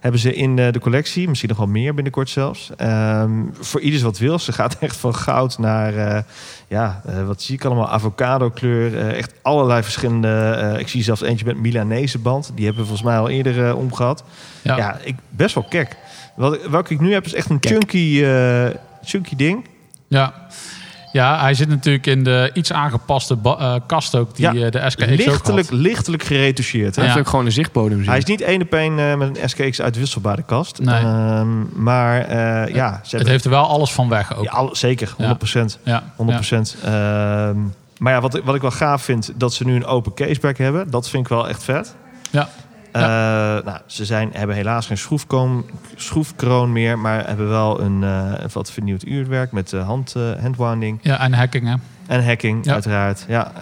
hebben 0.00 0.20
ze 0.20 0.34
in 0.34 0.56
de 0.56 0.78
collectie. 0.80 1.28
Misschien 1.28 1.48
nog 1.48 1.58
wel 1.58 1.66
meer 1.66 1.94
binnenkort 1.94 2.28
zelfs. 2.28 2.70
Um, 2.80 3.50
voor 3.60 3.80
ieders 3.80 4.02
wat 4.02 4.18
wil. 4.18 4.38
Ze 4.38 4.52
gaat 4.52 4.78
echt 4.80 4.96
van 4.96 5.14
goud 5.14 5.58
naar, 5.58 5.94
uh, 5.94 6.18
ja, 6.68 7.02
wat 7.26 7.42
zie 7.42 7.54
ik 7.54 7.64
allemaal? 7.64 7.88
Avocado 7.88 8.50
kleur. 8.50 9.14
echt 9.14 9.32
allerlei 9.42 9.82
verschillende. 9.82 10.76
ik 10.78 10.88
zie 10.88 11.02
zelfs 11.02 11.22
eentje 11.22 11.46
met 11.46 11.56
Milanese 11.56 12.18
band. 12.18 12.52
Die 12.54 12.64
hebben 12.64 12.82
we 12.82 12.88
volgens 12.88 13.08
mij 13.08 13.18
al 13.18 13.28
eerder 13.28 13.76
omgehad. 13.76 14.24
Ja. 14.62 14.76
ja, 14.76 14.98
ik 15.04 15.16
best 15.28 15.54
wel 15.54 15.64
kek. 15.64 15.96
Wat, 16.36 16.66
welke 16.68 16.94
ik 16.94 17.00
nu 17.00 17.12
heb 17.12 17.24
is 17.24 17.34
echt 17.34 17.50
een 17.50 17.58
chunky, 17.60 18.24
chunky 19.02 19.36
ding. 19.36 19.66
Ja. 20.08 20.48
Ja, 21.12 21.40
hij 21.40 21.54
zit 21.54 21.68
natuurlijk 21.68 22.06
in 22.06 22.24
de 22.24 22.50
iets 22.54 22.72
aangepaste 22.72 23.36
uh, 23.44 23.74
kast 23.86 24.14
ook, 24.14 24.36
die 24.36 24.52
ja, 24.52 24.70
de 24.70 24.90
SKX 24.90 25.06
lichtelijk, 25.06 25.48
ook 25.48 25.56
had. 25.56 25.70
lichtelijk 25.70 26.22
geretoucheerd. 26.22 26.96
Hij 26.96 27.04
heeft 27.04 27.18
ook 27.18 27.28
gewoon 27.28 27.44
een 27.44 27.52
zichtbodem. 27.52 28.02
Hij 28.04 28.18
is 28.18 28.24
niet 28.24 28.40
één 28.40 28.62
op 28.62 28.74
één 28.74 28.98
uh, 28.98 29.14
met 29.14 29.38
een 29.38 29.48
SKX 29.48 29.80
uitwisselbare 29.80 30.42
kast. 30.42 30.80
Nee. 30.80 31.02
Uh, 31.02 31.42
maar 31.74 32.30
uh, 32.30 32.74
ja... 32.74 33.00
Ze 33.04 33.16
het 33.16 33.28
heeft 33.28 33.44
er 33.44 33.50
wel 33.50 33.66
alles 33.66 33.92
van 33.92 34.08
weg 34.08 34.36
ook. 34.36 34.44
Ja, 34.44 34.50
al, 34.50 34.76
zeker, 34.76 35.08
100%. 35.08 35.14
Ja. 35.82 36.02
100%. 36.02 36.82
Ja. 36.82 37.54
maar 37.98 38.12
ja, 38.12 38.20
wat, 38.20 38.40
wat 38.44 38.54
ik 38.54 38.60
wel 38.60 38.70
gaaf 38.70 39.02
vind, 39.02 39.32
dat 39.34 39.54
ze 39.54 39.64
nu 39.64 39.74
een 39.74 39.86
open 39.86 40.14
caseback 40.14 40.58
hebben. 40.58 40.90
Dat 40.90 41.08
vind 41.08 41.22
ik 41.22 41.28
wel 41.28 41.48
echt 41.48 41.64
vet. 41.64 41.94
Ja. 42.30 42.48
Ja. 42.92 43.56
Uh, 43.58 43.64
nou, 43.64 43.78
ze 43.86 44.04
zijn, 44.04 44.30
hebben 44.32 44.56
helaas 44.56 44.86
geen 44.86 44.98
schroefkroon, 44.98 45.64
schroefkroon 45.96 46.72
meer, 46.72 46.98
maar 46.98 47.26
hebben 47.26 47.48
wel 47.48 47.80
een, 47.80 48.02
uh, 48.02 48.32
een 48.36 48.48
wat 48.52 48.70
vernieuwd 48.70 49.06
uurwerk 49.06 49.52
met 49.52 49.72
uh, 49.72 49.86
hand, 49.86 50.14
handwinding. 50.40 50.98
Ja, 51.02 51.20
en 51.20 51.32
hacking 51.32 51.66
hè? 51.66 51.74
En 52.06 52.24
hacking, 52.24 52.64
ja. 52.64 52.72
uiteraard. 52.72 53.24
Ja, 53.28 53.52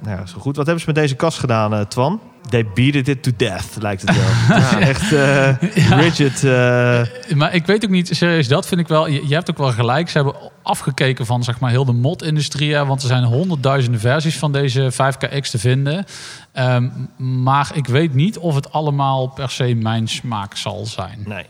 nou 0.00 0.18
ja, 0.18 0.26
zo 0.26 0.38
goed. 0.38 0.56
Wat 0.56 0.66
hebben 0.66 0.84
ze 0.84 0.90
met 0.90 1.00
deze 1.00 1.14
kast 1.14 1.38
gedaan, 1.38 1.88
Twan? 1.88 2.20
They 2.48 2.66
beat 2.74 2.94
it 3.08 3.22
to 3.22 3.30
death, 3.36 3.66
lijkt 3.80 4.02
het 4.06 4.16
wel. 4.16 4.58
Echt 4.80 5.12
eh, 5.12 5.52
rigid. 5.90 6.44
eh, 6.44 7.02
Maar 7.34 7.54
ik 7.54 7.66
weet 7.66 7.84
ook 7.84 7.90
niet, 7.90 8.08
serieus, 8.12 8.48
dat 8.48 8.66
vind 8.66 8.80
ik 8.80 8.88
wel. 8.88 9.08
Je, 9.08 9.28
je 9.28 9.34
hebt 9.34 9.50
ook 9.50 9.58
wel 9.58 9.72
gelijk. 9.72 10.08
Ze 10.08 10.18
hebben 10.18 10.36
afgekeken 10.62 11.26
van 11.26 11.44
zeg 11.44 11.60
maar 11.60 11.70
heel 11.70 11.84
de 11.84 11.92
mod-industrie. 11.92 12.76
Want 12.76 13.02
er 13.02 13.08
zijn 13.08 13.24
honderdduizenden 13.24 14.00
versies 14.00 14.38
van 14.38 14.52
deze 14.52 14.90
5KX 14.92 15.50
te 15.50 15.58
vinden. 15.58 16.04
Ehm, 16.52 16.88
maar 17.16 17.70
ik 17.74 17.86
weet 17.86 18.14
niet 18.14 18.38
of 18.38 18.54
het 18.54 18.72
allemaal 18.72 19.26
per 19.26 19.50
se 19.50 19.74
mijn 19.74 20.08
smaak 20.08 20.56
zal 20.56 20.86
zijn. 20.86 21.18
nee. 21.26 21.44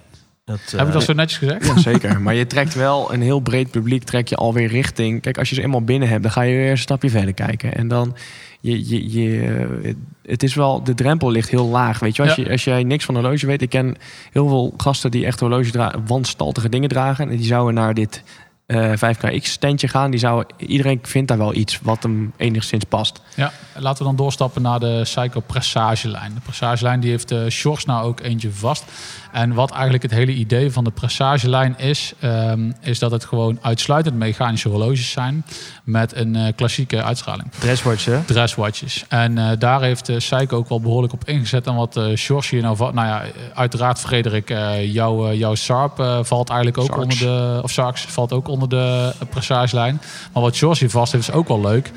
Dat, 0.45 0.61
Heb 0.77 0.87
ik 0.87 0.93
dat 0.93 1.03
zo 1.03 1.13
netjes 1.13 1.39
gezegd? 1.39 1.67
Ja, 1.67 1.79
zeker. 1.79 2.21
Maar 2.21 2.35
je 2.35 2.47
trekt 2.47 2.75
wel 2.75 3.13
een 3.13 3.23
heel 3.23 3.41
breed 3.41 3.71
publiek, 3.71 4.05
trek 4.05 4.29
je 4.29 4.37
alweer 4.37 4.69
richting. 4.69 5.23
Kijk, 5.23 5.39
als 5.39 5.49
je 5.49 5.55
ze 5.55 5.63
eenmaal 5.63 5.83
binnen 5.85 6.09
hebt, 6.09 6.23
dan 6.23 6.33
ga 6.33 6.43
je 6.43 6.57
weer 6.57 6.71
een 6.71 6.79
stapje 6.79 7.11
verder 7.11 7.35
kijken. 7.35 7.75
En 7.75 7.89
dan, 7.89 8.17
je, 8.61 8.89
je, 8.89 9.11
je, 9.13 9.97
het 10.23 10.43
is 10.43 10.55
wel, 10.55 10.83
de 10.85 10.95
drempel 10.95 11.31
ligt 11.31 11.51
heel 11.51 11.67
laag. 11.69 11.99
Weet 11.99 12.17
je, 12.17 12.23
als, 12.23 12.35
Ja. 12.35 12.43
je, 12.45 12.51
als 12.51 12.65
jij 12.65 12.83
niks 12.85 13.05
van 13.05 13.15
horloge 13.15 13.47
weet, 13.47 13.63
ik 13.63 13.69
ken 13.71 13.97
heel 14.33 14.49
veel 14.49 14.75
gasten 14.77 15.11
die 15.11 15.27
echt 15.27 15.41
horloge 15.41 15.71
dragen, 15.71 16.07
wanstaltige 16.07 16.69
dingen 16.69 16.89
dragen. 16.89 17.31
En 17.31 17.37
die 17.37 17.47
zouden 17.47 17.75
naar 17.75 17.95
dit 17.95 18.23
eh 18.71 18.93
5KX-standje 18.93 19.89
gaan. 19.89 20.11
Die 20.11 20.21
zouden, 20.21 20.47
iedereen 20.57 20.99
vindt 21.03 21.29
daar 21.29 21.39
wel 21.39 21.55
iets 21.55 21.79
wat 21.83 22.03
hem 22.03 22.33
enigszins 22.37 22.85
past. 22.85 23.21
Ja, 23.35 23.53
laten 23.75 23.99
we 23.99 24.05
dan 24.05 24.17
doorstappen 24.17 24.63
naar 24.63 24.81
de 24.81 25.01
Psycho 25.03 25.41
Pressagelijn. 25.41 26.35
De 26.35 26.41
Pressagelijn 26.41 27.01
die 27.01 27.11
heeft 27.11 27.29
de 27.29 27.51
Shores 27.51 27.85
nou 27.85 28.05
ook 28.05 28.21
eentje 28.21 28.53
vast. 28.53 28.85
En 29.33 29.55
wat 29.55 29.71
eigenlijk 29.71 30.03
het 30.03 30.13
hele 30.13 30.33
idee 30.33 30.71
van 30.71 30.85
de 30.85 30.91
Pressagelijn 30.91 31.79
is, 31.79 32.13
ehm, 32.21 32.71
is 32.81 32.99
dat 32.99 33.11
het 33.11 33.25
gewoon 33.25 33.59
uitsluitend 33.61 34.17
mechanische 34.17 34.69
horloges 34.69 35.11
zijn 35.11 35.45
met 35.85 36.17
een 36.17 36.37
eh, 36.37 36.53
klassieke 36.57 37.03
uitstraling. 37.03 37.51
Dresswatch, 37.59 38.05
hè? 38.05 38.25
Dresswatches. 38.25 39.05
En 39.09 39.39
eh, 39.39 39.51
daar 39.59 39.83
heeft 39.83 40.09
uh, 40.09 40.19
Seiko 40.19 40.57
ook 40.57 40.69
wel 40.69 40.81
behoorlijk 40.81 41.13
op 41.13 41.25
ingezet. 41.25 41.67
En 41.67 41.75
wat 41.75 41.97
uh, 41.97 42.17
Sjors 42.17 42.51
hier 42.51 42.63
nou. 42.63 42.79
Nou 42.79 43.07
ja, 43.07 43.23
uiteraard 43.55 43.99
Frederik, 44.01 44.51
uh, 44.51 44.93
jouw, 44.93 45.33
jouw 45.33 45.55
Sarp 45.55 45.99
uh, 46.01 46.19
valt 46.23 46.49
eigenlijk 46.49 46.79
ook 46.79 46.87
Sarks. 46.87 47.03
onder 47.03 47.19
de... 47.19 47.63
Of 47.63 47.71
Sarks 47.71 48.03
valt 48.03 48.33
ook 48.33 48.49
onder 48.49 48.60
de 48.69 49.13
pressagelijn. 49.31 50.01
Maar 50.33 50.43
wat 50.43 50.55
Sjors 50.55 50.81
hier 50.81 50.91
vast 50.91 51.13
heeft 51.13 51.29
is 51.29 51.35
ook 51.35 51.49
wel 51.49 51.61
leuk. 51.61 51.91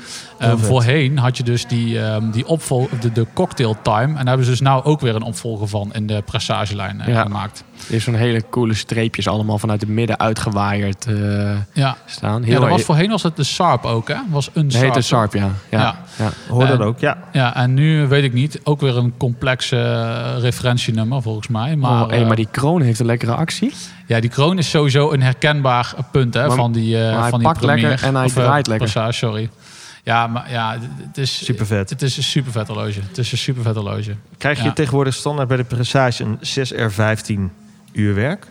Um, 0.50 0.58
voorheen 0.58 1.18
had 1.18 1.36
je 1.36 1.42
dus 1.42 1.66
die, 1.66 1.98
um, 2.00 2.30
die 2.30 2.46
opvol 2.46 2.88
de, 3.00 3.12
de 3.12 3.26
cocktail 3.34 3.76
time. 3.82 4.02
En 4.06 4.14
daar 4.14 4.26
hebben 4.26 4.44
ze 4.44 4.50
dus 4.50 4.60
nou 4.60 4.84
ook 4.84 5.00
weer 5.00 5.14
een 5.14 5.22
opvolger 5.22 5.68
van 5.68 5.92
in 5.94 6.06
de 6.06 6.22
pressagelijn 6.24 7.00
uh, 7.00 7.14
Ja. 7.14 7.22
gemaakt. 7.22 7.64
Er 7.88 7.94
is 7.94 8.04
zo'n 8.04 8.14
hele 8.14 8.42
coole 8.50 8.74
streepjes 8.74 9.28
allemaal 9.28 9.58
vanuit 9.58 9.80
het 9.80 9.90
midden 9.90 10.18
uitgewaaierd 10.18 11.06
eh, 11.06 11.14
Ja. 11.72 11.96
staan. 12.06 12.40
Ja, 12.40 12.46
Heel 12.46 12.60
dat 12.60 12.68
was 12.68 12.82
voorheen 12.82 13.10
was 13.10 13.22
het 13.22 13.36
de 13.36 13.44
Sarp 13.44 13.84
ook, 13.84 14.08
hè? 14.08 14.16
Was 14.30 14.50
een 14.52 14.70
Sarp. 14.70 14.84
heet 14.84 14.96
een 14.96 15.04
Sarp, 15.04 15.34
ja. 15.34 15.48
ja. 15.70 15.80
Ja. 15.80 15.94
ja. 16.18 16.28
Hoor 16.48 16.66
dat 16.66 16.78
En- 16.80 16.86
ook, 16.86 16.98
ja. 16.98 17.18
Ja, 17.32 17.56
en 17.56 17.74
nu 17.74 18.06
weet 18.06 18.24
ik 18.24 18.32
niet. 18.32 18.60
Ook 18.64 18.80
weer 18.80 18.96
een 18.96 19.14
complex 19.16 19.72
eh, 19.72 20.34
referentienummer 20.38 21.22
volgens 21.22 21.48
mij. 21.48 21.76
Maar, 21.76 22.02
oh, 22.02 22.08
hey, 22.08 22.20
eh, 22.20 22.26
maar 22.26 22.36
die 22.36 22.48
kroon 22.50 22.80
heeft 22.82 23.00
een 23.00 23.06
lekkere 23.06 23.34
actie. 23.34 23.72
ja, 24.06 24.20
die 24.20 24.30
kroon 24.30 24.58
is 24.58 24.70
sowieso 24.70 25.12
een 25.12 25.22
herkenbaar 25.22 25.94
punt 26.12 26.34
hè, 26.34 26.46
Maar- 26.46 26.56
van 26.56 26.72
die, 26.72 26.98
eh 26.98 27.10
maar 27.12 27.20
hij 27.20 27.30
van 27.30 27.38
die 27.38 27.48
pakt 27.48 27.60
premier. 27.60 27.88
lekker 27.88 28.06
en 28.06 28.14
hij 28.14 28.24
Of, 28.24 28.36
eh, 28.36 28.42
draait 28.44 28.66
lekker. 28.66 28.86
Passage, 28.92 29.12
sorry. 29.26 29.50
Ja, 30.04 30.26
maar 30.26 30.50
ja, 30.50 30.78
het- 31.06 31.18
is 31.18 31.44
Super 31.44 31.66
vet. 31.66 31.90
Het 31.90 32.02
is 32.02 32.16
een 32.16 32.22
super 32.22 32.52
vet 32.52 32.66
horloge. 32.68 33.00
Het 33.08 33.18
is 33.18 33.32
een 33.32 33.38
super 33.38 33.62
vet 33.62 33.74
horloge. 33.74 34.14
Krijg 34.38 34.58
je 34.58 34.64
Ja. 34.64 34.72
tegenwoordig 34.72 35.14
standaard 35.14 35.48
bij 35.48 35.56
de 35.56 35.64
pressage 35.64 36.24
een 36.24 36.38
6R15 36.40 37.50
uurwerk? 37.92 38.46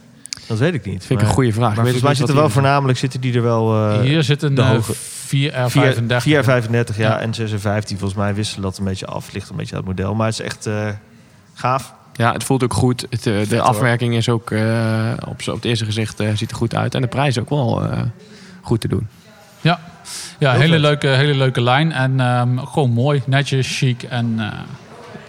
Dat 0.48 0.58
weet 0.58 0.74
ik 0.74 0.86
niet. 0.86 1.00
Vind 1.06 1.10
ik 1.10 1.18
maar, 1.18 1.26
een 1.26 1.34
goede 1.34 1.52
vraag. 1.54 1.68
Maar 1.68 1.76
volgens 1.84 2.04
mij 2.04 2.16
zitten 2.16 2.36
wel 2.36 2.50
voornamelijk 2.50 2.98
zitten 2.98 3.22
die 3.22 3.34
er 3.36 3.42
wel. 3.42 3.90
eh, 3.90 4.00
Hier 4.02 4.24
zit 4.24 4.42
een 4.42 4.56
de 4.56 4.62
hoge- 4.62 4.94
4R35. 4.96 6.22
4R35, 6.24 6.98
ja, 6.98 7.10
Ja. 7.10 7.20
en 7.20 7.34
6R15. 7.34 7.98
Volgens 7.98 8.14
mij 8.20 8.34
wisselen 8.34 8.62
dat 8.64 8.78
een 8.78 8.84
beetje 8.84 9.06
af. 9.06 9.32
Ligt 9.34 9.50
een 9.50 9.56
beetje 9.56 9.76
aan 9.76 9.82
het 9.82 9.90
model. 9.90 10.16
Maar 10.16 10.28
het 10.28 10.40
is 10.40 10.46
echt 10.46 10.66
eh, 10.66 10.88
gaaf. 11.54 11.94
Ja, 12.14 12.34
het 12.34 12.44
voelt 12.44 12.64
ook 12.64 12.74
goed. 12.74 13.02
Het, 13.10 13.26
eh, 13.28 13.48
de 13.50 13.56
hoor. 13.56 13.60
afwerking 13.66 14.16
is 14.16 14.30
ook 14.30 14.52
eh, 14.52 15.12
op, 15.28 15.40
op 15.48 15.56
het 15.56 15.66
eerste 15.66 15.86
gezicht 15.86 16.20
eh, 16.20 16.30
ziet 16.36 16.52
er 16.52 16.58
goed 16.58 16.76
uit. 16.76 16.96
En 16.96 17.02
de 17.02 17.08
prijs 17.08 17.36
is 17.36 17.42
ook 17.42 17.50
wel 17.50 17.84
eh, 17.84 18.02
goed 18.62 18.82
te 18.82 18.88
doen. 18.88 19.08
Ja, 19.64 19.80
ja 20.40 20.52
Heel 20.52 20.60
hele, 20.60 20.72
vet. 20.74 20.82
leuke, 20.82 21.08
hele 21.08 21.36
leuke 21.36 21.62
lijn. 21.62 21.92
En 21.92 22.20
ehm, 22.20 22.58
gewoon 22.58 22.92
mooi, 22.92 23.22
netjes, 23.26 23.78
chic 23.78 24.04
en 24.04 24.36
eh, 24.40 24.48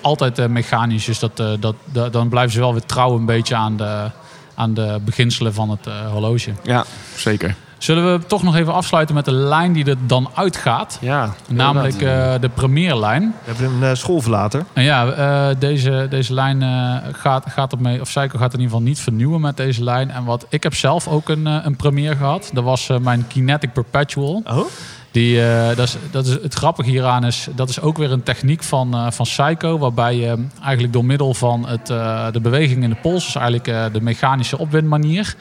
altijd 0.01 0.39
eh, 0.39 0.47
mechanisch. 0.47 1.05
Dus 1.05 1.19
dat, 1.19 1.41
eh, 1.41 1.51
dat, 1.61 1.75
dat- 1.85 2.13
dan 2.13 2.29
blijven 2.29 2.53
ze 2.53 2.59
wel 2.61 2.73
weer 2.73 2.87
trouw 2.87 3.17
een 3.17 3.25
beetje 3.27 3.55
aan 3.55 3.77
de, 3.77 4.11
aan 4.55 4.75
de 4.75 4.99
beginselen 5.05 5.55
van 5.55 5.71
het 5.71 5.87
horloge. 6.11 6.51
Ja, 6.63 6.85
zeker. 7.17 7.55
Zullen 7.85 8.13
we 8.13 8.27
toch 8.27 8.43
nog 8.43 8.57
even 8.57 8.73
afsluiten 8.73 9.15
met 9.15 9.25
de 9.25 9.33
lijn 9.33 9.73
die 9.73 9.85
er 9.85 9.97
dan 10.07 10.31
uitgaat? 10.35 10.99
Ja, 11.01 11.35
Namelijk 11.49 12.03
eh, 12.03 12.35
de 12.41 12.49
premierlijn. 12.49 13.35
We 13.45 13.53
hebben 13.53 13.77
een 13.77 13.91
eh, 13.91 13.97
schoolverlater. 13.97 14.65
En 14.73 14.83
ja, 14.83 15.11
eh, 15.11 15.57
deze, 15.59 16.07
deze 16.11 16.35
lijn 16.35 16.63
gaat, 17.13 17.45
gaat 17.49 17.73
ermee, 17.73 18.01
of 18.01 18.09
Seiko 18.09 18.39
gaat 18.39 18.53
in 18.53 18.61
ieder 18.61 18.73
geval 18.73 18.89
niet 18.89 19.01
vernieuwen 19.01 19.41
met 19.41 19.57
deze 19.57 19.85
lijn. 19.85 20.11
En 20.11 20.25
wat 20.25 20.47
ik 20.49 20.63
heb 20.63 20.75
zelf 20.75 21.09
ook 21.09 21.29
een, 21.29 21.47
een 21.47 21.77
premier 21.77 22.17
gehad. 22.17 22.51
Dat 22.53 22.65
was 22.65 22.91
mijn 23.01 23.27
Kinetic 23.27 23.73
Perpetual. 23.73 24.43
Oh? 24.47 24.67
Die, 25.11 25.41
dat, 25.75 25.87
is, 25.87 25.97
dat 26.11 26.27
is 26.27 26.33
het 26.33 26.55
grappige 26.55 26.91
hieraan 26.91 27.25
is, 27.25 27.49
dat 27.55 27.69
is 27.69 27.81
ook 27.81 27.97
weer 27.97 28.13
een 28.13 28.23
techniek 28.23 28.63
van, 28.63 29.13
van 29.13 29.25
Psycho, 29.25 29.79
waarbij 29.79 30.17
je 30.17 30.47
eigenlijk 30.63 30.93
door 30.93 31.05
middel 31.05 31.35
van 31.35 31.69
het, 31.69 31.87
de 32.33 32.41
beweging 32.43 32.83
in 32.83 32.91
de 32.91 32.97
pols, 33.03 33.25
dus 33.25 33.35
eigenlijk 33.35 33.93
de 33.93 34.01
mechanische 34.01 34.59
opwindmanier, 34.59 35.35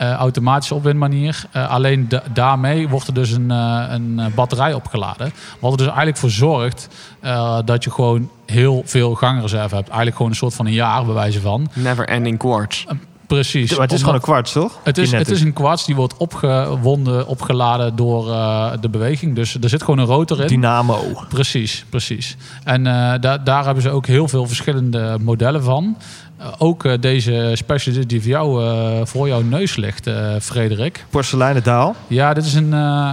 eh, 0.00 0.12
automatische 0.12 0.74
opwindmanier, 0.74 1.44
eh, 1.50 1.70
alleen 1.70 2.08
da- 2.08 2.22
daarmee 2.32 2.88
wordt 2.88 3.06
er 3.06 3.14
dus 3.14 3.30
een, 3.30 3.50
eh, 3.50 3.84
een 3.88 4.20
batterij 4.34 4.72
opgeladen. 4.74 5.32
Wat 5.58 5.70
er 5.70 5.76
dus 5.76 5.86
eigenlijk 5.86 6.16
voor 6.16 6.30
zorgt 6.30 6.88
eh, 7.20 7.58
dat 7.64 7.84
je 7.84 7.90
gewoon 7.90 8.30
heel 8.46 8.82
veel 8.84 9.14
gangreserve 9.14 9.74
hebt. 9.74 9.86
Eigenlijk 9.86 10.16
gewoon 10.16 10.30
een 10.30 10.36
soort 10.38 10.54
van 10.54 10.66
een 10.66 10.72
jaar, 10.72 11.04
bij 11.04 11.14
wijze 11.14 11.40
van. 11.40 11.68
never 11.74 12.08
ending 12.08 12.38
quartz. 12.38 12.84
Precies. 13.26 13.70
Maar 13.70 13.80
het 13.80 13.92
is 13.92 14.00
gewoon 14.00 14.14
een 14.14 14.20
kwarts, 14.20 14.52
toch? 14.52 14.78
het 14.82 14.98
is, 14.98 15.12
het 15.12 15.30
is 15.30 15.40
een 15.40 15.52
kwarts 15.52 15.84
die 15.84 15.94
wordt 15.94 16.16
opgewonden, 16.16 17.26
opgeladen 17.26 17.96
door 17.96 18.30
eh, 18.30 18.72
de 18.80 18.88
beweging. 18.88 19.34
Dus 19.34 19.56
er 19.60 19.68
zit 19.68 19.82
gewoon 19.82 19.98
een 19.98 20.06
rotor 20.06 20.40
in. 20.40 20.46
Dynamo. 20.46 20.98
Precies, 21.28 21.84
precies. 21.88 22.36
En 22.64 22.86
eh, 22.86 22.92
daar 23.20 23.44
daar 23.44 23.64
hebben 23.64 23.82
ze 23.82 23.90
ook 23.90 24.06
heel 24.06 24.28
veel 24.28 24.46
verschillende 24.46 25.16
modellen 25.20 25.62
van. 25.62 25.96
Eh, 26.40 26.48
ook 26.58 26.84
eh, 26.84 26.92
deze 27.00 27.52
specialist 27.54 28.08
die 28.08 28.20
voor 28.20 28.30
jou, 28.30 28.64
eh, 28.64 29.06
voor 29.06 29.28
jouw 29.28 29.42
neus 29.42 29.76
ligt, 29.76 30.10
Frederik. 30.40 31.04
Porseleinendaal? 31.10 31.96
Ja, 32.06 32.34
dit 32.34 32.44
is 32.44 32.54
een. 32.54 32.72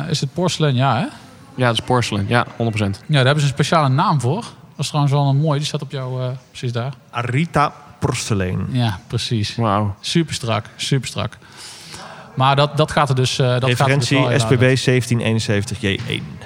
Is 0.10 0.22
het 0.22 0.34
porselein? 0.34 0.76
Ja, 0.76 0.96
hè? 0.96 1.06
Ja, 1.56 1.68
dat 1.68 1.74
is 1.74 1.86
porselein. 1.86 2.26
Ja, 2.28 2.46
100%. 2.58 3.02
Ja, 3.08 3.16
daar 3.16 3.26
hebben 3.26 3.40
ze 3.40 3.48
een 3.48 3.54
speciale 3.54 3.90
naam 3.90 4.22
voor. 4.22 4.42
Dat 4.42 4.86
is 4.86 4.88
trouwens 4.88 5.16
wel 5.16 5.28
een 5.28 5.38
mooie. 5.38 5.58
Die 5.58 5.68
staat 5.68 5.82
op 5.82 5.92
jou 5.92 6.32
precies 6.50 6.72
daar. 6.72 6.94
Arita 7.10 7.74
porselein. 8.00 8.68
Ja, 8.72 9.00
precies. 9.08 9.56
Wauw. 9.56 9.96
Super 10.00 10.34
strak, 10.34 10.66
super 10.76 11.08
strak. 11.08 11.38
Maar 12.36 12.56
dat, 12.56 12.78
dat 12.78 12.92
gaat 12.92 13.10
er 13.10 13.16
dus. 13.16 13.36
dat 13.36 13.64
Referentie 13.64 14.18
gaat 14.18 14.52
er 14.52 14.58
dus 14.58 14.82
SPB 14.82 15.02
1771J1. 16.02 16.37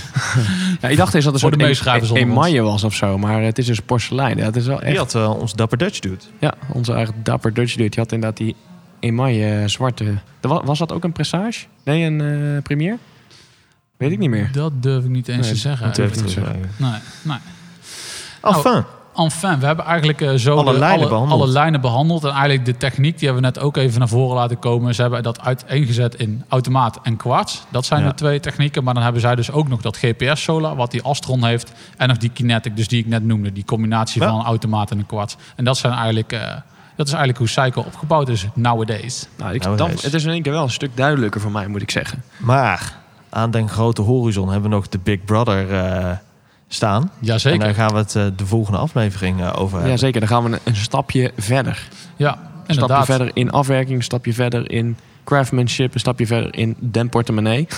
Ja, 0.80 0.88
ik 0.88 0.96
dacht 0.96 1.14
eens 1.14 1.24
dat 1.24 1.34
het 1.34 1.42
een 1.42 1.58
de 1.58 1.74
soort 1.74 1.88
onder 1.88 2.10
ons. 2.10 2.20
emaille 2.20 2.60
was 2.62 2.84
of 2.84 2.94
zo. 2.94 3.18
Maar 3.18 3.42
het 3.42 3.58
is 3.58 3.66
dus 3.66 3.80
porselein. 3.80 4.36
Ja, 4.36 4.44
het 4.44 4.56
is 4.56 4.66
wel 4.66 4.78
Die 4.78 4.86
echt... 4.86 4.96
had 4.96 5.14
eh, 5.14 5.38
ons 5.40 5.52
Dapper 5.54 5.78
Dutch 5.78 5.98
doet. 5.98 6.28
Ja, 6.38 6.54
onze 6.72 6.92
eigen 6.92 7.14
dapper 7.22 7.54
Dutch 7.54 7.74
dude. 7.74 7.88
Die 7.88 7.98
had 8.00 8.12
inderdaad 8.12 8.38
die 8.38 8.56
emaille 9.00 9.60
eh, 9.60 9.68
zwarte... 9.68 10.04
Er 10.40 10.48
wa- 10.48 10.64
Was 10.64 10.78
dat 10.78 10.92
ook 10.92 11.04
een 11.04 11.12
pressage? 11.12 11.64
Nee, 11.84 12.04
een 12.04 12.20
eh 12.56 12.62
premier? 12.62 12.98
Weet 13.96 14.10
ik 14.12 14.18
niet 14.18 14.30
meer. 14.30 14.48
Dat 14.52 14.82
durf 14.82 15.04
ik 15.04 15.10
niet 15.10 15.28
eens 15.28 15.40
Nee, 15.46 15.50
te 15.54 15.58
zeggen. 15.58 15.86
dat 15.86 15.94
durf 15.96 16.08
ik 16.10 16.16
niet 16.16 16.24
te 16.26 16.30
zeggen. 16.32 16.60
Nee, 16.76 16.90
nee. 17.22 17.36
Enfin, 18.42 18.84
Enfin, 19.16 19.58
we 19.58 19.66
hebben 19.66 19.84
eigenlijk 19.84 20.20
eh, 20.20 20.34
zo 20.34 20.56
Alle 20.56 20.72
de- 20.72 20.78
lijnen 20.78 20.98
alle, 20.98 21.08
behandeld. 21.08 21.40
alle 21.42 21.50
lijnen 21.50 21.80
behandeld. 21.80 22.24
En 22.24 22.30
eigenlijk 22.30 22.64
de 22.64 22.76
techniek, 22.76 23.18
die 23.18 23.28
hebben 23.28 23.42
we 23.44 23.50
net 23.54 23.64
ook 23.64 23.76
even 23.76 23.98
naar 23.98 24.08
voren 24.08 24.36
laten 24.36 24.58
komen. 24.58 24.94
Ze 24.94 25.02
hebben 25.02 25.22
dat 25.22 25.40
uiteengezet 25.40 26.14
in 26.14 26.44
automaat 26.48 26.98
en 27.02 27.16
kwarts. 27.16 27.62
Dat 27.68 27.84
zijn 27.84 28.02
Ja. 28.02 28.08
de 28.08 28.14
twee 28.14 28.40
technieken. 28.40 28.84
Maar 28.84 28.94
dan 28.94 29.02
hebben 29.02 29.20
zij 29.20 29.34
dus 29.34 29.50
ook 29.50 29.68
nog 29.68 29.80
dat 29.80 29.96
GPS-solar, 29.96 30.76
wat 30.76 30.90
die 30.90 31.02
Astron 31.02 31.44
heeft. 31.44 31.72
En 31.96 32.08
nog 32.08 32.16
die 32.16 32.30
Kinetic, 32.30 32.76
dus 32.76 32.88
die 32.88 32.98
ik 33.00 33.06
net 33.06 33.24
noemde. 33.24 33.52
Die 33.52 33.64
combinatie 33.64 34.22
Ja. 34.22 34.28
van 34.28 34.38
een 34.38 34.44
automaat 34.44 34.90
en 34.90 34.98
een 34.98 35.06
kwarts. 35.06 35.36
En 35.56 35.64
dat, 35.64 35.76
zijn 35.76 35.92
eigenlijk, 35.92 36.32
eh, 36.32 36.40
dat 36.96 37.06
is 37.06 37.12
eigenlijk 37.12 37.38
hoe 37.38 37.46
Psycho 37.46 37.80
opgebouwd 37.86 38.28
is 38.28 38.46
nowadays. 38.54 39.26
Nou, 39.38 39.54
ik, 39.54 39.62
dan, 39.76 39.90
het 39.90 40.14
is 40.14 40.24
in 40.24 40.30
één 40.30 40.42
keer 40.42 40.52
wel 40.52 40.62
een 40.62 40.70
stuk 40.70 40.96
duidelijker 40.96 41.40
voor 41.40 41.50
mij, 41.52 41.66
moet 41.66 41.82
ik 41.82 41.90
zeggen. 41.90 42.22
maar 42.38 43.00
aan 43.30 43.50
den 43.50 43.68
grote 43.68 44.02
horizon 44.02 44.50
hebben 44.50 44.70
we 44.70 44.76
nog 44.76 44.88
de 44.88 44.98
Big 45.02 45.24
Brother 45.24 45.72
eh, 45.74 46.10
staan. 46.74 47.02
En 47.02 47.10
Jazeker. 47.18 47.58
daar 47.58 47.74
gaan 47.74 47.90
we 47.90 47.96
het 47.96 48.16
eh, 48.16 48.26
de 48.36 48.46
volgende 48.46 48.78
aflevering 48.78 49.40
eh, 49.40 49.52
over 49.54 49.72
hebben. 49.72 49.90
Ja, 49.90 49.96
zeker. 49.96 50.20
Dan 50.20 50.28
gaan 50.28 50.44
we 50.44 50.50
een, 50.50 50.58
een 50.64 50.76
stapje 50.76 51.32
verder. 51.36 51.88
Ja, 52.16 52.38
Een 52.66 52.74
stapje 52.74 53.04
verder 53.04 53.30
in 53.34 53.50
afwerking, 53.50 53.96
een 53.96 54.04
stapje 54.04 54.32
verder 54.32 54.70
in 54.70 54.96
craftsmanship, 55.24 55.94
een 55.94 56.00
stapje 56.00 56.26
verder 56.26 56.54
in 56.54 56.76
den 56.78 57.08
portemonnee. 57.08 57.68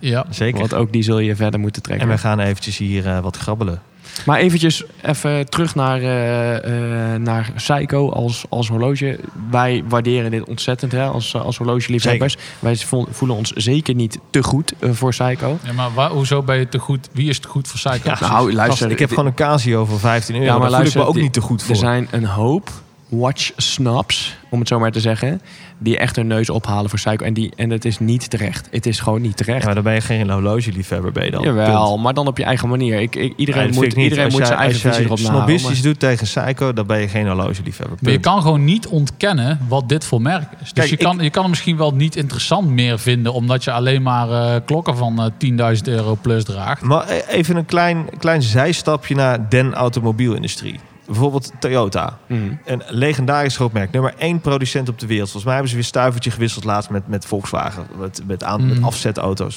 Ja. 0.00 0.26
Zeker. 0.30 0.58
Want 0.60 0.74
ook 0.74 0.92
die 0.92 1.02
zul 1.02 1.18
je 1.18 1.36
verder 1.36 1.60
moeten 1.60 1.82
trekken. 1.82 2.06
En 2.08 2.12
we 2.14 2.20
gaan 2.20 2.40
eventjes 2.40 2.78
hier 2.78 3.06
eh, 3.06 3.18
wat 3.20 3.36
grabbelen. 3.36 3.82
Maar 4.26 4.38
eventjes 4.38 4.84
even 5.02 5.48
terug 5.50 5.74
naar, 5.74 6.00
eh, 6.00 7.14
eh, 7.14 7.20
naar 7.20 7.50
Seiko 7.56 8.10
als, 8.10 8.44
als 8.48 8.68
horloge. 8.68 9.18
Wij 9.50 9.82
waarderen 9.88 10.30
dit 10.30 10.44
ontzettend 10.48 10.92
hè, 10.92 11.04
als, 11.04 11.34
als 11.36 11.56
horlogeliefhebbers. 11.56 12.36
Wij 12.58 12.76
vo- 12.76 13.06
voelen 13.10 13.36
ons 13.36 13.50
zeker 13.52 13.94
niet 13.94 14.18
te 14.30 14.42
goed 14.42 14.72
voor 14.80 15.14
Seiko. 15.14 15.58
Ja, 15.64 15.72
maar 15.72 15.94
waar, 15.94 16.10
hoezo 16.10 16.42
ben 16.42 16.58
je 16.58 16.68
te 16.68 16.78
goed? 16.78 17.08
Wie 17.12 17.28
is 17.28 17.38
te 17.38 17.48
goed 17.48 17.68
voor 17.68 17.90
Psycho? 17.92 18.26
nou, 18.28 18.52
luister. 18.52 18.78
Gast, 18.78 18.92
ik 18.92 18.98
heb 18.98 19.08
gewoon 19.08 19.26
een 19.26 19.34
Casio 19.34 19.84
voor 19.84 19.98
15 19.98 20.34
euro. 20.34 20.46
Ja, 20.46 20.58
maar 20.58 20.60
Daar 20.60 20.68
voel 20.70 20.76
ik 20.78 20.82
luister, 20.82 21.00
me 21.00 21.06
ook 21.06 21.14
die- 21.14 21.22
niet 21.22 21.32
te 21.32 21.40
goed 21.40 21.62
voor. 21.62 21.70
Er 21.74 21.80
zijn 21.80 22.08
een 22.10 22.24
hoop 22.24 22.70
watch 23.10 23.50
snaps, 23.56 24.36
om 24.50 24.58
het 24.58 24.68
zo 24.68 24.78
maar 24.78 24.92
te 24.92 25.00
zeggen, 25.00 25.40
die 25.78 25.98
echt 25.98 26.16
hun 26.16 26.26
neus 26.26 26.50
ophalen 26.50 26.90
voor 26.90 26.98
Seiko. 26.98 27.24
En, 27.24 27.34
die, 27.34 27.52
en 27.56 27.70
het 27.70 27.84
is 27.84 27.98
niet 27.98 28.30
terecht. 28.30 28.68
Het 28.70 28.86
is 28.86 29.00
gewoon 29.00 29.20
niet 29.20 29.36
terecht. 29.36 29.58
Ja, 29.58 29.64
maar 29.64 29.74
dan 29.74 29.84
ben 29.84 29.94
je 29.94 30.00
geen 30.00 30.30
horlogeliefhebber, 30.30 31.12
ben 31.12 31.24
je 31.24 31.30
dan. 31.30 31.42
Jawel, 31.42 31.88
Punt. 31.90 32.02
maar 32.02 32.14
dan 32.14 32.26
op 32.26 32.38
je 32.38 32.44
eigen 32.44 32.68
manier. 32.68 33.00
Ik, 33.00 33.16
ik- 33.16 33.32
iedereen 33.36 33.74
moet, 33.74 33.84
ik 33.84 33.96
iedereen 33.96 34.24
Als 34.24 34.32
moet 34.32 34.42
jij- 34.42 34.46
zijn 34.50 34.58
eigen 34.60 34.86
als 34.88 34.96
visie 34.96 35.06
erop 35.12 35.18
nahouden. 35.20 35.58
snobistisch 35.58 35.82
doet 35.82 35.98
tegen 35.98 36.24
Psycho, 36.26 36.72
dan 36.72 36.86
ben 36.86 37.00
je 37.00 37.08
geen 37.08 37.26
horlogeliefhebber. 37.26 37.96
Maar 38.00 38.12
je 38.12 38.18
kan 38.18 38.42
gewoon 38.42 38.64
niet 38.64 38.86
ontkennen 38.86 39.58
wat 39.68 39.88
dit 39.88 40.04
voor 40.04 40.22
merk 40.22 40.42
is. 40.52 40.58
Dus 40.58 40.72
Kijk, 40.72 40.88
je, 40.90 40.96
kan, 40.96 41.18
je 41.20 41.30
kan 41.30 41.42
het 41.42 41.50
misschien 41.50 41.76
wel 41.76 41.94
niet 41.94 42.16
interessant 42.16 42.68
meer 42.68 42.98
vinden... 42.98 43.32
omdat 43.32 43.64
je 43.64 43.72
alleen 43.72 44.02
maar 44.02 44.30
eh, 44.30 44.60
klokken 44.64 44.96
van 44.96 45.32
eh 45.38 45.74
10.000 45.76 45.82
euro 45.84 46.18
plus 46.20 46.44
draagt. 46.44 46.82
Maar 46.82 47.08
e- 47.10 47.22
even 47.28 47.56
een 47.56 47.66
klein, 47.66 48.06
klein 48.18 48.42
zijstapje 48.42 49.14
naar 49.14 49.48
den 49.48 49.74
automobielindustrie. 49.74 50.80
Bijvoorbeeld 51.10 51.52
Toyota. 51.60 52.18
Mhm. 52.26 52.52
Een 52.64 52.82
legendarisch 52.86 53.56
groot 53.56 53.72
merk. 53.72 53.90
Nummer 53.92 54.14
één 54.18 54.40
producent 54.40 54.88
op 54.88 54.98
de 54.98 55.06
wereld. 55.06 55.24
Volgens 55.30 55.44
mij 55.44 55.52
hebben 55.52 55.70
ze 55.70 55.76
weer 55.76 55.86
stuivertje 55.86 56.30
gewisseld 56.30 56.64
laatst 56.64 56.90
met, 56.90 57.08
met 57.08 57.24
Volkswagen. 57.26 57.86
Met, 57.98 58.22
met, 58.26 58.44
aan, 58.44 58.66
met 58.66 58.76
Mhm. 58.76 58.84
afzetauto's. 58.84 59.56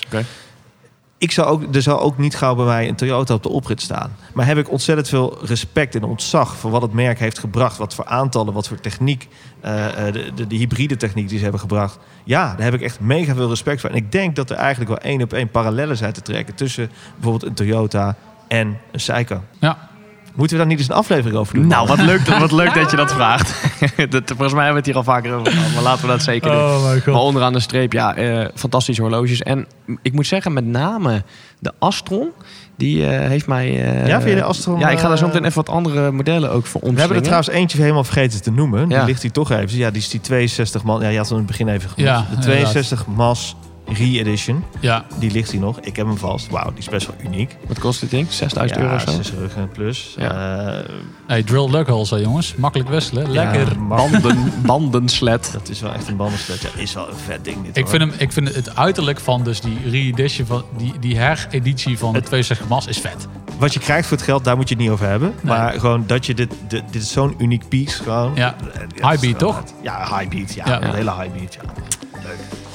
Ik 1.18 1.32
zou 1.32 1.48
ook, 1.48 1.76
er 1.76 1.82
zou 1.82 2.00
ook 2.00 2.18
niet 2.18 2.36
gauw 2.36 2.56
bij 2.56 2.66
mij 2.66 2.88
een 2.88 2.96
Toyota 2.96 3.34
op 3.34 3.44
de 3.44 3.50
oprit 3.50 3.82
staan. 3.82 4.16
Maar 4.34 4.46
heb 4.46 4.58
ik 4.58 4.72
ontzettend 4.72 5.10
veel 5.10 5.38
respect 5.46 5.96
en 5.96 6.04
ontzag 6.04 6.56
voor 6.58 6.72
wat 6.72 6.82
het 6.82 6.94
merk 6.94 7.20
heeft 7.20 7.40
gebracht. 7.40 7.78
Wat 7.78 7.94
voor 7.96 8.06
aantallen, 8.06 8.54
wat 8.54 8.68
voor 8.68 8.80
techniek. 8.80 9.28
eh, 9.62 10.08
eh, 10.08 10.14
de, 10.14 10.32
de, 10.36 10.48
de 10.48 10.56
hybride 10.56 10.96
techniek 10.98 11.28
die 11.28 11.38
ze 11.38 11.44
hebben 11.44 11.62
gebracht. 11.62 12.00
Ja, 12.24 12.54
daar 12.56 12.66
heb 12.66 12.74
ik 12.74 12.82
echt 12.82 13.00
mega 13.00 13.36
veel 13.36 13.50
respect 13.50 13.82
voor. 13.82 13.90
En 13.90 13.96
ik 13.96 14.12
denk 14.12 14.36
dat 14.36 14.50
er 14.50 14.56
eigenlijk 14.58 14.90
wel 14.90 15.00
één 15.12 15.22
op 15.22 15.34
één 15.34 15.50
parallellen 15.50 15.98
zijn 15.98 16.14
te 16.14 16.22
trekken. 16.22 16.56
Tussen 16.56 16.90
bijvoorbeeld 17.14 17.44
een 17.46 17.54
Toyota 17.54 18.16
en 18.48 18.78
een 18.92 19.00
Seiko. 19.00 19.42
Ja. 19.60 19.90
Moeten 20.36 20.58
we 20.58 20.64
daar 20.64 20.72
niet 20.72 20.80
eens 20.80 20.90
een 20.90 20.96
aflevering 20.96 21.36
over 21.38 21.54
doen? 21.56 21.68
Nou, 21.68 21.88
wat 21.88 22.02
leuk, 22.02 22.26
wat 22.28 22.52
leuk 22.52 22.74
dat 22.74 22.92
je 22.92 22.98
dat 22.98 23.14
vraagt. 23.14 23.54
dat, 24.10 24.22
volgens 24.26 24.54
mij 24.54 24.64
hebben 24.66 24.68
we 24.72 24.74
het 24.78 24.86
hier 24.86 24.96
al 24.96 25.04
vaker 25.04 25.34
over 25.34 25.52
gehad, 25.52 25.74
maar 25.74 25.84
laten 25.84 26.02
we 26.02 26.08
dat 26.08 26.22
zeker 26.24 26.52
doen. 26.52 26.60
Oh 26.60 26.84
mijn 26.84 27.02
Maar 27.06 27.16
onderaan 27.22 27.54
de 27.54 27.60
streep, 27.60 27.94
ja, 27.94 28.16
eh, 28.16 28.48
fantastische 28.56 29.02
horloges. 29.02 29.42
En 29.42 29.68
ik 30.02 30.14
moet 30.14 30.28
zeggen, 30.28 30.54
met 30.54 30.66
name 30.66 31.24
de 31.60 31.72
Astron, 31.80 32.30
die 32.78 33.06
eh, 33.08 33.28
heeft 33.30 33.48
mij... 33.48 33.68
eh, 33.84 34.08
Ja, 34.08 34.18
vind 34.18 34.30
je 34.30 34.36
de 34.36 34.44
Astron, 34.44 34.80
Ja, 34.80 34.90
ik 34.90 35.00
ga 35.00 35.08
daar 35.08 35.18
zo 35.18 35.26
meteen 35.26 35.44
even 35.44 35.56
wat 35.66 35.70
andere 35.70 36.12
modellen 36.12 36.52
ook 36.52 36.66
voor 36.66 36.82
We 36.82 37.00
hebben 37.00 37.18
er 37.18 37.24
trouwens 37.24 37.50
eentje 37.50 37.82
helemaal 37.82 38.04
vergeten 38.04 38.42
te 38.42 38.52
noemen. 38.52 38.88
Die 38.88 38.98
Ja. 38.98 39.04
ligt 39.04 39.22
hier 39.22 39.32
toch 39.32 39.52
even. 39.52 39.78
Ja, 39.78 39.90
die 39.92 40.02
is 40.02 40.10
die 40.10 40.22
62 40.22 40.84
man. 40.84 41.02
Ja, 41.02 41.08
je 41.08 41.18
had 41.18 41.30
hem 41.30 41.38
in 41.38 41.44
het 41.44 41.52
begin 41.52 41.68
even 41.68 41.90
genoemd. 41.90 42.10
Ja, 42.30 42.36
de 42.36 42.42
62 42.42 43.06
Mas 43.08 43.56
Re-Edition. 43.88 44.64
Ja, 44.80 45.06
Die 45.20 45.32
ligt 45.32 45.52
hier 45.52 45.60
nog. 45.62 45.80
Ik 45.80 45.96
heb 45.96 46.06
hem 46.06 46.18
vast. 46.18 46.50
Wauw, 46.50 46.70
die 46.70 46.78
is 46.80 46.90
best 46.90 47.08
wel 47.08 47.16
uniek. 47.26 47.58
Wat 47.68 47.80
kost 47.80 48.00
dit 48.00 48.10
ding? 48.10 48.28
6000 48.32 48.80
ja, 48.80 48.86
euro 48.86 48.96
of 48.96 49.02
zo? 49.02 49.12
6 49.12 49.32
ruggen 49.32 49.70
plus. 49.70 50.14
Ja. 50.18 50.32
Eh, 50.78 50.90
hey, 51.28 51.44
drill 51.44 51.70
lug 51.70 51.88
holes, 51.88 52.10
hè, 52.10 52.18
jongens. 52.18 52.56
Makkelijk 52.56 52.90
wisselen. 52.90 53.32
Lekker. 53.32 53.68
ja, 53.80 53.88
Banden, 53.88 54.54
bandenslet. 54.66 55.50
Dat 55.54 55.70
is 55.70 55.80
wel 55.82 55.94
echt 55.94 56.08
een 56.08 56.16
bandenslet. 56.16 56.62
Ja, 56.62 56.70
is 56.82 56.94
wel 56.94 57.10
een 57.10 57.16
vet 57.26 57.44
ding 57.46 57.58
dit 57.66 57.78
Ik 57.78 57.82
hoor. 57.84 57.92
vind, 57.92 58.02
hem, 58.12 58.20
ik 58.20 58.32
vind 58.32 58.56
het 58.56 58.76
uiterlijk 58.76 59.20
van 59.20 59.44
dus 59.44 59.62
die 59.62 59.78
re-edition, 59.90 60.48
van 60.48 60.64
die, 60.78 60.94
die 61.00 61.18
hereditie 61.18 61.98
van 61.98 62.14
de 62.14 62.22
62 62.22 62.68
Mas 62.68 62.88
is 62.88 62.98
vet. 62.98 63.28
Wat 63.58 63.74
je 63.74 63.80
krijgt 63.80 64.08
voor 64.08 64.18
het 64.18 64.26
geld, 64.26 64.44
daar 64.44 64.56
moet 64.56 64.70
je 64.70 64.76
het 64.76 64.84
niet 64.84 64.92
over 64.94 65.08
hebben. 65.08 65.34
Nee. 65.42 65.54
Maar 65.58 65.74
gewoon 65.80 66.04
dat 66.08 66.26
je 66.26 66.34
dit... 66.34 66.54
dit, 66.68 66.84
dit 66.92 67.02
is 67.02 67.12
zo'n 67.12 67.36
uniek 67.38 67.68
piece 67.70 68.04
gewoon. 68.04 68.32
Ja. 68.36 68.56
Eh, 69.02 69.10
High 69.10 69.22
beat, 69.22 69.40
toch? 69.40 69.64
Ja, 69.82 70.18
high 70.18 70.30
beat. 70.36 70.54
Ja, 70.54 70.64
Ja. 70.68 70.82
een 70.84 70.94
hele 70.94 71.14
high 71.16 71.34
beat. 71.38 71.54
Ja. 71.54 71.62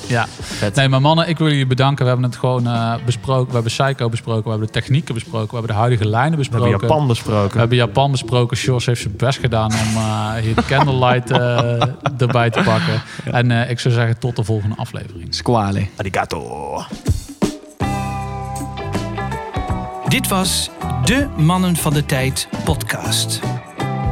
Ja. 0.08 0.26
Nee, 0.74 0.88
maar 0.88 1.00
mannen, 1.00 1.28
ik 1.28 1.38
wil 1.38 1.48
jullie 1.48 1.66
bedanken. 1.66 2.04
We 2.04 2.10
hebben 2.10 2.30
het 2.30 2.38
gewoon 2.38 2.66
eh, 2.66 2.94
besproken. 3.04 3.46
We 3.46 3.52
hebben 3.52 3.72
Psycho 3.72 4.08
besproken. 4.08 4.42
We 4.44 4.50
hebben 4.50 4.66
de 4.66 4.72
technieken 4.72 5.14
besproken. 5.14 5.48
We 5.48 5.56
hebben 5.56 5.72
de 5.74 5.80
huidige 5.80 6.08
lijnen 6.08 6.30
We 6.30 6.36
besproken. 6.36 6.70
hebben 6.70 6.88
Japan 6.88 7.06
besproken. 7.06 7.52
We 7.52 7.58
hebben 7.58 7.76
Japan 7.76 8.10
besproken. 8.10 8.56
Sjors 8.56 8.86
heeft 8.86 9.00
zijn 9.00 9.16
best 9.16 9.38
gedaan 9.38 9.72
om 9.72 9.96
eh, 9.96 10.32
hier 10.34 10.54
de 10.54 10.64
candlelight 10.64 11.30
eh, 11.30 11.82
erbij 12.26 12.50
te 12.50 12.62
pakken. 12.62 13.02
En 13.24 13.50
eh, 13.50 13.70
ik 13.70 13.80
zou 13.80 13.94
zeggen 13.94 14.18
tot 14.18 14.36
de 14.36 14.44
volgende 14.44 14.76
aflevering. 14.76 15.34
Squale. 15.34 15.86
Arigato. 15.96 16.82
Dit 20.08 20.28
was 20.28 20.70
de 21.04 21.26
Mannen 21.36 21.76
van 21.76 21.92
de 21.92 22.06
Tijd 22.06 22.48
podcast. 22.64 23.40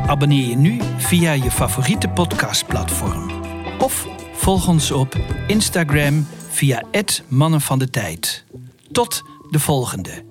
Abonneer 0.06 0.48
je 0.48 0.56
nu 0.56 0.80
via 0.96 1.32
je 1.32 1.50
favoriete 1.50 2.08
podcastplatform. 2.08 3.30
Of 3.78 4.06
volg 4.46 4.68
ons 4.68 4.90
op 4.90 5.16
Instagram 5.46 6.26
via 6.48 6.82
het 6.90 7.24
Mannen 7.28 7.60
van 7.60 7.78
de 7.78 7.90
Tijd. 7.90 8.44
Tot 8.92 9.22
de 9.50 9.58
volgende. 9.58 10.24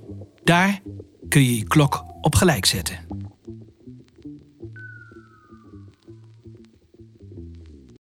Daar 0.44 0.82
kun 1.30 1.44
je 1.44 1.58
je 1.58 1.64
klok 1.64 2.06
op 2.22 2.36
gelijk 2.36 2.66
zetten. 2.66 3.25